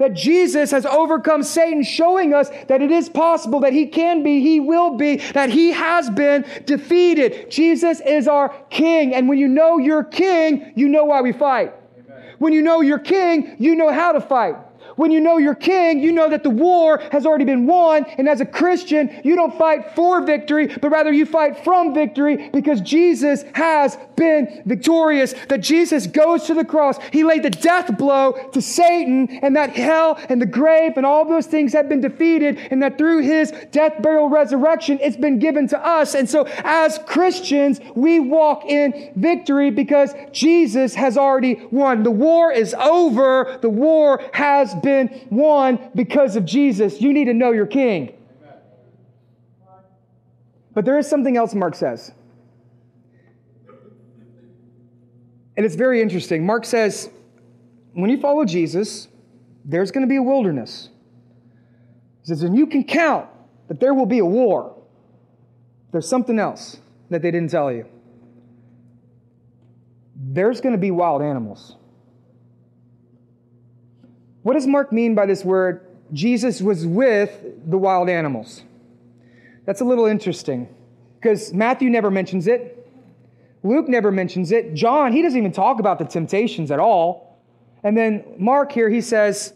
that 0.01 0.15
Jesus 0.15 0.71
has 0.71 0.83
overcome 0.87 1.43
Satan, 1.43 1.83
showing 1.83 2.33
us 2.33 2.49
that 2.67 2.81
it 2.81 2.89
is 2.89 3.07
possible, 3.07 3.59
that 3.59 3.71
he 3.71 3.85
can 3.85 4.23
be, 4.23 4.41
he 4.41 4.59
will 4.59 4.97
be, 4.97 5.17
that 5.33 5.51
he 5.51 5.71
has 5.71 6.09
been 6.09 6.43
defeated. 6.65 7.51
Jesus 7.51 8.01
is 8.01 8.27
our 8.27 8.49
king. 8.71 9.13
And 9.13 9.29
when 9.29 9.37
you 9.37 9.47
know 9.47 9.77
you're 9.77 10.03
king, 10.03 10.73
you 10.75 10.87
know 10.87 11.05
why 11.05 11.21
we 11.21 11.31
fight. 11.31 11.71
Amen. 11.99 12.35
When 12.39 12.51
you 12.51 12.63
know 12.63 12.81
you're 12.81 12.97
king, 12.97 13.55
you 13.59 13.75
know 13.75 13.91
how 13.91 14.11
to 14.11 14.21
fight. 14.21 14.55
When 15.01 15.09
you 15.09 15.19
know 15.19 15.39
your 15.39 15.55
king, 15.55 15.99
you 15.99 16.11
know 16.11 16.29
that 16.29 16.43
the 16.43 16.51
war 16.51 17.01
has 17.11 17.25
already 17.25 17.43
been 17.43 17.65
won. 17.65 18.05
And 18.19 18.29
as 18.29 18.39
a 18.39 18.45
Christian, 18.45 19.09
you 19.23 19.35
don't 19.35 19.57
fight 19.57 19.95
for 19.95 20.21
victory, 20.23 20.67
but 20.67 20.91
rather 20.91 21.11
you 21.11 21.25
fight 21.25 21.63
from 21.63 21.95
victory 21.95 22.51
because 22.53 22.81
Jesus 22.81 23.43
has 23.55 23.97
been 24.15 24.61
victorious. 24.67 25.33
That 25.49 25.61
Jesus 25.61 26.05
goes 26.05 26.43
to 26.43 26.53
the 26.53 26.63
cross. 26.63 26.99
He 27.11 27.23
laid 27.23 27.41
the 27.41 27.49
death 27.49 27.97
blow 27.97 28.33
to 28.53 28.61
Satan, 28.61 29.39
and 29.41 29.55
that 29.55 29.71
hell 29.71 30.19
and 30.29 30.39
the 30.39 30.45
grave 30.45 30.93
and 30.97 31.05
all 31.07 31.27
those 31.27 31.47
things 31.47 31.73
have 31.73 31.89
been 31.89 32.01
defeated, 32.01 32.59
and 32.69 32.83
that 32.83 32.99
through 32.99 33.23
his 33.23 33.51
death, 33.71 34.03
burial, 34.03 34.29
resurrection, 34.29 34.99
it's 35.01 35.17
been 35.17 35.39
given 35.39 35.67
to 35.69 35.83
us. 35.83 36.13
And 36.13 36.29
so 36.29 36.43
as 36.63 36.99
Christians, 37.07 37.81
we 37.95 38.19
walk 38.19 38.65
in 38.65 39.13
victory 39.15 39.71
because 39.71 40.13
Jesus 40.31 40.93
has 40.93 41.17
already 41.17 41.59
won. 41.71 42.03
The 42.03 42.11
war 42.11 42.51
is 42.51 42.75
over. 42.75 43.57
The 43.63 43.69
war 43.69 44.21
has 44.33 44.75
been 44.75 44.90
won 45.29 45.91
because 45.95 46.35
of 46.35 46.45
Jesus. 46.45 47.01
You 47.01 47.13
need 47.13 47.25
to 47.25 47.33
know 47.33 47.51
your 47.51 47.65
king. 47.65 48.13
But 50.73 50.85
there 50.85 50.97
is 50.97 51.09
something 51.09 51.35
else 51.35 51.53
Mark 51.53 51.75
says. 51.75 52.11
And 55.57 55.65
it's 55.65 55.75
very 55.75 56.01
interesting. 56.01 56.45
Mark 56.45 56.65
says, 56.65 57.09
when 57.93 58.09
you 58.09 58.19
follow 58.19 58.45
Jesus, 58.45 59.09
there's 59.65 59.91
going 59.91 60.05
to 60.05 60.09
be 60.09 60.15
a 60.15 60.23
wilderness. 60.23 60.89
He 62.21 62.27
says, 62.27 62.43
and 62.43 62.57
you 62.57 62.67
can 62.67 62.83
count 62.83 63.27
that 63.67 63.79
there 63.79 63.93
will 63.93 64.05
be 64.05 64.19
a 64.19 64.25
war. 64.25 64.75
There's 65.91 66.07
something 66.07 66.39
else 66.39 66.77
that 67.09 67.21
they 67.21 67.31
didn't 67.31 67.51
tell 67.51 67.71
you. 67.71 67.85
There's 70.15 70.61
going 70.61 70.73
to 70.73 70.79
be 70.79 70.91
wild 70.91 71.21
animals. 71.21 71.75
What 74.43 74.53
does 74.53 74.67
Mark 74.67 74.91
mean 74.91 75.15
by 75.15 75.25
this 75.25 75.45
word? 75.45 75.85
Jesus 76.13 76.61
was 76.61 76.85
with 76.85 77.41
the 77.69 77.77
wild 77.77 78.09
animals. 78.09 78.63
That's 79.65 79.81
a 79.81 79.85
little 79.85 80.05
interesting 80.05 80.67
because 81.19 81.53
Matthew 81.53 81.89
never 81.89 82.11
mentions 82.11 82.47
it. 82.47 82.77
Luke 83.63 83.87
never 83.87 84.11
mentions 84.11 84.51
it. 84.51 84.73
John, 84.73 85.11
he 85.11 85.21
doesn't 85.21 85.37
even 85.37 85.51
talk 85.51 85.79
about 85.79 85.99
the 85.99 86.05
temptations 86.05 86.71
at 86.71 86.79
all. 86.79 87.39
And 87.83 87.95
then 87.95 88.23
Mark 88.37 88.71
here, 88.71 88.89
he 88.89 89.01
says, 89.01 89.53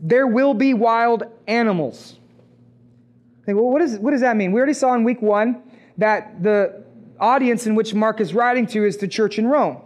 there 0.00 0.26
will 0.26 0.54
be 0.54 0.72
wild 0.72 1.24
animals. 1.46 2.16
Think, 3.44 3.58
well, 3.58 3.70
what, 3.70 3.82
is, 3.82 3.98
what 3.98 4.12
does 4.12 4.20
that 4.20 4.36
mean? 4.36 4.52
We 4.52 4.58
already 4.58 4.74
saw 4.74 4.94
in 4.94 5.04
week 5.04 5.20
one 5.20 5.62
that 5.98 6.42
the 6.42 6.84
audience 7.18 7.66
in 7.66 7.74
which 7.74 7.92
Mark 7.92 8.20
is 8.20 8.32
writing 8.32 8.66
to 8.68 8.84
is 8.84 8.96
the 8.96 9.08
church 9.08 9.38
in 9.38 9.46
Rome. 9.46 9.82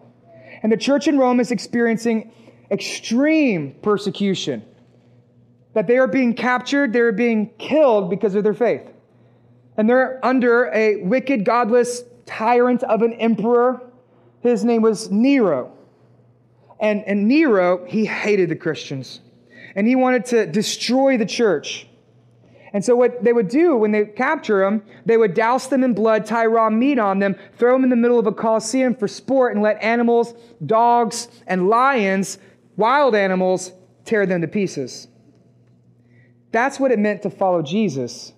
And 0.62 0.70
the 0.70 0.76
church 0.76 1.08
in 1.08 1.18
Rome 1.18 1.40
is 1.40 1.50
experiencing 1.50 2.32
extreme 2.74 3.74
persecution. 3.80 4.64
That 5.72 5.86
they 5.86 5.96
are 5.96 6.06
being 6.06 6.34
captured, 6.34 6.92
they're 6.92 7.12
being 7.12 7.50
killed 7.58 8.10
because 8.10 8.34
of 8.34 8.44
their 8.44 8.54
faith. 8.54 8.86
And 9.76 9.88
they're 9.88 10.24
under 10.24 10.70
a 10.72 10.96
wicked, 10.96 11.44
godless 11.44 12.04
tyrant 12.26 12.82
of 12.84 13.02
an 13.02 13.14
emperor. 13.14 13.80
His 14.40 14.64
name 14.64 14.82
was 14.82 15.10
Nero. 15.10 15.72
And, 16.78 17.02
and 17.06 17.26
Nero, 17.26 17.84
he 17.86 18.04
hated 18.04 18.50
the 18.50 18.56
Christians. 18.56 19.20
And 19.74 19.86
he 19.86 19.96
wanted 19.96 20.26
to 20.26 20.46
destroy 20.46 21.16
the 21.16 21.26
church. 21.26 21.88
And 22.74 22.84
so, 22.84 22.96
what 22.96 23.22
they 23.22 23.32
would 23.32 23.48
do 23.48 23.76
when 23.76 23.92
they 23.92 24.04
capture 24.04 24.58
them, 24.58 24.82
they 25.06 25.16
would 25.16 25.32
douse 25.32 25.68
them 25.68 25.84
in 25.84 25.94
blood, 25.94 26.26
tie 26.26 26.46
raw 26.46 26.68
meat 26.70 26.98
on 26.98 27.20
them, 27.20 27.36
throw 27.56 27.72
them 27.72 27.84
in 27.84 27.90
the 27.90 27.96
middle 27.96 28.18
of 28.18 28.26
a 28.26 28.32
coliseum 28.32 28.96
for 28.96 29.06
sport, 29.06 29.54
and 29.54 29.62
let 29.62 29.80
animals, 29.80 30.34
dogs, 30.66 31.28
and 31.46 31.68
lions 31.68 32.38
wild 32.76 33.14
animals 33.14 33.72
tear 34.04 34.26
them 34.26 34.40
to 34.40 34.48
pieces. 34.48 35.08
That's 36.52 36.78
what 36.78 36.92
it 36.92 36.98
meant 36.98 37.22
to 37.22 37.30
follow 37.30 37.62
Jesus 37.62 38.32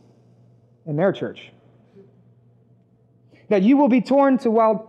in 0.87 0.97
their 0.97 1.13
church. 1.13 1.53
That 3.49 3.63
you 3.63 3.77
will 3.77 3.89
be 3.89 4.01
torn 4.01 4.39
to 4.39 4.51
wild, 4.51 4.89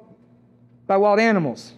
by 0.87 0.97
wild 0.97 1.19
animals. 1.19 1.73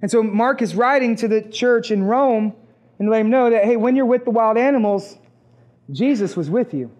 And 0.00 0.10
so 0.10 0.22
Mark 0.22 0.62
is 0.62 0.74
writing 0.74 1.16
to 1.16 1.28
the 1.28 1.42
church 1.42 1.90
in 1.90 2.02
Rome 2.04 2.54
and 2.98 3.10
let 3.10 3.20
him 3.20 3.30
know 3.30 3.50
that, 3.50 3.64
hey, 3.64 3.76
when 3.76 3.96
you're 3.96 4.06
with 4.06 4.24
the 4.24 4.30
wild 4.30 4.56
animals, 4.56 5.18
Jesus 5.90 6.36
was 6.36 6.48
with 6.48 6.74
you. 6.74 6.90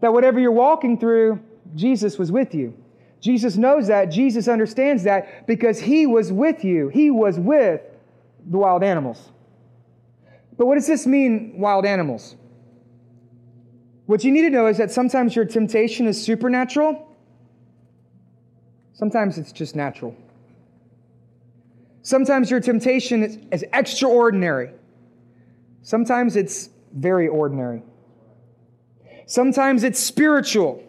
That 0.00 0.12
whatever 0.12 0.40
you're 0.40 0.50
walking 0.50 0.98
through, 0.98 1.40
Jesus 1.74 2.18
was 2.18 2.32
with 2.32 2.54
you. 2.54 2.74
Jesus 3.22 3.56
knows 3.56 3.86
that. 3.86 4.06
Jesus 4.06 4.48
understands 4.48 5.04
that 5.04 5.46
because 5.46 5.78
he 5.78 6.06
was 6.06 6.32
with 6.32 6.64
you. 6.64 6.88
He 6.88 7.10
was 7.10 7.38
with 7.38 7.80
the 8.44 8.58
wild 8.58 8.82
animals. 8.82 9.30
But 10.58 10.66
what 10.66 10.74
does 10.74 10.88
this 10.88 11.06
mean, 11.06 11.54
wild 11.56 11.86
animals? 11.86 12.36
What 14.06 14.24
you 14.24 14.32
need 14.32 14.42
to 14.42 14.50
know 14.50 14.66
is 14.66 14.76
that 14.78 14.90
sometimes 14.90 15.36
your 15.36 15.44
temptation 15.44 16.06
is 16.06 16.22
supernatural, 16.22 17.08
sometimes 18.92 19.38
it's 19.38 19.52
just 19.52 19.76
natural. 19.76 20.16
Sometimes 22.02 22.50
your 22.50 22.58
temptation 22.58 23.22
is, 23.22 23.38
is 23.52 23.64
extraordinary, 23.72 24.70
sometimes 25.82 26.34
it's 26.36 26.68
very 26.92 27.28
ordinary. 27.28 27.82
Sometimes 29.26 29.82
it's 29.84 30.00
spiritual. 30.00 30.82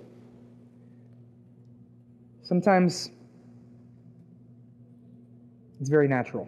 Sometimes 2.53 3.09
it's 5.81 5.89
very 5.89 6.07
natural. 6.07 6.47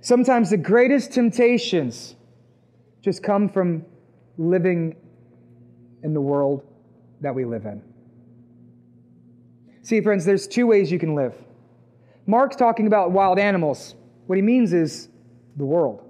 Sometimes 0.00 0.48
the 0.48 0.56
greatest 0.56 1.12
temptations 1.12 2.14
just 3.02 3.22
come 3.22 3.50
from 3.50 3.84
living 4.38 4.96
in 6.02 6.14
the 6.14 6.22
world 6.22 6.62
that 7.20 7.34
we 7.34 7.44
live 7.44 7.66
in. 7.66 7.82
See, 9.82 10.00
friends, 10.00 10.24
there's 10.24 10.48
two 10.48 10.66
ways 10.66 10.90
you 10.90 10.98
can 10.98 11.14
live. 11.14 11.34
Mark's 12.26 12.56
talking 12.56 12.86
about 12.86 13.10
wild 13.10 13.38
animals. 13.38 13.94
What 14.26 14.36
he 14.36 14.42
means 14.42 14.72
is 14.72 15.10
the 15.56 15.66
world. 15.66 16.02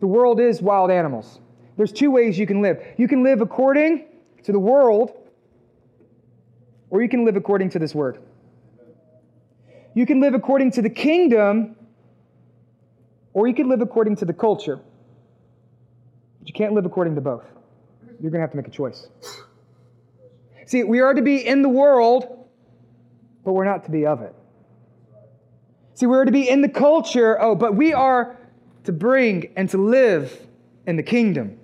The 0.00 0.08
world 0.08 0.40
is 0.40 0.60
wild 0.60 0.90
animals. 0.90 1.38
There's 1.76 1.92
two 1.92 2.10
ways 2.10 2.36
you 2.36 2.48
can 2.48 2.62
live. 2.62 2.84
You 2.96 3.06
can 3.06 3.22
live 3.22 3.42
according 3.42 4.06
to 4.42 4.50
the 4.50 4.58
world, 4.58 5.12
or 6.94 7.02
you 7.02 7.08
can 7.08 7.24
live 7.24 7.34
according 7.34 7.70
to 7.70 7.80
this 7.80 7.92
word. 7.92 8.18
You 9.94 10.06
can 10.06 10.20
live 10.20 10.32
according 10.32 10.70
to 10.72 10.82
the 10.82 10.88
kingdom, 10.88 11.74
or 13.32 13.48
you 13.48 13.54
can 13.54 13.68
live 13.68 13.80
according 13.80 14.14
to 14.18 14.24
the 14.24 14.32
culture. 14.32 14.78
But 16.38 16.46
you 16.46 16.54
can't 16.54 16.72
live 16.72 16.86
according 16.86 17.16
to 17.16 17.20
both. 17.20 17.42
You're 18.20 18.30
going 18.30 18.38
to 18.38 18.42
have 18.42 18.52
to 18.52 18.56
make 18.56 18.68
a 18.68 18.70
choice. 18.70 19.08
See, 20.66 20.84
we 20.84 21.00
are 21.00 21.12
to 21.14 21.20
be 21.20 21.44
in 21.44 21.62
the 21.62 21.68
world, 21.68 22.46
but 23.44 23.54
we're 23.54 23.64
not 23.64 23.86
to 23.86 23.90
be 23.90 24.06
of 24.06 24.22
it. 24.22 24.32
See, 25.94 26.06
we're 26.06 26.24
to 26.24 26.30
be 26.30 26.48
in 26.48 26.60
the 26.60 26.68
culture, 26.68 27.42
oh, 27.42 27.56
but 27.56 27.74
we 27.74 27.92
are 27.92 28.38
to 28.84 28.92
bring 28.92 29.52
and 29.56 29.68
to 29.70 29.78
live 29.78 30.46
in 30.86 30.94
the 30.94 31.02
kingdom. 31.02 31.58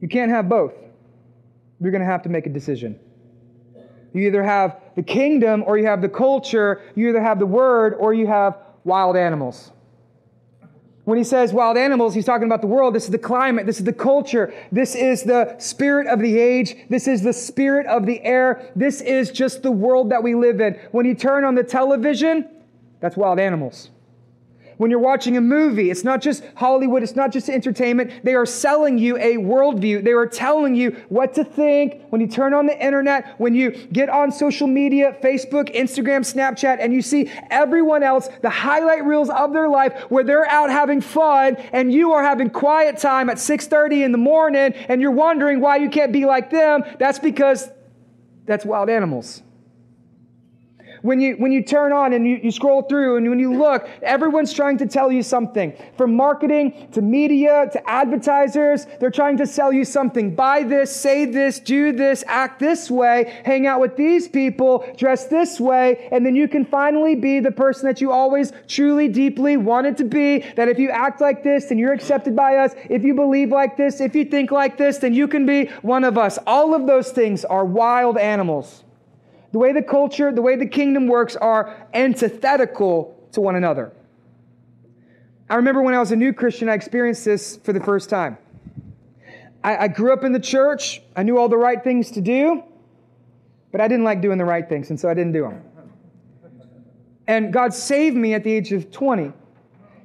You 0.00 0.08
can't 0.08 0.32
have 0.32 0.48
both. 0.48 0.74
You're 1.80 1.92
going 1.92 2.02
to 2.02 2.10
have 2.10 2.24
to 2.24 2.28
make 2.28 2.46
a 2.46 2.50
decision. 2.50 2.98
You 4.12 4.26
either 4.26 4.42
have 4.42 4.80
the 4.94 5.02
kingdom 5.02 5.64
or 5.66 5.78
you 5.78 5.86
have 5.86 6.02
the 6.02 6.08
culture. 6.08 6.82
You 6.94 7.08
either 7.08 7.22
have 7.22 7.38
the 7.38 7.46
word 7.46 7.94
or 7.94 8.12
you 8.12 8.26
have 8.26 8.58
wild 8.84 9.16
animals. 9.16 9.72
When 11.04 11.18
he 11.18 11.24
says 11.24 11.52
wild 11.52 11.76
animals, 11.76 12.14
he's 12.14 12.24
talking 12.24 12.46
about 12.46 12.60
the 12.60 12.68
world. 12.68 12.94
This 12.94 13.06
is 13.06 13.10
the 13.10 13.18
climate. 13.18 13.66
This 13.66 13.78
is 13.78 13.84
the 13.84 13.92
culture. 13.92 14.54
This 14.70 14.94
is 14.94 15.24
the 15.24 15.56
spirit 15.58 16.06
of 16.06 16.20
the 16.20 16.38
age. 16.38 16.76
This 16.88 17.08
is 17.08 17.22
the 17.22 17.32
spirit 17.32 17.86
of 17.86 18.06
the 18.06 18.22
air. 18.22 18.70
This 18.76 19.00
is 19.00 19.32
just 19.32 19.64
the 19.64 19.72
world 19.72 20.10
that 20.10 20.22
we 20.22 20.36
live 20.36 20.60
in. 20.60 20.78
When 20.92 21.04
you 21.04 21.16
turn 21.16 21.44
on 21.44 21.56
the 21.56 21.64
television, 21.64 22.48
that's 23.00 23.16
wild 23.16 23.40
animals. 23.40 23.90
When 24.76 24.90
you're 24.90 25.00
watching 25.00 25.36
a 25.36 25.40
movie, 25.40 25.90
it's 25.90 26.04
not 26.04 26.20
just 26.20 26.42
Hollywood, 26.54 27.02
it's 27.02 27.16
not 27.16 27.32
just 27.32 27.48
entertainment. 27.48 28.24
They 28.24 28.34
are 28.34 28.46
selling 28.46 28.98
you 28.98 29.16
a 29.18 29.36
worldview. 29.36 30.04
They 30.04 30.12
are 30.12 30.26
telling 30.26 30.74
you 30.74 30.90
what 31.08 31.34
to 31.34 31.44
think. 31.44 32.02
When 32.10 32.20
you 32.20 32.26
turn 32.26 32.54
on 32.54 32.66
the 32.66 32.84
internet, 32.84 33.38
when 33.38 33.54
you 33.54 33.70
get 33.70 34.08
on 34.08 34.32
social 34.32 34.66
media, 34.66 35.16
Facebook, 35.22 35.74
Instagram, 35.74 36.20
Snapchat, 36.20 36.78
and 36.80 36.92
you 36.92 37.02
see 37.02 37.30
everyone 37.50 38.02
else, 38.02 38.28
the 38.42 38.50
highlight 38.50 39.04
reels 39.04 39.30
of 39.30 39.52
their 39.52 39.68
life 39.68 39.92
where 40.10 40.24
they're 40.24 40.48
out 40.48 40.70
having 40.70 41.00
fun 41.00 41.56
and 41.72 41.92
you 41.92 42.12
are 42.12 42.22
having 42.22 42.50
quiet 42.50 42.98
time 42.98 43.30
at 43.30 43.38
6:30 43.38 44.02
in 44.02 44.12
the 44.12 44.18
morning 44.18 44.72
and 44.88 45.00
you're 45.00 45.10
wondering 45.10 45.60
why 45.60 45.76
you 45.76 45.88
can't 45.88 46.12
be 46.12 46.24
like 46.24 46.50
them, 46.50 46.84
that's 46.98 47.18
because 47.18 47.68
that's 48.46 48.64
wild 48.64 48.90
animals. 48.90 49.42
When 51.02 51.20
you, 51.20 51.34
when 51.34 51.50
you 51.50 51.62
turn 51.62 51.92
on 51.92 52.12
and 52.12 52.26
you, 52.26 52.38
you 52.42 52.50
scroll 52.52 52.82
through 52.82 53.16
and 53.16 53.28
when 53.28 53.40
you 53.40 53.52
look, 53.52 53.88
everyone's 54.02 54.52
trying 54.52 54.78
to 54.78 54.86
tell 54.86 55.10
you 55.10 55.22
something. 55.22 55.72
From 55.96 56.16
marketing 56.16 56.88
to 56.92 57.02
media 57.02 57.68
to 57.72 57.90
advertisers, 57.90 58.86
they're 59.00 59.10
trying 59.10 59.36
to 59.38 59.46
sell 59.46 59.72
you 59.72 59.84
something. 59.84 60.34
Buy 60.34 60.62
this, 60.62 60.94
say 60.94 61.24
this, 61.24 61.58
do 61.58 61.92
this, 61.92 62.22
act 62.28 62.60
this 62.60 62.90
way, 62.90 63.40
hang 63.44 63.66
out 63.66 63.80
with 63.80 63.96
these 63.96 64.28
people, 64.28 64.86
dress 64.96 65.26
this 65.26 65.58
way, 65.58 66.08
and 66.12 66.24
then 66.24 66.36
you 66.36 66.46
can 66.46 66.64
finally 66.64 67.16
be 67.16 67.40
the 67.40 67.50
person 67.50 67.86
that 67.86 68.00
you 68.00 68.12
always 68.12 68.52
truly, 68.68 69.08
deeply 69.08 69.56
wanted 69.56 69.96
to 69.98 70.04
be. 70.04 70.40
That 70.56 70.68
if 70.68 70.78
you 70.78 70.90
act 70.90 71.20
like 71.20 71.42
this, 71.42 71.66
then 71.66 71.78
you're 71.78 71.92
accepted 71.92 72.36
by 72.36 72.56
us. 72.56 72.74
If 72.88 73.02
you 73.02 73.14
believe 73.14 73.50
like 73.50 73.76
this, 73.76 74.00
if 74.00 74.14
you 74.14 74.24
think 74.24 74.52
like 74.52 74.78
this, 74.78 74.98
then 74.98 75.14
you 75.14 75.26
can 75.26 75.46
be 75.46 75.66
one 75.82 76.04
of 76.04 76.16
us. 76.16 76.38
All 76.46 76.74
of 76.74 76.86
those 76.86 77.10
things 77.10 77.44
are 77.44 77.64
wild 77.64 78.16
animals. 78.18 78.81
The 79.52 79.58
way 79.58 79.72
the 79.72 79.82
culture, 79.82 80.32
the 80.32 80.42
way 80.42 80.56
the 80.56 80.66
kingdom 80.66 81.06
works 81.06 81.36
are 81.36 81.86
antithetical 81.92 83.16
to 83.32 83.40
one 83.40 83.54
another. 83.54 83.92
I 85.48 85.56
remember 85.56 85.82
when 85.82 85.94
I 85.94 86.00
was 86.00 86.12
a 86.12 86.16
new 86.16 86.32
Christian, 86.32 86.70
I 86.70 86.74
experienced 86.74 87.24
this 87.26 87.58
for 87.58 87.74
the 87.74 87.80
first 87.80 88.08
time. 88.08 88.38
I, 89.62 89.76
I, 89.84 89.88
grew 89.88 90.12
up 90.12 90.24
in 90.24 90.32
the 90.32 90.40
church, 90.40 91.02
I 91.14 91.22
knew 91.22 91.38
all 91.38 91.48
the 91.48 91.58
right 91.58 91.84
things 91.84 92.10
to 92.12 92.20
do, 92.20 92.64
but 93.70 93.80
I 93.80 93.86
didn't 93.86 94.04
like 94.04 94.22
doing 94.22 94.38
the 94.38 94.44
right 94.44 94.66
things, 94.66 94.90
and 94.90 94.98
so 94.98 95.08
I 95.08 95.14
didn't 95.14 95.32
do 95.32 95.42
them. 95.42 95.62
And 97.26 97.52
God 97.52 97.72
saved 97.72 98.16
me 98.16 98.34
at 98.34 98.42
the 98.42 98.52
age 98.52 98.72
of 98.72 98.90
20. 98.90 99.32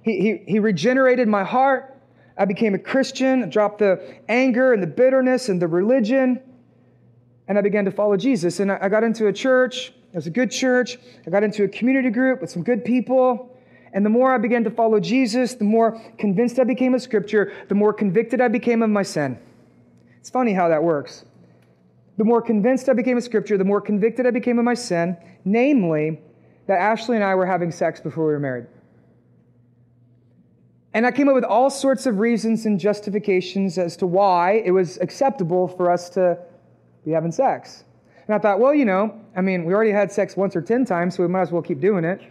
He, 0.03 0.19
he, 0.19 0.43
he 0.45 0.59
regenerated 0.59 1.27
my 1.27 1.43
heart. 1.43 1.95
I 2.37 2.45
became 2.45 2.75
a 2.75 2.79
Christian, 2.79 3.43
I 3.43 3.47
dropped 3.47 3.79
the 3.79 4.15
anger 4.29 4.73
and 4.73 4.83
the 4.83 4.87
bitterness 4.87 5.49
and 5.49 5.61
the 5.61 5.67
religion 5.67 6.41
and 7.47 7.57
I 7.57 7.61
began 7.61 7.85
to 7.85 7.91
follow 7.91 8.17
Jesus. 8.17 8.59
And 8.59 8.71
I 8.71 8.89
got 8.89 9.03
into 9.03 9.27
a 9.27 9.33
church, 9.33 9.93
it 10.11 10.15
was 10.15 10.27
a 10.27 10.31
good 10.31 10.51
church. 10.51 10.97
I 11.25 11.29
got 11.29 11.43
into 11.43 11.63
a 11.63 11.67
community 11.67 12.09
group 12.09 12.41
with 12.41 12.49
some 12.49 12.63
good 12.63 12.83
people. 12.83 13.55
And 13.93 14.05
the 14.05 14.09
more 14.09 14.33
I 14.33 14.37
began 14.37 14.63
to 14.63 14.69
follow 14.69 14.99
Jesus, 14.99 15.55
the 15.55 15.63
more 15.63 16.01
convinced 16.17 16.59
I 16.59 16.63
became 16.63 16.93
of 16.93 17.01
Scripture, 17.01 17.53
the 17.67 17.75
more 17.75 17.93
convicted 17.93 18.41
I 18.41 18.47
became 18.47 18.81
of 18.81 18.89
my 18.89 19.03
sin. 19.03 19.39
It's 20.19 20.29
funny 20.29 20.53
how 20.53 20.69
that 20.69 20.83
works. 20.83 21.25
The 22.17 22.23
more 22.23 22.41
convinced 22.41 22.89
I 22.89 22.93
became 22.93 23.17
of 23.17 23.23
Scripture, 23.23 23.57
the 23.57 23.63
more 23.63 23.79
convicted 23.79 24.25
I 24.25 24.31
became 24.31 24.59
of 24.59 24.65
my 24.65 24.73
sin, 24.73 25.15
namely, 25.45 26.19
that 26.67 26.79
Ashley 26.79 27.15
and 27.15 27.23
I 27.23 27.35
were 27.35 27.45
having 27.45 27.71
sex 27.71 27.99
before 27.99 28.25
we 28.25 28.33
were 28.33 28.39
married. 28.39 28.65
And 30.93 31.05
I 31.05 31.11
came 31.11 31.29
up 31.29 31.35
with 31.35 31.43
all 31.43 31.69
sorts 31.69 32.07
of 32.07 32.17
reasons 32.17 32.65
and 32.65 32.79
justifications 32.79 33.77
as 33.77 33.95
to 33.97 34.07
why 34.07 34.63
it 34.65 34.71
was 34.71 34.97
acceptable 34.97 35.67
for 35.67 35.91
us 35.91 36.09
to 36.11 36.37
be 37.07 37.13
having 37.13 37.31
sex. 37.31 37.85
And 38.27 38.35
I 38.35 38.39
thought, 38.39 38.59
well, 38.59 38.75
you 38.75 38.85
know, 38.85 39.19
I 39.35 39.41
mean, 39.41 39.63
we 39.63 39.73
already 39.73 39.91
had 39.91 40.11
sex 40.11 40.35
once 40.35 40.55
or 40.55 40.61
10 40.61 40.85
times, 40.85 41.15
so 41.15 41.23
we 41.23 41.29
might 41.29 41.41
as 41.41 41.51
well 41.51 41.61
keep 41.61 41.79
doing 41.79 42.03
it. 42.03 42.21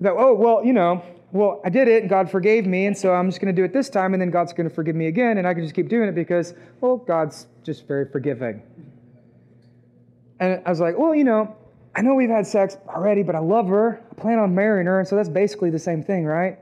That, 0.00 0.12
oh, 0.12 0.34
well, 0.34 0.64
you 0.64 0.74
know, 0.74 1.02
well, 1.32 1.60
I 1.64 1.70
did 1.70 1.88
it 1.88 2.02
and 2.02 2.10
God 2.10 2.30
forgave 2.30 2.66
me, 2.66 2.86
and 2.86 2.96
so 2.96 3.14
I'm 3.14 3.28
just 3.28 3.40
going 3.40 3.54
to 3.54 3.58
do 3.58 3.64
it 3.64 3.72
this 3.72 3.88
time, 3.88 4.12
and 4.12 4.20
then 4.20 4.30
God's 4.30 4.52
going 4.52 4.68
to 4.68 4.74
forgive 4.74 4.94
me 4.94 5.06
again, 5.06 5.38
and 5.38 5.46
I 5.46 5.54
can 5.54 5.62
just 5.62 5.74
keep 5.74 5.88
doing 5.88 6.08
it 6.08 6.14
because, 6.14 6.54
well, 6.80 6.98
God's 6.98 7.46
just 7.64 7.86
very 7.86 8.06
forgiving. 8.06 8.62
And 10.38 10.62
I 10.64 10.70
was 10.70 10.80
like, 10.80 10.98
well, 10.98 11.14
you 11.14 11.24
know, 11.24 11.56
I 11.96 12.02
know 12.02 12.14
we've 12.14 12.30
had 12.30 12.46
sex 12.46 12.76
already, 12.88 13.22
but 13.22 13.34
I 13.34 13.40
love 13.40 13.68
her. 13.68 14.02
I 14.10 14.20
plan 14.20 14.38
on 14.38 14.54
marrying 14.54 14.86
her, 14.86 14.98
and 14.98 15.08
so 15.08 15.16
that's 15.16 15.28
basically 15.28 15.70
the 15.70 15.78
same 15.78 16.02
thing, 16.02 16.26
right? 16.26 16.58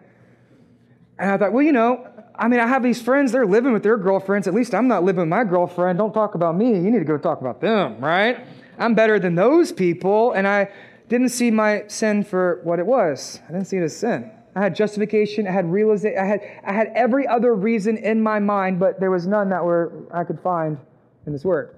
And 1.19 1.31
I 1.31 1.37
thought, 1.37 1.53
well, 1.53 1.65
you 1.65 1.73
know, 1.73 2.07
I 2.39 2.47
mean, 2.47 2.61
I 2.61 2.69
have 2.69 2.85
these 2.85 3.03
friends, 3.03 3.33
they're 3.33 3.47
living 3.47 3.73
with 3.73 3.83
their 3.83 3.97
girlfriends. 3.97 4.47
At 4.47 4.55
least 4.55 4.73
I'm 4.75 4.87
not 4.87 5.03
living 5.03 5.21
with 5.21 5.29
my 5.29 5.43
girlfriend. 5.43 5.99
Don't 5.99 6.13
talk 6.13 6.37
about 6.37 6.57
me. 6.57 6.69
You 6.69 6.91
need 6.91 7.01
to 7.01 7.05
go 7.05 7.19
talk 7.19 7.41
about 7.41 7.61
them, 7.61 7.99
right? 7.99 8.47
I'm 8.79 8.95
better 8.95 9.19
than 9.19 9.35
those 9.35 9.73
people. 9.73 10.33
And 10.33 10.47
I 10.47 10.71
didn't 11.09 11.31
see 11.31 11.51
my 11.51 11.85
sin 11.89 12.23
for 12.23 12.61
what 12.63 12.79
it 12.79 12.87
was. 12.87 13.41
I 13.49 13.53
didn't 13.53 13.67
see 13.67 13.79
it 13.79 13.83
as 13.83 13.97
sin. 13.97 14.31
I 14.55 14.61
had 14.61 14.77
justification. 14.77 15.49
I 15.49 15.51
had 15.51 15.71
realization. 15.71 16.19
I 16.19 16.27
had, 16.27 16.41
I 16.65 16.73
had 16.73 16.93
every 16.95 17.27
other 17.27 17.55
reason 17.55 17.97
in 17.97 18.23
my 18.23 18.39
mind, 18.39 18.79
but 18.79 19.01
there 19.01 19.11
was 19.11 19.27
none 19.27 19.49
that 19.51 19.65
were 19.65 20.07
I 20.13 20.23
could 20.23 20.41
find 20.41 20.79
in 21.27 21.33
this 21.33 21.45
word. 21.45 21.75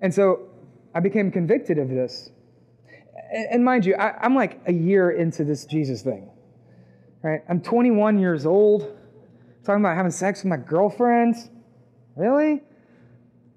And 0.00 0.12
so 0.12 0.48
I 0.94 1.00
became 1.00 1.30
convicted 1.30 1.78
of 1.78 1.88
this. 1.88 2.30
And 3.32 3.64
mind 3.64 3.86
you, 3.86 3.94
I, 3.94 4.16
I'm 4.24 4.34
like 4.34 4.60
a 4.66 4.72
year 4.72 5.10
into 5.10 5.44
this 5.44 5.66
Jesus 5.66 6.02
thing 6.02 6.30
right? 7.22 7.40
I'm 7.48 7.60
21 7.60 8.18
years 8.18 8.46
old, 8.46 8.96
talking 9.64 9.82
about 9.82 9.96
having 9.96 10.12
sex 10.12 10.42
with 10.42 10.50
my 10.50 10.56
girlfriends. 10.56 11.50
Really? 12.16 12.62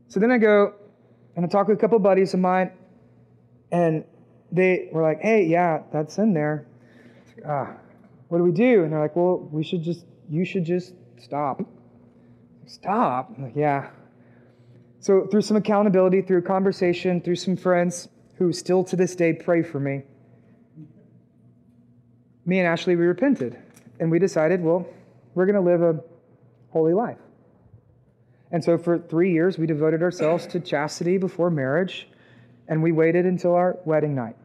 So 0.07 0.20
then 0.20 0.32
I 0.32 0.38
go 0.38 0.74
and 1.36 1.45
I 1.45 1.47
talk 1.47 1.68
with 1.68 1.78
a 1.78 1.82
couple 1.82 1.97
of 1.97 2.03
buddies 2.03 2.34
of 2.34 2.39
mine, 2.39 2.72
and 3.72 4.03
they 4.51 4.89
were 4.91 5.01
like, 5.01 5.22
hey, 5.22 5.45
yeah, 5.45 5.84
that's 5.91 6.18
in 6.18 6.34
there. 6.34 6.68
Ah, 7.47 7.78
what 8.28 8.38
do 8.38 8.43
we 8.43 8.51
do? 8.51 8.84
And 8.84 8.91
they're 8.91 8.99
like, 8.99 9.16
well, 9.16 9.39
we 9.51 9.64
should 9.64 9.84
just, 9.84 10.05
you 10.30 10.45
should 10.45 10.66
just 10.66 10.93
stop. 11.18 11.62
Stop? 12.66 13.34
I'm 13.36 13.43
like, 13.43 13.55
yeah. 13.55 13.89
So, 14.99 15.26
through 15.32 15.41
some 15.41 15.57
accountability, 15.57 16.22
through 16.22 16.43
conversation, 16.43 17.22
through 17.22 17.38
some 17.38 17.55
friends 17.57 18.07
who 18.36 18.53
still 18.53 18.84
to 18.86 18.95
this 18.95 19.16
day 19.16 19.34
pray 19.34 19.64
for 19.64 19.80
me, 19.80 20.03
me 22.46 22.60
and 22.60 22.68
Ashley, 22.68 22.96
we 22.96 23.06
repented. 23.06 23.58
And 24.00 24.10
we 24.10 24.20
decided, 24.20 24.62
well, 24.62 24.88
we're 25.36 25.46
going 25.46 25.56
to 25.56 25.62
live 25.62 25.82
a 25.82 26.02
holy 26.72 26.94
life. 26.94 27.18
And 28.52 28.64
so 28.64 28.78
for 28.78 29.00
three 29.00 29.32
years, 29.32 29.58
we 29.58 29.66
devoted 29.66 30.02
ourselves 30.02 30.46
to 30.48 30.60
chastity 30.60 31.18
before 31.18 31.50
marriage, 31.50 32.10
and 32.68 32.84
we 32.84 32.92
waited 32.92 33.26
until 33.26 33.56
our 33.56 33.78
wedding 33.86 34.14
night. 34.16 34.36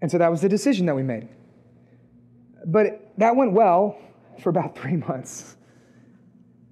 And 0.00 0.10
so 0.10 0.18
that 0.18 0.30
was 0.30 0.40
the 0.40 0.48
decision 0.48 0.86
that 0.86 0.96
we 0.96 1.02
made. 1.04 1.28
But 2.66 3.12
that 3.18 3.36
went 3.36 3.52
well 3.52 3.98
for 4.40 4.50
about 4.50 4.76
three 4.78 4.96
months. 4.96 5.56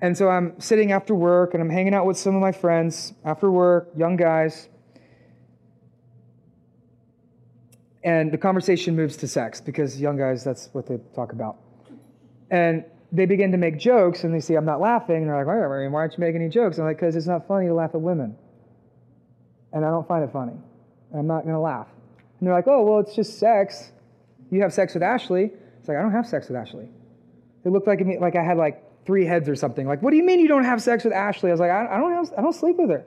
And 0.03 0.17
so 0.17 0.29
I'm 0.29 0.59
sitting 0.59 0.93
after 0.93 1.15
work 1.15 1.53
and 1.53 1.63
I'm 1.63 1.69
hanging 1.69 1.95
out 1.95 2.07
with 2.07 2.17
some 2.17 2.35
of 2.35 2.41
my 2.41 2.53
friends 2.53 3.13
after 3.25 3.51
work, 3.51 3.91
young 3.97 4.17
guys. 4.17 4.69
And 8.03 8.33
the 8.33 8.39
conversation 8.39 8.97
moves 8.97 9.17
to 9.19 9.29
sex 9.29 9.61
because 9.61 10.01
young 10.01 10.17
guys, 10.17 10.43
that's 10.43 10.71
what 10.73 10.87
they 10.87 10.99
talk 11.15 11.33
about. 11.33 11.59
And 12.51 12.85
they 13.13 13.27
begin 13.27 13.53
to 13.53 13.59
make 13.59 13.79
jokes 13.79 14.25
and 14.25 14.35
they 14.35 14.41
see 14.41 14.55
I'm 14.55 14.65
not 14.65 14.81
laughing. 14.81 15.17
And 15.17 15.29
they're 15.29 15.37
like, 15.37 15.47
why 15.47 16.01
aren't 16.01 16.13
you 16.13 16.21
making 16.21 16.41
any 16.41 16.51
jokes? 16.51 16.79
I'm 16.79 16.85
like, 16.85 16.97
because 16.97 17.17
it's 17.17 17.27
not 17.27 17.47
funny 17.47 17.67
to 17.67 17.75
laugh 17.75 17.91
at 17.95 18.01
women. 18.01 18.37
And 19.73 19.85
I 19.85 19.91
don't 19.91 20.07
find 20.09 20.25
it 20.25 20.33
funny. 20.33 20.55
And 21.11 21.21
I'm 21.21 21.27
not 21.27 21.43
going 21.43 21.55
to 21.55 21.61
laugh. 21.61 21.89
And 22.39 22.47
they're 22.47 22.55
like, 22.55 22.67
oh, 22.67 22.83
well, 22.83 23.01
it's 23.01 23.15
just 23.15 23.39
sex. 23.39 23.93
You 24.51 24.63
have 24.63 24.73
sex 24.73 24.95
with 24.95 25.03
Ashley. 25.03 25.53
It's 25.79 25.89
like, 25.89 25.99
I 25.99 26.03
don't 26.03 26.13
have 26.13 26.27
sex 26.27 26.49
with 26.49 26.57
Ashley. 26.57 26.89
It 27.65 27.71
looked 27.71 27.87
like, 27.87 28.01
like 28.19 28.37
I 28.37 28.43
had 28.43 28.57
like 28.57 28.83
three 29.05 29.27
heads 29.27 29.49
or 29.49 29.55
something. 29.55 29.87
Like, 29.87 30.03
what 30.03 30.11
do 30.11 30.17
you 30.17 30.25
mean 30.25 30.41
you 30.41 30.49
don't 30.49 30.65
have 30.65 30.81
sex 30.81 31.05
with 31.05 31.13
Ashley? 31.13 31.51
I 31.51 31.53
was 31.53 31.61
like, 31.61 31.71
I, 31.71 31.95
I 31.95 31.99
don't 31.99 32.13
have, 32.13 32.33
I 32.39 32.43
don't 32.43 32.55
sleep 32.55 32.77
with 32.79 32.91
her. 32.91 33.05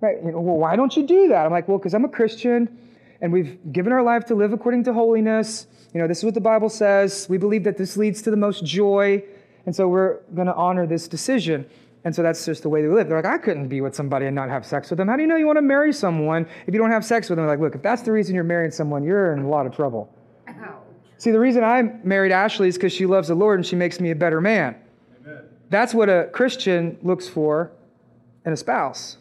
Right? 0.00 0.16
You 0.24 0.32
know, 0.32 0.40
well, 0.40 0.56
why 0.56 0.76
don't 0.76 0.96
you 0.96 1.06
do 1.06 1.28
that? 1.28 1.44
I'm 1.44 1.52
like, 1.52 1.68
well, 1.68 1.78
because 1.78 1.94
I'm 1.94 2.04
a 2.04 2.08
Christian 2.08 2.78
and 3.24 3.32
we've 3.32 3.58
given 3.72 3.90
our 3.90 4.02
life 4.02 4.26
to 4.26 4.34
live 4.34 4.52
according 4.52 4.84
to 4.84 4.92
holiness. 4.92 5.66
You 5.94 6.00
know, 6.02 6.06
this 6.06 6.18
is 6.18 6.24
what 6.24 6.34
the 6.34 6.42
Bible 6.42 6.68
says. 6.68 7.26
We 7.26 7.38
believe 7.38 7.64
that 7.64 7.78
this 7.78 7.96
leads 7.96 8.20
to 8.20 8.30
the 8.30 8.36
most 8.36 8.66
joy. 8.66 9.24
And 9.64 9.74
so 9.74 9.88
we're 9.88 10.18
going 10.34 10.46
to 10.46 10.54
honor 10.54 10.86
this 10.86 11.08
decision. 11.08 11.64
And 12.04 12.14
so 12.14 12.22
that's 12.22 12.44
just 12.44 12.64
the 12.64 12.68
way 12.68 12.82
they 12.82 12.88
live. 12.88 13.08
They're 13.08 13.16
like, 13.16 13.24
I 13.24 13.38
couldn't 13.38 13.68
be 13.68 13.80
with 13.80 13.94
somebody 13.94 14.26
and 14.26 14.34
not 14.34 14.50
have 14.50 14.66
sex 14.66 14.90
with 14.90 14.98
them. 14.98 15.08
How 15.08 15.16
do 15.16 15.22
you 15.22 15.26
know 15.26 15.36
you 15.36 15.46
want 15.46 15.56
to 15.56 15.62
marry 15.62 15.90
someone 15.90 16.46
if 16.66 16.74
you 16.74 16.78
don't 16.78 16.90
have 16.90 17.02
sex 17.02 17.30
with 17.30 17.38
them? 17.38 17.46
They're 17.46 17.56
like, 17.56 17.62
look, 17.62 17.74
if 17.74 17.80
that's 17.80 18.02
the 18.02 18.12
reason 18.12 18.34
you're 18.34 18.44
marrying 18.44 18.70
someone, 18.70 19.02
you're 19.02 19.32
in 19.32 19.38
a 19.38 19.48
lot 19.48 19.64
of 19.64 19.74
trouble. 19.74 20.14
Ow. 20.46 20.82
See, 21.16 21.30
the 21.30 21.40
reason 21.40 21.64
I 21.64 21.80
married 22.04 22.30
Ashley 22.30 22.68
is 22.68 22.76
because 22.76 22.92
she 22.92 23.06
loves 23.06 23.28
the 23.28 23.34
Lord 23.34 23.58
and 23.58 23.64
she 23.64 23.74
makes 23.74 24.00
me 24.00 24.10
a 24.10 24.14
better 24.14 24.42
man. 24.42 24.76
Amen. 25.22 25.44
That's 25.70 25.94
what 25.94 26.10
a 26.10 26.28
Christian 26.34 26.98
looks 27.02 27.26
for 27.26 27.72
in 28.44 28.52
a 28.52 28.56
spouse. 28.58 29.16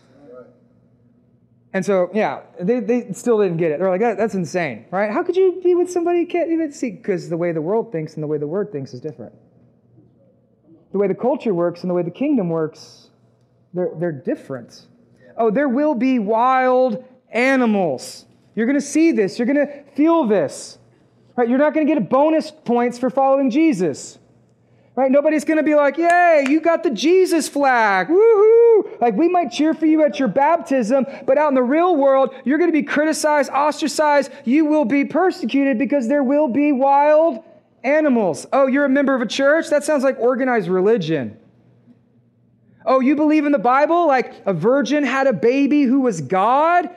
And 1.74 1.84
so, 1.84 2.12
yeah, 2.14 2.42
they, 2.62 2.80
they 2.80 3.12
still 3.14 3.40
didn't 3.40 3.58
get 3.58 3.72
it. 3.72 3.80
They're 3.80 3.90
like, 3.90 4.02
that, 4.02 4.18
that's 4.18 4.36
insane, 4.36 4.86
right? 4.92 5.12
How 5.12 5.24
could 5.24 5.36
you 5.36 5.60
be 5.64 5.74
with 5.74 5.92
somebody 5.92 6.20
you 6.20 6.28
can't 6.28 6.52
even 6.52 6.72
see? 6.72 6.92
Because 6.92 7.30
the 7.30 7.38
way 7.38 7.52
the 7.52 7.62
world 7.62 7.92
thinks 7.92 8.14
and 8.14 8.22
the 8.22 8.28
way 8.28 8.38
the 8.38 8.48
word 8.48 8.72
thinks 8.72 8.94
is 8.94 9.02
different. 9.02 9.34
The 10.92 11.00
way 11.00 11.08
the 11.08 11.16
culture 11.16 11.54
works 11.54 11.82
and 11.82 11.90
the 11.90 11.96
way 11.96 12.04
the 12.04 12.12
kingdom 12.12 12.50
works, 12.50 13.10
they're, 13.74 13.90
they're 13.98 14.12
different. 14.12 14.86
Oh, 15.36 15.50
there 15.50 15.68
will 15.68 15.96
be 15.96 16.20
wild 16.20 17.04
animals. 17.32 18.26
You're 18.54 18.68
going 18.68 18.80
to 18.80 18.86
see 18.86 19.12
this. 19.12 19.40
You're 19.40 19.48
going 19.48 19.66
to 19.66 19.84
feel 19.96 20.28
this. 20.28 20.78
Right? 21.36 21.50
You're 21.50 21.58
not 21.58 21.74
going 21.74 21.88
to 21.88 21.94
get 21.96 22.08
bonus 22.08 22.52
points 22.52 23.00
for 23.00 23.10
following 23.10 23.50
Jesus. 23.50 24.20
Right? 24.96 25.10
Nobody's 25.10 25.44
going 25.44 25.58
to 25.58 25.64
be 25.64 25.74
like, 25.74 25.98
yay, 25.98 26.46
you 26.48 26.62
got 26.62 26.84
the 26.84 26.92
Jesus 26.92 27.50
flag. 27.50 28.10
Woohoo. 28.10 28.63
Like, 29.00 29.16
we 29.16 29.28
might 29.28 29.52
cheer 29.52 29.74
for 29.74 29.86
you 29.86 30.04
at 30.04 30.20
your 30.20 30.28
baptism, 30.28 31.06
but 31.26 31.38
out 31.38 31.50
in 31.50 31.56
the 31.56 31.64
real 31.64 31.96
world, 31.96 32.34
you're 32.46 32.58
going 32.58 32.70
to 32.70 32.78
be 32.78 32.84
criticized, 32.84 33.50
ostracized. 33.52 34.32
You 34.46 34.66
will 34.66 34.86
be 34.86 35.06
persecuted 35.06 35.78
because 35.78 36.08
there 36.08 36.24
will 36.24 36.48
be 36.48 36.72
wild 36.72 37.44
animals. 37.84 38.46
Oh, 38.54 38.68
you're 38.68 38.86
a 38.86 38.90
member 38.90 39.14
of 39.16 39.22
a 39.22 39.26
church? 39.26 39.70
That 39.70 39.84
sounds 39.84 40.04
like 40.04 40.18
organized 40.20 40.68
religion. 40.68 41.38
Oh, 42.86 43.00
you 43.00 43.16
believe 43.16 43.46
in 43.46 43.52
the 43.52 43.60
Bible? 43.60 44.08
Like 44.08 44.34
a 44.46 44.54
virgin 44.54 45.04
had 45.04 45.28
a 45.28 45.34
baby 45.34 45.84
who 45.84 46.02
was 46.02 46.22
God 46.22 46.90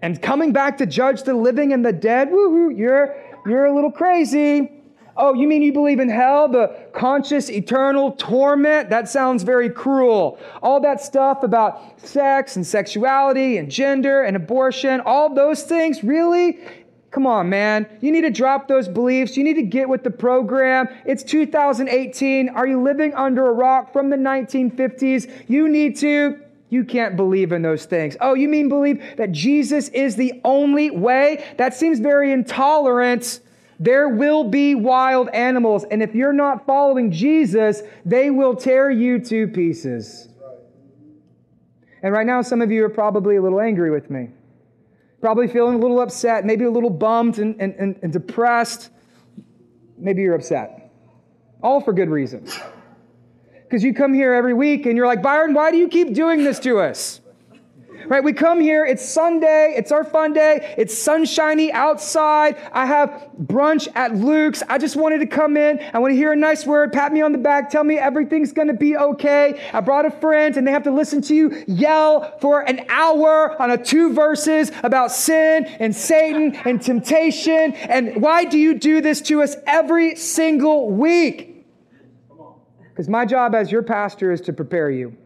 and 0.00 0.20
coming 0.20 0.52
back 0.52 0.78
to 0.78 0.86
judge 0.86 1.22
the 1.24 1.34
living 1.34 1.72
and 1.72 1.84
the 1.84 1.92
dead? 1.92 2.28
Woohoo, 2.28 2.76
you're, 2.76 3.16
you're 3.46 3.66
a 3.66 3.74
little 3.74 3.90
crazy. 3.90 4.77
Oh, 5.20 5.34
you 5.34 5.48
mean 5.48 5.62
you 5.62 5.72
believe 5.72 5.98
in 5.98 6.08
hell, 6.08 6.48
the 6.48 6.74
conscious 6.92 7.50
eternal 7.50 8.12
torment? 8.12 8.88
That 8.88 9.08
sounds 9.08 9.42
very 9.42 9.68
cruel. 9.68 10.38
All 10.62 10.80
that 10.80 11.00
stuff 11.00 11.42
about 11.42 12.00
sex 12.00 12.54
and 12.54 12.64
sexuality 12.64 13.58
and 13.58 13.68
gender 13.68 14.22
and 14.22 14.36
abortion, 14.36 15.00
all 15.00 15.34
those 15.34 15.64
things, 15.64 16.04
really? 16.04 16.60
Come 17.10 17.26
on, 17.26 17.48
man. 17.48 17.88
You 18.00 18.12
need 18.12 18.20
to 18.20 18.30
drop 18.30 18.68
those 18.68 18.86
beliefs. 18.86 19.36
You 19.36 19.42
need 19.42 19.54
to 19.54 19.62
get 19.62 19.88
with 19.88 20.04
the 20.04 20.10
program. 20.10 20.88
It's 21.04 21.24
2018. 21.24 22.50
Are 22.50 22.66
you 22.66 22.80
living 22.80 23.12
under 23.14 23.48
a 23.48 23.52
rock 23.52 23.92
from 23.92 24.10
the 24.10 24.16
1950s? 24.16 25.48
You 25.48 25.68
need 25.68 25.96
to. 25.98 26.38
You 26.70 26.84
can't 26.84 27.16
believe 27.16 27.52
in 27.52 27.62
those 27.62 27.86
things. 27.86 28.16
Oh, 28.20 28.34
you 28.34 28.46
mean 28.46 28.68
believe 28.68 29.02
that 29.16 29.32
Jesus 29.32 29.88
is 29.88 30.16
the 30.16 30.40
only 30.44 30.90
way? 30.90 31.44
That 31.56 31.74
seems 31.74 31.98
very 31.98 32.30
intolerant. 32.30 33.40
There 33.78 34.08
will 34.08 34.44
be 34.44 34.74
wild 34.74 35.28
animals, 35.28 35.84
and 35.84 36.02
if 36.02 36.14
you're 36.14 36.32
not 36.32 36.66
following 36.66 37.12
Jesus, 37.12 37.82
they 38.04 38.30
will 38.30 38.56
tear 38.56 38.90
you 38.90 39.20
to 39.20 39.46
pieces. 39.46 40.28
And 42.02 42.12
right 42.12 42.26
now, 42.26 42.42
some 42.42 42.60
of 42.60 42.70
you 42.70 42.84
are 42.84 42.88
probably 42.90 43.36
a 43.36 43.42
little 43.42 43.60
angry 43.60 43.90
with 43.90 44.10
me. 44.10 44.30
Probably 45.20 45.48
feeling 45.48 45.74
a 45.74 45.78
little 45.78 46.00
upset, 46.00 46.44
maybe 46.44 46.64
a 46.64 46.70
little 46.70 46.90
bummed 46.90 47.38
and, 47.38 47.60
and, 47.60 47.74
and, 47.74 47.98
and 48.02 48.12
depressed. 48.12 48.90
Maybe 49.96 50.22
you're 50.22 50.36
upset. 50.36 50.92
All 51.62 51.80
for 51.80 51.92
good 51.92 52.08
reasons. 52.08 52.58
Because 53.64 53.82
you 53.82 53.92
come 53.92 54.14
here 54.14 54.32
every 54.32 54.54
week 54.54 54.86
and 54.86 54.96
you're 54.96 55.06
like, 55.06 55.22
Byron, 55.22 55.54
why 55.54 55.70
do 55.70 55.76
you 55.76 55.88
keep 55.88 56.14
doing 56.14 56.44
this 56.44 56.60
to 56.60 56.78
us? 56.78 57.20
Right? 58.08 58.22
We 58.22 58.32
come 58.32 58.60
here, 58.60 58.84
it's 58.84 59.06
Sunday, 59.06 59.74
it's 59.76 59.92
our 59.92 60.04
fun 60.04 60.32
day, 60.32 60.74
it's 60.76 60.96
sunshiny 60.96 61.72
outside. 61.72 62.56
I 62.72 62.86
have 62.86 63.28
brunch 63.42 63.88
at 63.94 64.14
Luke's. 64.14 64.62
I 64.68 64.78
just 64.78 64.96
wanted 64.96 65.18
to 65.18 65.26
come 65.26 65.56
in. 65.56 65.80
I 65.92 65.98
want 65.98 66.12
to 66.12 66.16
hear 66.16 66.32
a 66.32 66.36
nice 66.36 66.66
word, 66.66 66.92
pat 66.92 67.12
me 67.12 67.20
on 67.20 67.32
the 67.32 67.38
back, 67.38 67.70
tell 67.70 67.84
me 67.84 67.98
everything's 67.98 68.52
going 68.52 68.68
to 68.68 68.74
be 68.74 68.96
okay. 68.96 69.60
I 69.72 69.80
brought 69.80 70.06
a 70.06 70.10
friend 70.10 70.56
and 70.56 70.66
they 70.66 70.72
have 70.72 70.84
to 70.84 70.90
listen 70.90 71.22
to 71.22 71.34
you 71.34 71.64
yell 71.66 72.38
for 72.40 72.62
an 72.62 72.84
hour 72.88 73.60
on 73.60 73.70
a 73.70 73.78
two 73.82 74.12
verses 74.12 74.70
about 74.82 75.12
sin 75.12 75.66
and 75.66 75.94
Satan 75.94 76.54
and 76.64 76.80
temptation. 76.80 77.74
And 77.74 78.22
why 78.22 78.44
do 78.44 78.58
you 78.58 78.78
do 78.78 79.00
this 79.00 79.20
to 79.22 79.42
us 79.42 79.56
every 79.66 80.16
single 80.16 80.90
week? 80.90 81.66
Because 82.90 83.08
my 83.08 83.24
job 83.24 83.54
as 83.54 83.70
your 83.70 83.82
pastor 83.82 84.32
is 84.32 84.40
to 84.42 84.52
prepare 84.52 84.90
you. 84.90 85.16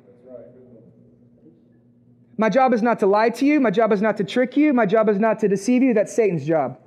My 2.38 2.48
job 2.48 2.72
is 2.72 2.82
not 2.82 2.98
to 3.00 3.06
lie 3.06 3.30
to 3.30 3.44
you. 3.44 3.60
My 3.60 3.70
job 3.70 3.92
is 3.92 4.00
not 4.00 4.16
to 4.16 4.24
trick 4.24 4.56
you. 4.56 4.72
My 4.72 4.86
job 4.86 5.08
is 5.08 5.18
not 5.18 5.38
to 5.40 5.48
deceive 5.48 5.82
you. 5.82 5.94
That's 5.94 6.14
Satan's 6.14 6.46
job. 6.46 6.78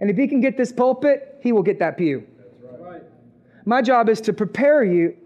And 0.00 0.10
if 0.10 0.16
he 0.16 0.26
can 0.26 0.40
get 0.40 0.56
this 0.56 0.72
pulpit, 0.72 1.38
he 1.42 1.52
will 1.52 1.62
get 1.62 1.78
that 1.78 1.96
pew. 1.96 2.26
Right. 2.78 3.02
My 3.64 3.80
job 3.80 4.08
is 4.08 4.20
to 4.22 4.32
prepare 4.32 4.82
you 4.82 5.16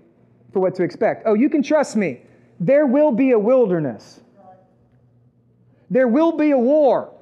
for 0.52 0.60
what 0.60 0.74
to 0.76 0.82
expect. 0.82 1.22
Oh, 1.26 1.34
you 1.34 1.48
can 1.48 1.62
trust 1.62 1.96
me. 1.96 2.20
There 2.60 2.86
will 2.86 3.12
be 3.12 3.30
a 3.30 3.38
wilderness. 3.38 4.20
There 5.90 6.08
will 6.08 6.32
be 6.32 6.50
a 6.50 6.58
war. 6.58 7.12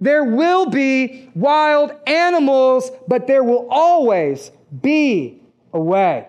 There 0.00 0.24
will 0.24 0.66
be 0.66 1.30
wild 1.36 1.92
animals, 2.08 2.90
but 3.06 3.28
there 3.28 3.44
will 3.44 3.68
always 3.70 4.50
be 4.82 5.40
a 5.72 5.80
way. 5.80 6.26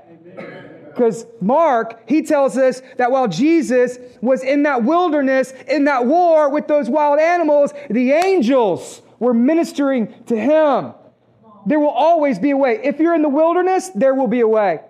Because 0.93 1.25
Mark, 1.41 2.01
he 2.07 2.21
tells 2.21 2.57
us 2.57 2.81
that 2.97 3.11
while 3.11 3.27
Jesus 3.27 3.97
was 4.21 4.43
in 4.43 4.63
that 4.63 4.83
wilderness, 4.83 5.53
in 5.67 5.85
that 5.85 6.05
war 6.05 6.49
with 6.49 6.67
those 6.67 6.89
wild 6.89 7.19
animals, 7.19 7.73
the 7.89 8.11
angels 8.11 9.01
were 9.19 9.33
ministering 9.33 10.13
to 10.25 10.39
him. 10.39 10.93
There 11.65 11.79
will 11.79 11.89
always 11.89 12.39
be 12.39 12.51
a 12.51 12.57
way. 12.57 12.79
If 12.83 12.99
you're 12.99 13.15
in 13.15 13.21
the 13.21 13.29
wilderness, 13.29 13.89
there 13.95 14.13
will 14.13 14.27
be 14.27 14.41
a 14.41 14.47
way. 14.47 14.81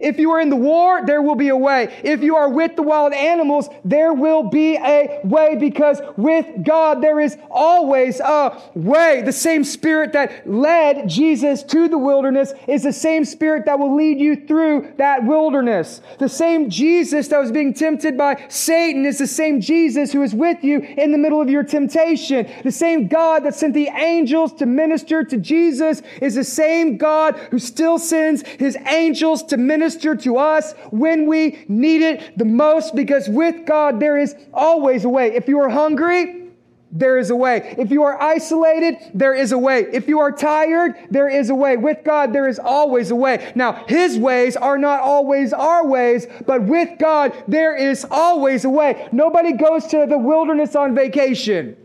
If 0.00 0.18
you 0.18 0.30
are 0.30 0.40
in 0.40 0.50
the 0.50 0.56
war, 0.56 1.04
there 1.04 1.22
will 1.22 1.34
be 1.34 1.48
a 1.48 1.56
way. 1.56 1.92
If 2.04 2.22
you 2.22 2.36
are 2.36 2.48
with 2.48 2.76
the 2.76 2.82
wild 2.82 3.12
animals, 3.12 3.68
there 3.84 4.12
will 4.12 4.44
be 4.44 4.76
a 4.76 5.20
way 5.24 5.56
because 5.56 6.00
with 6.16 6.46
God 6.64 7.02
there 7.02 7.20
is 7.20 7.36
always 7.50 8.20
a 8.20 8.60
way. 8.74 9.22
The 9.22 9.32
same 9.32 9.64
spirit 9.64 10.12
that 10.12 10.48
led 10.48 11.08
Jesus 11.08 11.62
to 11.64 11.88
the 11.88 11.98
wilderness 11.98 12.52
is 12.68 12.84
the 12.84 12.92
same 12.92 13.24
spirit 13.24 13.64
that 13.66 13.78
will 13.78 13.96
lead 13.96 14.18
you 14.20 14.46
through 14.46 14.92
that 14.98 15.24
wilderness. 15.24 16.00
The 16.18 16.28
same 16.28 16.70
Jesus 16.70 17.28
that 17.28 17.38
was 17.38 17.50
being 17.50 17.74
tempted 17.74 18.16
by 18.16 18.44
Satan 18.48 19.04
is 19.04 19.18
the 19.18 19.26
same 19.26 19.60
Jesus 19.60 20.12
who 20.12 20.22
is 20.22 20.34
with 20.34 20.62
you 20.62 20.80
in 20.80 21.12
the 21.12 21.18
middle 21.18 21.40
of 21.40 21.50
your 21.50 21.64
temptation. 21.64 22.48
The 22.62 22.72
same 22.72 23.08
God 23.08 23.44
that 23.44 23.54
sent 23.54 23.74
the 23.74 23.88
angels 23.88 24.52
to 24.54 24.66
minister 24.66 25.24
to 25.24 25.36
Jesus 25.36 26.02
is 26.20 26.36
the 26.36 26.44
same 26.44 26.96
God 26.96 27.36
who 27.50 27.58
still 27.58 27.98
sends 27.98 28.46
his 28.46 28.76
angels 28.86 29.42
to 29.44 29.56
minister 29.56 29.87
minister 29.88 30.14
to 30.14 30.36
us 30.36 30.74
when 30.90 31.26
we 31.26 31.64
need 31.66 32.02
it 32.02 32.36
the 32.36 32.44
most 32.44 32.94
because 32.94 33.26
with 33.26 33.64
God 33.64 34.00
there 34.00 34.18
is 34.18 34.34
always 34.52 35.04
a 35.04 35.08
way. 35.08 35.34
If 35.34 35.48
you 35.48 35.60
are 35.60 35.70
hungry, 35.70 36.50
there 36.92 37.16
is 37.16 37.30
a 37.30 37.36
way. 37.36 37.74
If 37.78 37.90
you 37.90 38.02
are 38.02 38.20
isolated, 38.20 38.98
there 39.14 39.32
is 39.32 39.52
a 39.52 39.58
way. 39.58 39.86
If 39.90 40.06
you 40.06 40.20
are 40.20 40.30
tired, 40.30 40.94
there 41.10 41.28
is 41.28 41.48
a 41.48 41.54
way. 41.54 41.78
With 41.78 42.04
God, 42.04 42.34
there 42.34 42.48
is 42.48 42.58
always 42.58 43.10
a 43.10 43.14
way. 43.14 43.50
Now, 43.54 43.84
His 43.88 44.18
ways 44.18 44.56
are 44.56 44.78
not 44.78 45.00
always 45.00 45.54
our 45.54 45.86
ways, 45.86 46.26
but 46.46 46.62
with 46.64 46.98
God, 46.98 47.32
there 47.46 47.74
is 47.74 48.06
always 48.10 48.64
a 48.64 48.70
way. 48.70 49.08
Nobody 49.12 49.52
goes 49.52 49.86
to 49.88 50.06
the 50.06 50.18
wilderness 50.18 50.76
on 50.76 50.94
vacation, 50.94 51.76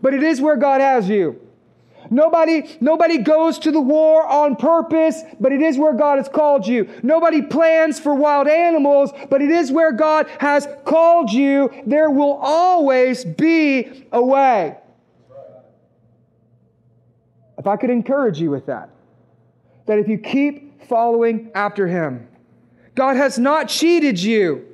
but 0.00 0.14
it 0.14 0.22
is 0.22 0.40
where 0.40 0.56
God 0.56 0.80
has 0.80 1.08
you. 1.08 1.41
Nobody, 2.12 2.76
nobody 2.78 3.16
goes 3.16 3.58
to 3.60 3.72
the 3.72 3.80
war 3.80 4.26
on 4.26 4.56
purpose, 4.56 5.22
but 5.40 5.50
it 5.50 5.62
is 5.62 5.78
where 5.78 5.94
God 5.94 6.18
has 6.18 6.28
called 6.28 6.66
you. 6.66 6.86
Nobody 7.02 7.40
plans 7.40 7.98
for 7.98 8.14
wild 8.14 8.48
animals, 8.48 9.12
but 9.30 9.40
it 9.40 9.50
is 9.50 9.72
where 9.72 9.92
God 9.92 10.26
has 10.38 10.68
called 10.84 11.32
you. 11.32 11.70
There 11.86 12.10
will 12.10 12.34
always 12.34 13.24
be 13.24 14.04
a 14.12 14.22
way. 14.22 14.76
If 17.56 17.66
I 17.66 17.76
could 17.76 17.88
encourage 17.88 18.38
you 18.38 18.50
with 18.50 18.66
that, 18.66 18.90
that 19.86 19.98
if 19.98 20.06
you 20.06 20.18
keep 20.18 20.86
following 20.86 21.50
after 21.54 21.88
Him, 21.88 22.28
God 22.94 23.16
has 23.16 23.38
not 23.38 23.70
cheated 23.70 24.20
you. 24.20 24.66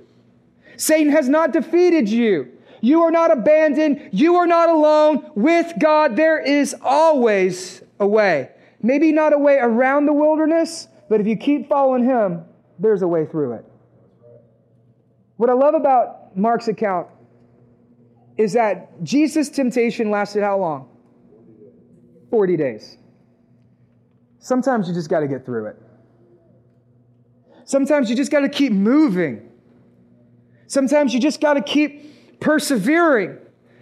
Satan 0.76 1.12
has 1.12 1.28
not 1.28 1.52
defeated 1.52 2.08
you. 2.08 2.57
You 2.80 3.02
are 3.02 3.10
not 3.10 3.30
abandoned. 3.30 4.10
You 4.12 4.36
are 4.36 4.46
not 4.46 4.68
alone. 4.68 5.30
With 5.34 5.72
God, 5.78 6.16
there 6.16 6.38
is 6.38 6.74
always 6.82 7.82
a 7.98 8.06
way. 8.06 8.50
Maybe 8.82 9.12
not 9.12 9.32
a 9.32 9.38
way 9.38 9.58
around 9.58 10.06
the 10.06 10.12
wilderness, 10.12 10.88
but 11.08 11.20
if 11.20 11.26
you 11.26 11.36
keep 11.36 11.68
following 11.68 12.04
Him, 12.04 12.44
there's 12.78 13.02
a 13.02 13.08
way 13.08 13.26
through 13.26 13.54
it. 13.54 13.64
What 15.36 15.50
I 15.50 15.54
love 15.54 15.74
about 15.74 16.36
Mark's 16.36 16.68
account 16.68 17.08
is 18.36 18.52
that 18.52 19.02
Jesus' 19.02 19.48
temptation 19.48 20.10
lasted 20.10 20.42
how 20.42 20.58
long? 20.58 20.88
40 22.30 22.56
days. 22.56 22.98
Sometimes 24.38 24.88
you 24.88 24.94
just 24.94 25.08
got 25.08 25.20
to 25.20 25.28
get 25.28 25.44
through 25.44 25.66
it. 25.66 25.76
Sometimes 27.64 28.08
you 28.08 28.16
just 28.16 28.30
got 28.30 28.40
to 28.40 28.48
keep 28.48 28.72
moving. 28.72 29.50
Sometimes 30.68 31.12
you 31.12 31.20
just 31.20 31.40
got 31.40 31.54
to 31.54 31.62
keep 31.62 32.04
persevering. 32.40 33.38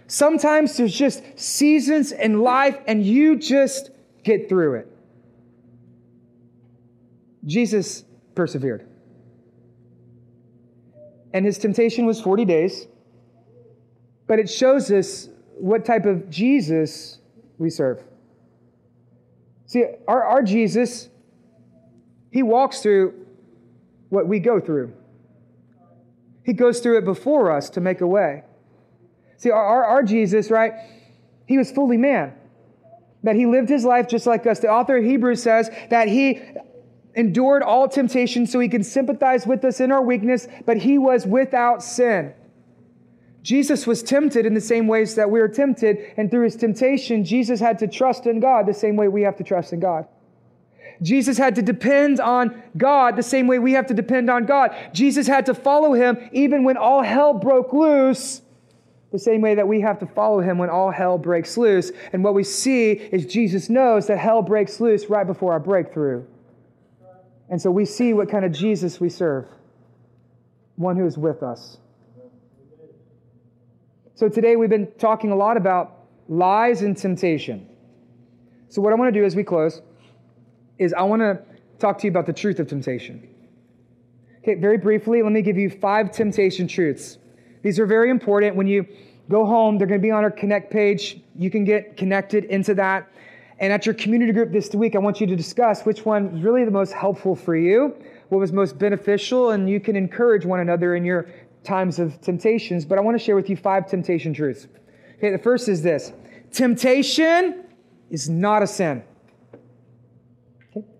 Sometimes 0.07 0.77
there's 0.77 0.93
just 0.93 1.21
seasons 1.35 2.11
in 2.11 2.39
life 2.39 2.77
and 2.87 3.03
you 3.03 3.37
just 3.37 3.91
get 4.23 4.49
through 4.49 4.75
it. 4.75 4.91
Jesus 7.45 8.03
persevered. 8.35 8.87
And 11.33 11.45
his 11.45 11.57
temptation 11.57 12.05
was 12.05 12.21
40 12.21 12.45
days, 12.45 12.87
but 14.27 14.39
it 14.39 14.49
shows 14.49 14.91
us 14.91 15.29
what 15.57 15.85
type 15.85 16.05
of 16.05 16.29
Jesus 16.29 17.19
we 17.57 17.69
serve. 17.69 18.03
See, 19.65 19.83
our, 20.07 20.23
our 20.23 20.43
Jesus, 20.43 21.09
he 22.31 22.43
walks 22.43 22.81
through 22.81 23.13
what 24.09 24.27
we 24.27 24.39
go 24.39 24.59
through. 24.59 24.93
He 26.43 26.53
goes 26.53 26.79
through 26.79 26.99
it 26.99 27.05
before 27.05 27.51
us 27.51 27.69
to 27.71 27.81
make 27.81 27.99
a 27.99 28.07
way. 28.07 28.43
See, 29.37 29.51
our, 29.51 29.63
our, 29.63 29.83
our 29.85 30.03
Jesus, 30.03 30.51
right? 30.51 30.73
He 31.45 31.57
was 31.57 31.71
fully 31.71 31.97
man. 31.97 32.33
That 33.23 33.35
he 33.35 33.45
lived 33.45 33.69
his 33.69 33.85
life 33.85 34.07
just 34.07 34.27
like 34.27 34.45
us. 34.45 34.59
The 34.59 34.69
author 34.69 34.97
of 34.97 35.03
Hebrews 35.03 35.41
says 35.41 35.69
that 35.89 36.07
he 36.07 36.41
endured 37.15 37.63
all 37.63 37.87
temptation 37.87 38.45
so 38.45 38.59
he 38.59 38.69
can 38.69 38.83
sympathize 38.83 39.47
with 39.47 39.65
us 39.65 39.79
in 39.79 39.91
our 39.91 40.01
weakness, 40.01 40.47
but 40.65 40.77
he 40.77 40.97
was 40.97 41.25
without 41.25 41.83
sin. 41.83 42.33
Jesus 43.41 43.87
was 43.87 44.03
tempted 44.03 44.45
in 44.45 44.53
the 44.53 44.61
same 44.61 44.87
ways 44.87 45.15
that 45.15 45.31
we 45.31 45.39
are 45.39 45.47
tempted, 45.47 46.13
and 46.17 46.29
through 46.29 46.43
his 46.43 46.55
temptation, 46.55 47.23
Jesus 47.23 47.59
had 47.59 47.79
to 47.79 47.87
trust 47.87 48.25
in 48.25 48.39
God 48.39 48.65
the 48.65 48.73
same 48.73 48.95
way 48.95 49.07
we 49.07 49.21
have 49.23 49.37
to 49.37 49.43
trust 49.43 49.73
in 49.73 49.79
God. 49.79 50.05
Jesus 51.01 51.37
had 51.37 51.55
to 51.55 51.61
depend 51.61 52.19
on 52.19 52.61
God 52.75 53.15
the 53.15 53.23
same 53.23 53.47
way 53.47 53.59
we 53.59 53.73
have 53.73 53.87
to 53.87 53.93
depend 53.93 54.29
on 54.29 54.45
God. 54.45 54.75
Jesus 54.93 55.27
had 55.27 55.45
to 55.45 55.53
follow 55.53 55.93
him 55.93 56.17
even 56.31 56.63
when 56.63 56.75
all 56.75 57.03
hell 57.03 57.33
broke 57.33 57.71
loose 57.71 58.41
the 59.11 59.19
same 59.19 59.41
way 59.41 59.55
that 59.55 59.67
we 59.67 59.81
have 59.81 59.99
to 59.99 60.05
follow 60.05 60.41
him 60.41 60.57
when 60.57 60.69
all 60.69 60.91
hell 60.91 61.17
breaks 61.17 61.57
loose. 61.57 61.91
And 62.11 62.23
what 62.23 62.33
we 62.33 62.43
see 62.43 62.91
is 62.91 63.25
Jesus 63.25 63.69
knows 63.69 64.07
that 64.07 64.17
hell 64.17 64.41
breaks 64.41 64.79
loose 64.79 65.09
right 65.09 65.25
before 65.25 65.53
our 65.53 65.59
breakthrough. 65.59 66.23
And 67.49 67.61
so 67.61 67.71
we 67.71 67.85
see 67.85 68.13
what 68.13 68.29
kind 68.29 68.43
of 68.43 68.51
Jesus 68.51 68.99
we 68.99 69.09
serve 69.09 69.45
one 70.75 70.95
who 70.97 71.05
is 71.05 71.17
with 71.17 71.41
us. 71.41 71.77
So 74.15 74.29
today 74.29 74.55
we've 74.55 74.69
been 74.69 74.91
talking 74.97 75.31
a 75.31 75.35
lot 75.35 75.57
about 75.57 76.05
lies 76.27 76.81
and 76.81 76.95
temptation. 76.95 77.67
So, 78.69 78.81
what 78.81 78.91
I 78.91 78.95
want 78.95 79.13
to 79.13 79.19
do 79.19 79.25
as 79.25 79.35
we 79.35 79.43
close 79.43 79.81
is 80.77 80.93
I 80.93 81.03
want 81.03 81.21
to 81.21 81.39
talk 81.79 81.99
to 81.99 82.05
you 82.05 82.11
about 82.11 82.25
the 82.25 82.33
truth 82.33 82.59
of 82.59 82.67
temptation. 82.67 83.27
Okay, 84.39 84.55
very 84.55 84.77
briefly, 84.77 85.21
let 85.21 85.31
me 85.31 85.41
give 85.41 85.57
you 85.57 85.69
five 85.69 86.11
temptation 86.11 86.67
truths 86.67 87.17
these 87.67 87.79
are 87.79 87.85
very 87.85 88.09
important. 88.09 88.55
When 88.55 88.65
you 88.65 88.87
go 89.29 89.45
home, 89.45 89.77
they're 89.77 89.87
going 89.87 89.99
to 89.99 90.01
be 90.01 90.09
on 90.09 90.23
our 90.23 90.31
Connect 90.31 90.71
page. 90.71 91.19
You 91.35 91.51
can 91.51 91.65
get 91.65 91.97
connected 91.97 92.45
into 92.45 92.73
that. 92.75 93.11
And 93.59 93.73
at 93.73 93.85
your 93.85 93.93
community 93.93 94.31
group 94.31 94.53
this 94.53 94.73
week, 94.73 94.95
I 94.95 94.99
want 94.99 95.19
you 95.19 95.27
to 95.27 95.35
discuss 95.35 95.83
which 95.83 96.05
one 96.05 96.31
was 96.31 96.41
really 96.43 96.63
the 96.63 96.71
most 96.71 96.93
helpful 96.93 97.35
for 97.35 97.57
you, 97.57 97.93
what 98.29 98.37
was 98.37 98.53
most 98.53 98.79
beneficial, 98.79 99.49
and 99.49 99.69
you 99.69 99.81
can 99.81 99.97
encourage 99.97 100.45
one 100.45 100.61
another 100.61 100.95
in 100.95 101.03
your 101.03 101.29
times 101.65 101.99
of 101.99 102.21
temptations. 102.21 102.85
But 102.85 102.99
I 102.99 103.01
want 103.01 103.19
to 103.19 103.23
share 103.23 103.35
with 103.35 103.49
you 103.49 103.57
five 103.57 103.85
temptation 103.85 104.33
truths. 104.33 104.69
Okay, 105.17 105.31
the 105.31 105.37
first 105.37 105.67
is 105.67 105.81
this 105.81 106.13
temptation 106.53 107.65
is 108.09 108.29
not 108.29 108.63
a 108.63 108.67
sin. 108.67 109.03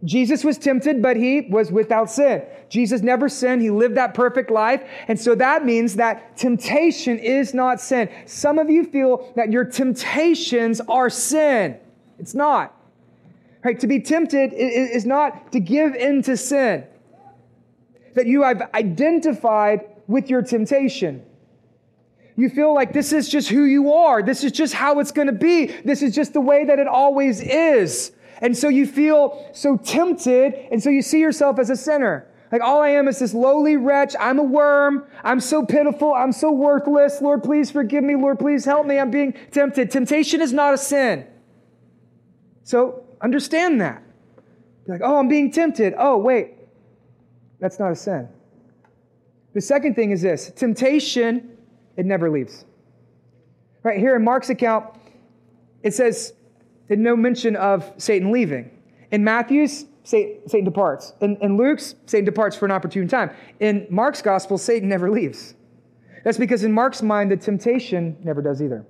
Jesus 0.03 0.43
was 0.43 0.57
tempted, 0.57 1.01
but 1.01 1.17
he 1.17 1.41
was 1.49 1.71
without 1.71 2.09
sin. 2.09 2.43
Jesus 2.69 3.01
never 3.01 3.29
sinned. 3.29 3.61
He 3.61 3.69
lived 3.69 3.95
that 3.95 4.13
perfect 4.13 4.49
life. 4.51 4.83
And 5.07 5.19
so 5.19 5.35
that 5.35 5.65
means 5.65 5.95
that 5.95 6.37
temptation 6.37 7.17
is 7.19 7.53
not 7.53 7.81
sin. 7.81 8.09
Some 8.25 8.59
of 8.59 8.69
you 8.69 8.85
feel 8.85 9.31
that 9.35 9.51
your 9.51 9.65
temptations 9.65 10.81
are 10.81 11.09
sin. 11.09 11.77
It's 12.19 12.33
not. 12.33 12.73
Right? 13.63 13.79
To 13.79 13.87
be 13.87 13.99
tempted 13.99 14.53
is 14.53 15.05
not 15.05 15.51
to 15.51 15.59
give 15.59 15.95
in 15.95 16.21
to 16.23 16.37
sin. 16.37 16.85
That 18.15 18.27
you 18.27 18.43
have 18.43 18.69
identified 18.73 19.81
with 20.07 20.29
your 20.29 20.41
temptation. 20.41 21.23
You 22.35 22.49
feel 22.49 22.73
like 22.73 22.93
this 22.93 23.13
is 23.13 23.27
just 23.27 23.49
who 23.49 23.65
you 23.65 23.93
are. 23.93 24.21
This 24.21 24.43
is 24.43 24.51
just 24.51 24.73
how 24.73 24.99
it's 24.99 25.11
going 25.11 25.27
to 25.27 25.33
be. 25.33 25.65
This 25.83 26.03
is 26.03 26.13
just 26.13 26.33
the 26.33 26.41
way 26.41 26.65
that 26.65 26.77
it 26.77 26.87
always 26.87 27.41
is. 27.41 28.11
And 28.41 28.55
so 28.57 28.69
you 28.69 28.85
feel 28.85 29.49
so 29.53 29.77
tempted, 29.77 30.53
and 30.71 30.81
so 30.81 30.89
you 30.89 31.01
see 31.01 31.19
yourself 31.19 31.59
as 31.59 31.69
a 31.69 31.75
sinner. 31.75 32.27
Like, 32.51 32.61
all 32.61 32.81
I 32.81 32.89
am 32.89 33.07
is 33.07 33.19
this 33.19 33.33
lowly 33.33 33.75
wretch. 33.75 34.15
I'm 34.19 34.39
a 34.39 34.43
worm. 34.43 35.05
I'm 35.23 35.39
so 35.39 35.65
pitiful. 35.65 36.13
I'm 36.13 36.31
so 36.31 36.51
worthless. 36.51 37.21
Lord, 37.21 37.43
please 37.43 37.69
forgive 37.71 38.03
me. 38.03 38.15
Lord, 38.15 38.39
please 38.39 38.63
help 38.63 38.85
me. 38.85 38.99
I'm 38.99 39.11
being 39.11 39.33
tempted. 39.51 39.91
Temptation 39.91 40.39
is 40.39 40.53
not 40.53 40.73
a 40.73 40.77
sin. 40.77 41.27
So 42.63 43.03
understand 43.21 43.81
that. 43.81 44.01
You're 44.85 44.97
like, 44.97 45.05
oh, 45.05 45.17
I'm 45.17 45.27
being 45.27 45.51
tempted. 45.51 45.93
Oh, 45.97 46.17
wait. 46.17 46.53
That's 47.59 47.79
not 47.79 47.91
a 47.91 47.95
sin. 47.95 48.29
The 49.53 49.61
second 49.61 49.95
thing 49.95 50.11
is 50.11 50.21
this 50.21 50.51
temptation, 50.51 51.57
it 51.97 52.05
never 52.05 52.29
leaves. 52.29 52.63
Right 53.83 53.99
here 53.99 54.15
in 54.15 54.23
Mark's 54.23 54.49
account, 54.49 54.85
it 55.81 55.93
says, 55.93 56.33
and 56.89 57.03
no 57.03 57.15
mention 57.15 57.55
of 57.55 57.91
Satan 57.97 58.31
leaving. 58.31 58.71
In 59.11 59.23
Matthew's, 59.23 59.85
Satan 60.03 60.63
departs. 60.63 61.13
In, 61.21 61.37
in 61.41 61.57
Luke's, 61.57 61.95
Satan 62.05 62.25
departs 62.25 62.55
for 62.55 62.65
an 62.65 62.71
opportune 62.71 63.07
time. 63.07 63.31
In 63.59 63.87
Mark's 63.89 64.21
gospel, 64.21 64.57
Satan 64.57 64.87
never 64.87 65.09
leaves. 65.09 65.53
That's 66.23 66.37
because 66.37 66.63
in 66.63 66.71
Mark's 66.71 67.01
mind, 67.01 67.31
the 67.31 67.37
temptation 67.37 68.17
never 68.23 68.41
does 68.41 68.61
either. 68.61 68.85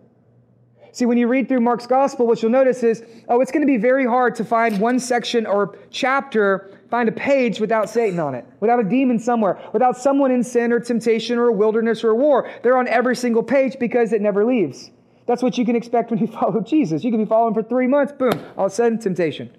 See, 0.92 1.06
when 1.06 1.18
you 1.18 1.28
read 1.28 1.48
through 1.48 1.62
Mark's 1.62 1.86
gospel, 1.86 2.26
what 2.26 2.42
you'll 2.42 2.52
notice 2.52 2.82
is, 2.82 3.04
oh, 3.30 3.42
it's 3.42 3.52
going 3.52 3.62
to 3.62 3.68
be 3.68 3.78
very 3.78 4.06
hard 4.06 4.34
to 4.36 4.46
find 4.46 4.80
one 4.80 5.00
section 5.00 5.46
or 5.46 5.78
chapter 5.92 6.72
find 6.90 7.10
a 7.10 7.12
page 7.12 7.60
without 7.60 7.90
Satan 7.90 8.20
on 8.20 8.34
it, 8.34 8.46
without 8.60 8.80
a 8.80 8.84
demon 8.84 9.20
somewhere, 9.20 9.62
without 9.74 9.98
someone 9.98 10.32
in 10.32 10.44
sin 10.44 10.72
or 10.72 10.80
temptation 10.80 11.38
or 11.38 11.50
a 11.50 11.52
wilderness 11.52 12.04
or 12.04 12.10
a 12.10 12.16
war. 12.16 12.50
They're 12.64 12.78
on 12.78 12.88
every 12.88 13.16
single 13.16 13.44
page 13.44 13.78
because 13.80 14.14
it 14.14 14.22
never 14.22 14.46
leaves. 14.46 14.90
That's 15.28 15.44
what 15.44 15.58
you 15.58 15.66
can 15.66 15.76
expect 15.76 16.10
when 16.10 16.20
you 16.20 16.28
follow 16.40 16.62
Jesus. 16.62 17.04
You 17.04 17.12
can 17.12 17.24
be 17.24 17.30
following 17.30 17.54
for 17.54 17.62
three 17.62 17.88
months, 17.88 18.14
boom, 18.14 18.32
all 18.58 18.66
of 18.66 18.72
a 18.72 18.76
sudden, 18.76 18.98
temptation. 18.98 19.52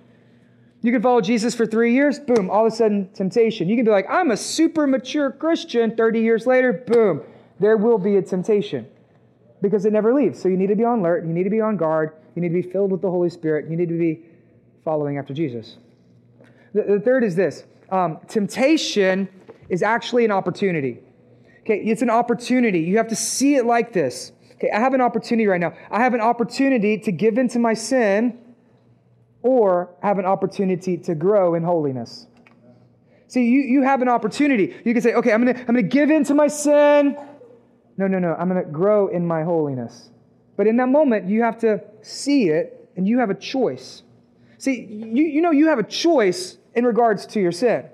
You 0.81 0.93
can 0.93 1.03
follow 1.03 1.21
Jesus 1.21 1.55
for 1.55 1.67
three 1.67 1.93
years, 1.93 2.19
boom, 2.19 2.51
all 2.51 2.67
of 2.67 2.73
a 2.73 2.77
sudden, 2.77 3.11
temptation. 3.13 3.69
You 3.69 3.77
can 3.77 3.85
be 3.85 3.91
like, 3.91 4.07
I'm 4.09 4.31
a 4.31 4.37
super 4.37 4.87
mature 4.87 5.31
Christian, 5.31 5.97
30 5.97 6.21
years 6.21 6.47
later, 6.47 6.73
boom, 6.73 7.23
there 7.59 7.77
will 7.77 7.99
be 7.99 8.17
a 8.17 8.23
temptation 8.23 8.87
because 9.61 9.85
it 9.85 9.93
never 9.93 10.15
leaves. 10.15 10.41
So 10.41 10.49
you 10.49 10.57
need 10.57 10.69
to 10.69 10.77
be 10.77 10.85
on 10.85 11.01
alert, 11.01 11.27
you 11.27 11.33
need 11.33 11.45
to 11.45 11.51
be 11.51 11.61
on 11.61 11.77
guard, 11.77 12.13
you 12.37 12.43
need 12.43 12.49
to 12.49 12.63
be 12.63 12.63
filled 12.63 12.93
with 12.93 13.03
the 13.03 13.11
Holy 13.11 13.29
Spirit, 13.29 13.69
you 13.69 13.77
need 13.77 13.89
to 13.89 13.99
be 13.99 14.21
following 14.85 15.19
after 15.19 15.35
Jesus. 15.35 15.79
The, 16.73 16.83
the 16.83 17.01
third 17.01 17.25
is 17.25 17.35
this 17.35 17.65
um, 17.91 18.19
temptation 18.29 19.29
is 19.69 19.83
actually 19.83 20.25
an 20.25 20.31
opportunity. 20.31 21.01
Okay, 21.61 21.79
it's 21.81 22.03
an 22.03 22.11
opportunity. 22.11 22.81
You 22.81 22.97
have 22.99 23.09
to 23.09 23.17
see 23.17 23.57
it 23.57 23.67
like 23.67 23.93
this. 23.93 24.33
Okay, 24.59 24.71
I 24.73 24.81
have 24.81 24.93
an 24.93 25.01
opportunity 25.01 25.47
right 25.47 25.61
now. 25.61 25.73
I 25.89 26.03
have 26.03 26.15
an 26.15 26.21
opportunity 26.21 26.99
to 26.99 27.13
give 27.13 27.39
into 27.39 27.61
my 27.61 27.75
sin 27.75 28.39
or 29.43 29.95
have 30.03 30.19
an 30.19 30.25
opportunity 30.25 30.97
to 30.99 31.15
grow 31.15 31.55
in 31.55 31.63
holiness. 31.63 32.27
See, 33.29 33.45
you, 33.45 33.61
you 33.61 33.83
have 33.83 34.03
an 34.03 34.09
opportunity. 34.09 34.75
You 34.85 34.95
can 34.95 35.03
say, 35.03 35.15
okay, 35.15 35.33
I'm 35.33 35.45
gonna, 35.45 35.59
I'm 35.61 35.67
gonna 35.67 35.83
give 35.83 36.11
in 36.11 36.25
to 36.25 36.35
my 36.35 36.49
sin. 36.49 37.17
No, 37.97 38.09
no, 38.09 38.19
no, 38.19 38.35
I'm 38.35 38.49
gonna 38.49 38.65
grow 38.65 39.07
in 39.07 39.25
my 39.25 39.45
holiness. 39.45 40.11
But 40.57 40.67
in 40.67 40.77
that 40.79 40.89
moment, 40.89 41.29
you 41.29 41.43
have 41.43 41.59
to 41.59 41.81
see 42.03 42.49
it 42.49 42.91
and 42.97 43.07
you 43.07 43.21
have 43.21 43.31
a 43.31 43.35
choice. 43.35 44.03
See, 44.57 44.81
you, 44.81 45.23
you 45.23 45.41
know 45.41 45.53
you 45.53 45.69
have 45.69 45.79
a 45.79 45.85
choice 45.85 46.59
in 46.75 46.85
regards 46.85 47.27
to 47.27 47.41
your 47.41 47.53
sin. 47.53 47.85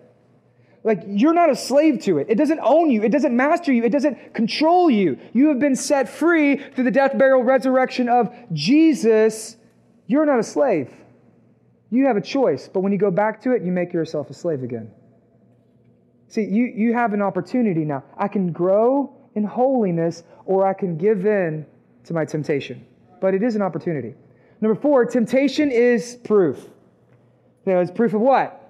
Like, 0.85 1.03
you're 1.07 1.33
not 1.33 1.49
a 1.49 1.57
slave 1.57 2.03
to 2.03 2.19
it. 2.19 2.27
It 2.29 2.35
doesn't 2.37 2.61
own 2.63 2.91
you. 2.91 3.03
It 3.03 3.09
doesn't 3.09 3.35
master 3.35 3.73
you. 3.73 3.85
It 3.85 3.89
doesn't 3.91 4.35
control 4.35 4.91
you. 4.91 5.19
You 5.33 5.49
have 5.49 5.59
been 5.59 5.75
set 5.75 6.11
free 6.11 6.59
through 6.59 6.85
the 6.85 6.91
death, 6.91 7.17
burial, 7.17 7.43
resurrection 7.43 8.11
of 8.11 8.33
Jesus. 8.53 9.57
You're 10.07 10.27
not 10.27 10.39
a 10.39 10.43
slave. 10.43 10.93
You 11.89 12.07
have 12.07 12.19
a 12.19 12.21
choice. 12.21 12.69
But 12.69 12.81
when 12.81 12.93
you 12.93 12.99
go 12.99 13.11
back 13.11 13.41
to 13.43 13.53
it, 13.53 13.63
you 13.63 13.73
make 13.73 13.95
yourself 13.95 14.29
a 14.29 14.35
slave 14.35 14.63
again. 14.63 14.91
See, 16.29 16.43
you, 16.43 16.67
you 16.67 16.93
have 16.93 17.15
an 17.15 17.23
opportunity 17.23 17.87
now. 17.87 18.05
I 18.19 18.29
can 18.29 18.53
grow 18.53 19.17
in 19.35 19.45
holiness 19.45 20.23
or 20.45 20.67
I 20.67 20.75
can 20.75 20.99
give 20.99 21.25
in 21.25 21.65
to 22.05 22.13
my 22.13 22.27
temptation. 22.27 22.85
But 23.23 23.33
it 23.33 23.43
is 23.43 23.57
an 23.57 23.63
opportunity. 23.63 24.15
Number 24.61 24.79
four, 24.79 25.07
temptation 25.07 25.71
is 25.71 26.17
proof. 26.25 26.59
You 27.65 27.73
know, 27.73 27.81
it's 27.81 27.91
proof 27.91 28.13
of 28.13 28.21
what? 28.21 28.64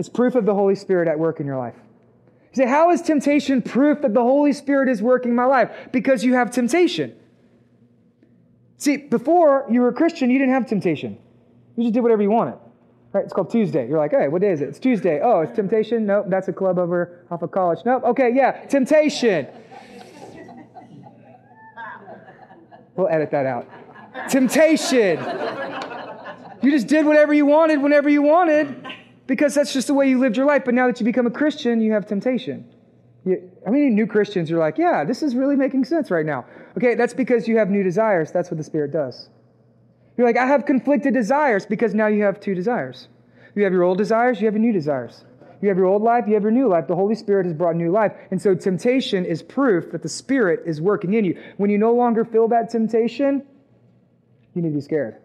It's 0.00 0.08
proof 0.08 0.34
of 0.34 0.46
the 0.46 0.54
Holy 0.54 0.76
Spirit 0.76 1.08
at 1.08 1.18
work 1.18 1.40
in 1.40 1.46
your 1.46 1.58
life. 1.58 1.74
You 1.76 2.64
say, 2.64 2.66
How 2.66 2.90
is 2.90 3.02
temptation 3.02 3.60
proof 3.60 4.00
that 4.00 4.14
the 4.14 4.22
Holy 4.22 4.54
Spirit 4.54 4.88
is 4.88 5.02
working 5.02 5.32
in 5.32 5.36
my 5.36 5.44
life? 5.44 5.70
Because 5.92 6.24
you 6.24 6.32
have 6.32 6.50
temptation. 6.50 7.14
See, 8.78 8.96
before 8.96 9.66
you 9.68 9.82
were 9.82 9.88
a 9.88 9.92
Christian, 9.92 10.30
you 10.30 10.38
didn't 10.38 10.54
have 10.54 10.66
temptation. 10.66 11.18
You 11.76 11.84
just 11.84 11.92
did 11.92 12.00
whatever 12.00 12.22
you 12.22 12.30
wanted. 12.30 12.56
Right? 13.12 13.24
It's 13.24 13.34
called 13.34 13.50
Tuesday. 13.50 13.86
You're 13.86 13.98
like, 13.98 14.12
hey, 14.12 14.28
what 14.28 14.40
day 14.40 14.52
is 14.52 14.62
it? 14.62 14.70
It's 14.70 14.78
Tuesday. 14.78 15.20
Oh, 15.22 15.40
it's 15.40 15.54
temptation? 15.54 16.06
Nope, 16.06 16.26
that's 16.28 16.48
a 16.48 16.52
club 16.54 16.78
over 16.78 17.26
off 17.30 17.42
of 17.42 17.50
college. 17.50 17.80
Nope. 17.84 18.02
Okay, 18.04 18.32
yeah, 18.34 18.52
temptation. 18.68 19.48
We'll 22.96 23.08
edit 23.08 23.30
that 23.32 23.44
out. 23.44 23.68
Temptation. 24.30 25.18
You 26.62 26.70
just 26.70 26.86
did 26.86 27.04
whatever 27.04 27.34
you 27.34 27.44
wanted 27.44 27.82
whenever 27.82 28.08
you 28.08 28.22
wanted 28.22 28.82
because 29.30 29.54
that's 29.54 29.72
just 29.72 29.86
the 29.86 29.94
way 29.94 30.08
you 30.08 30.18
lived 30.18 30.36
your 30.36 30.44
life. 30.44 30.64
But 30.64 30.74
now 30.74 30.88
that 30.88 30.98
you 30.98 31.04
become 31.04 31.24
a 31.24 31.30
Christian, 31.30 31.80
you 31.80 31.92
have 31.92 32.04
temptation. 32.04 32.68
I 33.24 33.70
mean, 33.70 33.94
new 33.94 34.08
Christians 34.08 34.50
are 34.50 34.58
like, 34.58 34.76
yeah, 34.76 35.04
this 35.04 35.22
is 35.22 35.36
really 35.36 35.54
making 35.54 35.84
sense 35.84 36.10
right 36.10 36.26
now. 36.26 36.46
Okay, 36.76 36.96
that's 36.96 37.14
because 37.14 37.46
you 37.46 37.56
have 37.56 37.70
new 37.70 37.84
desires. 37.84 38.32
That's 38.32 38.50
what 38.50 38.58
the 38.58 38.64
Spirit 38.64 38.90
does. 38.90 39.28
You're 40.16 40.26
like, 40.26 40.36
I 40.36 40.46
have 40.46 40.66
conflicted 40.66 41.14
desires 41.14 41.64
because 41.64 41.94
now 41.94 42.08
you 42.08 42.24
have 42.24 42.40
two 42.40 42.56
desires. 42.56 43.06
You 43.54 43.62
have 43.62 43.72
your 43.72 43.84
old 43.84 43.98
desires, 43.98 44.40
you 44.40 44.46
have 44.46 44.54
your 44.54 44.62
new 44.62 44.72
desires. 44.72 45.24
You 45.62 45.68
have 45.68 45.78
your 45.78 45.86
old 45.86 46.02
life, 46.02 46.24
you 46.26 46.34
have 46.34 46.42
your 46.42 46.50
new 46.50 46.66
life. 46.66 46.88
The 46.88 46.96
Holy 46.96 47.14
Spirit 47.14 47.46
has 47.46 47.54
brought 47.54 47.76
new 47.76 47.92
life. 47.92 48.12
And 48.32 48.42
so 48.42 48.56
temptation 48.56 49.24
is 49.24 49.44
proof 49.44 49.92
that 49.92 50.02
the 50.02 50.08
Spirit 50.08 50.62
is 50.66 50.80
working 50.80 51.14
in 51.14 51.24
you. 51.24 51.40
When 51.56 51.70
you 51.70 51.78
no 51.78 51.94
longer 51.94 52.24
feel 52.24 52.48
that 52.48 52.68
temptation, 52.68 53.46
you 54.56 54.62
need 54.62 54.70
to 54.70 54.74
be 54.74 54.80
scared 54.80 55.18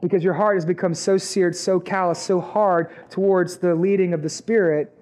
because 0.00 0.22
your 0.22 0.34
heart 0.34 0.56
has 0.56 0.64
become 0.64 0.94
so 0.94 1.18
seared, 1.18 1.56
so 1.56 1.80
callous, 1.80 2.20
so 2.20 2.40
hard 2.40 3.10
towards 3.10 3.58
the 3.58 3.74
leading 3.74 4.12
of 4.12 4.22
the 4.22 4.28
Spirit, 4.28 4.94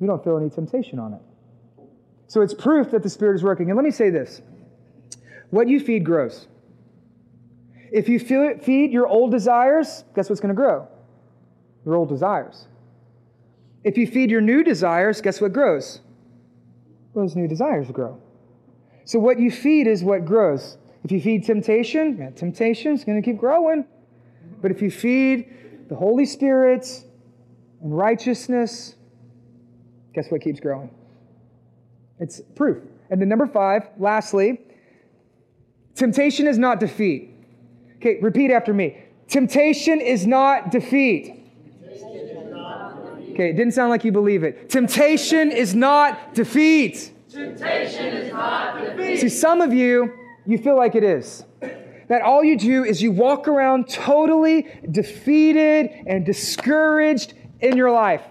you 0.00 0.06
don't 0.06 0.22
feel 0.22 0.36
any 0.36 0.50
temptation 0.50 0.98
on 0.98 1.14
it. 1.14 1.20
So 2.26 2.42
it's 2.42 2.52
proof 2.52 2.90
that 2.90 3.02
the 3.02 3.08
Spirit 3.08 3.34
is 3.34 3.42
working. 3.42 3.70
And 3.70 3.76
let 3.76 3.84
me 3.84 3.90
say 3.90 4.10
this 4.10 4.42
what 5.50 5.68
you 5.68 5.80
feed 5.80 6.04
grows. 6.04 6.48
If 7.92 8.08
you 8.08 8.18
feed 8.18 8.90
your 8.92 9.06
old 9.06 9.30
desires, 9.30 10.04
guess 10.14 10.28
what's 10.28 10.40
going 10.40 10.54
to 10.54 10.56
grow? 10.56 10.88
Your 11.84 11.94
old 11.94 12.08
desires. 12.08 12.66
If 13.84 13.96
you 13.96 14.06
feed 14.08 14.30
your 14.30 14.40
new 14.40 14.64
desires, 14.64 15.20
guess 15.20 15.40
what 15.40 15.52
grows? 15.52 16.00
Those 17.14 17.36
new 17.36 17.46
desires 17.46 17.88
grow. 17.92 18.20
So 19.04 19.20
what 19.20 19.38
you 19.38 19.52
feed 19.52 19.86
is 19.86 20.02
what 20.02 20.24
grows. 20.24 20.76
If 21.06 21.12
you 21.12 21.20
feed 21.20 21.44
temptation, 21.44 22.16
yeah, 22.18 22.30
temptation 22.30 22.92
is 22.92 23.04
going 23.04 23.22
to 23.22 23.24
keep 23.24 23.38
growing. 23.38 23.86
But 24.60 24.72
if 24.72 24.82
you 24.82 24.90
feed 24.90 25.88
the 25.88 25.94
Holy 25.94 26.26
Spirit 26.26 26.84
and 27.80 27.96
righteousness, 27.96 28.96
guess 30.14 30.28
what 30.32 30.40
keeps 30.40 30.58
growing? 30.58 30.92
It's 32.18 32.40
proof. 32.56 32.82
And 33.08 33.20
then 33.20 33.28
number 33.28 33.46
five, 33.46 33.88
lastly, 33.98 34.60
temptation 35.94 36.48
is 36.48 36.58
not 36.58 36.80
defeat. 36.80 37.30
Okay, 37.98 38.18
repeat 38.20 38.50
after 38.50 38.74
me. 38.74 39.00
Temptation 39.28 40.00
is 40.00 40.26
not 40.26 40.72
defeat. 40.72 41.40
Okay, 43.30 43.50
it 43.50 43.56
didn't 43.56 43.74
sound 43.74 43.90
like 43.90 44.04
you 44.04 44.10
believe 44.10 44.42
it. 44.42 44.68
Temptation 44.68 45.52
is 45.52 45.72
not 45.72 46.34
defeat. 46.34 47.12
Temptation 47.30 48.06
is 48.06 48.32
not 48.32 48.80
defeat. 48.80 49.20
See, 49.20 49.28
some 49.28 49.60
of 49.60 49.72
you 49.72 50.12
you 50.46 50.58
feel 50.58 50.76
like 50.76 50.94
it 50.94 51.04
is. 51.04 51.44
That 52.08 52.22
all 52.22 52.44
you 52.44 52.56
do 52.56 52.84
is 52.84 53.02
you 53.02 53.10
walk 53.10 53.48
around 53.48 53.88
totally 53.88 54.68
defeated 54.90 55.90
and 56.06 56.24
discouraged 56.24 57.34
in 57.60 57.76
your 57.76 57.90
life 57.90 58.22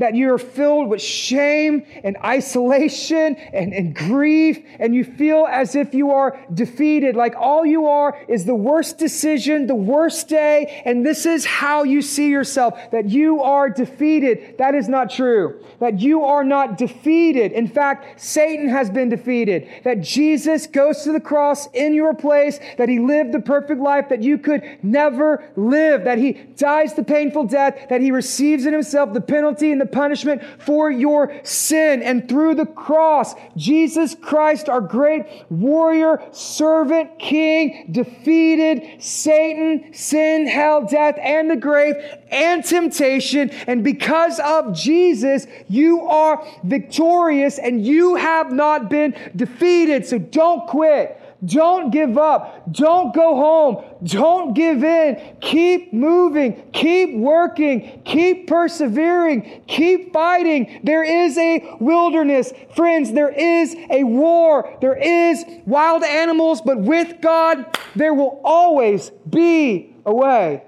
that 0.00 0.14
you're 0.14 0.38
filled 0.38 0.88
with 0.88 1.00
shame 1.00 1.86
and 2.02 2.16
isolation 2.24 3.36
and, 3.36 3.72
and 3.72 3.94
grief, 3.94 4.58
and 4.78 4.94
you 4.94 5.04
feel 5.04 5.46
as 5.48 5.74
if 5.74 5.94
you 5.94 6.10
are 6.10 6.38
defeated, 6.52 7.14
like 7.14 7.34
all 7.36 7.64
you 7.64 7.86
are 7.86 8.18
is 8.28 8.44
the 8.44 8.54
worst 8.54 8.98
decision, 8.98 9.66
the 9.66 9.74
worst 9.74 10.28
day, 10.28 10.82
and 10.84 11.06
this 11.06 11.26
is 11.26 11.44
how 11.44 11.84
you 11.84 12.02
see 12.02 12.28
yourself 12.28 12.78
that 12.92 13.08
you 13.08 13.42
are 13.42 13.68
defeated. 13.70 14.56
That 14.58 14.74
is 14.74 14.88
not 14.88 15.10
true. 15.10 15.62
That 15.78 16.00
you 16.00 16.24
are 16.24 16.44
not 16.44 16.78
defeated. 16.78 17.52
In 17.52 17.68
fact, 17.68 18.20
Satan 18.20 18.68
has 18.68 18.90
been 18.90 19.08
defeated. 19.08 19.68
That 19.84 20.00
Jesus 20.00 20.66
goes 20.66 21.02
to 21.04 21.12
the 21.12 21.20
cross 21.20 21.68
in 21.72 21.94
your 21.94 22.14
place, 22.14 22.58
that 22.78 22.88
he 22.88 22.98
lived 22.98 23.32
the 23.32 23.40
perfect 23.40 23.80
life 23.80 24.08
that 24.08 24.22
you 24.22 24.38
could 24.38 24.62
never 24.82 25.44
live, 25.56 26.04
that 26.04 26.18
he 26.18 26.32
dies 26.32 26.94
the 26.94 27.04
painful 27.04 27.44
death, 27.44 27.88
that 27.90 28.00
he 28.00 28.10
receives 28.10 28.66
in 28.66 28.72
himself 28.72 29.12
the 29.12 29.20
penalty 29.20 29.70
and 29.72 29.80
the 29.80 29.89
punishment 29.92 30.42
for 30.58 30.90
your 30.90 31.32
sin. 31.44 32.02
And 32.02 32.28
through 32.28 32.54
the 32.56 32.66
cross, 32.66 33.34
Jesus 33.56 34.14
Christ, 34.14 34.68
our 34.68 34.80
great 34.80 35.26
warrior, 35.50 36.22
servant, 36.32 37.18
king, 37.18 37.88
defeated 37.90 39.02
Satan, 39.02 39.92
sin, 39.92 40.46
hell, 40.46 40.86
death, 40.86 41.16
and 41.20 41.50
the 41.50 41.56
grave, 41.56 41.96
and 42.30 42.64
temptation. 42.64 43.50
And 43.66 43.84
because 43.84 44.40
of 44.40 44.74
Jesus, 44.74 45.46
you 45.68 46.02
are 46.02 46.46
victorious 46.64 47.58
and 47.58 47.84
you 47.84 48.16
have 48.16 48.52
not 48.52 48.88
been 48.88 49.14
defeated. 49.36 50.06
So 50.06 50.18
don't 50.18 50.66
quit. 50.66 51.19
Don't 51.44 51.90
give 51.90 52.18
up. 52.18 52.70
Don't 52.70 53.14
go 53.14 53.34
home. 53.34 53.84
Don't 54.04 54.52
give 54.54 54.84
in. 54.84 55.36
Keep 55.40 55.92
moving. 55.92 56.70
Keep 56.72 57.16
working. 57.16 58.02
Keep 58.04 58.46
persevering. 58.46 59.62
Keep 59.66 60.12
fighting. 60.12 60.80
There 60.84 61.04
is 61.04 61.38
a 61.38 61.76
wilderness. 61.80 62.52
Friends, 62.76 63.12
there 63.12 63.30
is 63.30 63.74
a 63.90 64.04
war. 64.04 64.76
There 64.80 64.96
is 64.96 65.44
wild 65.66 66.02
animals, 66.04 66.60
but 66.60 66.78
with 66.78 67.20
God, 67.22 67.78
there 67.96 68.12
will 68.12 68.40
always 68.44 69.10
be 69.28 69.96
a 70.04 70.14
way. 70.14 70.62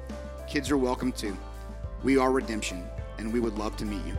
Kids 0.46 0.70
are 0.70 0.76
welcome 0.76 1.10
too. 1.10 1.34
We 2.04 2.18
are 2.18 2.30
Redemption, 2.30 2.86
and 3.16 3.32
we 3.32 3.40
would 3.40 3.56
love 3.56 3.78
to 3.78 3.86
meet 3.86 4.04
you. 4.04 4.18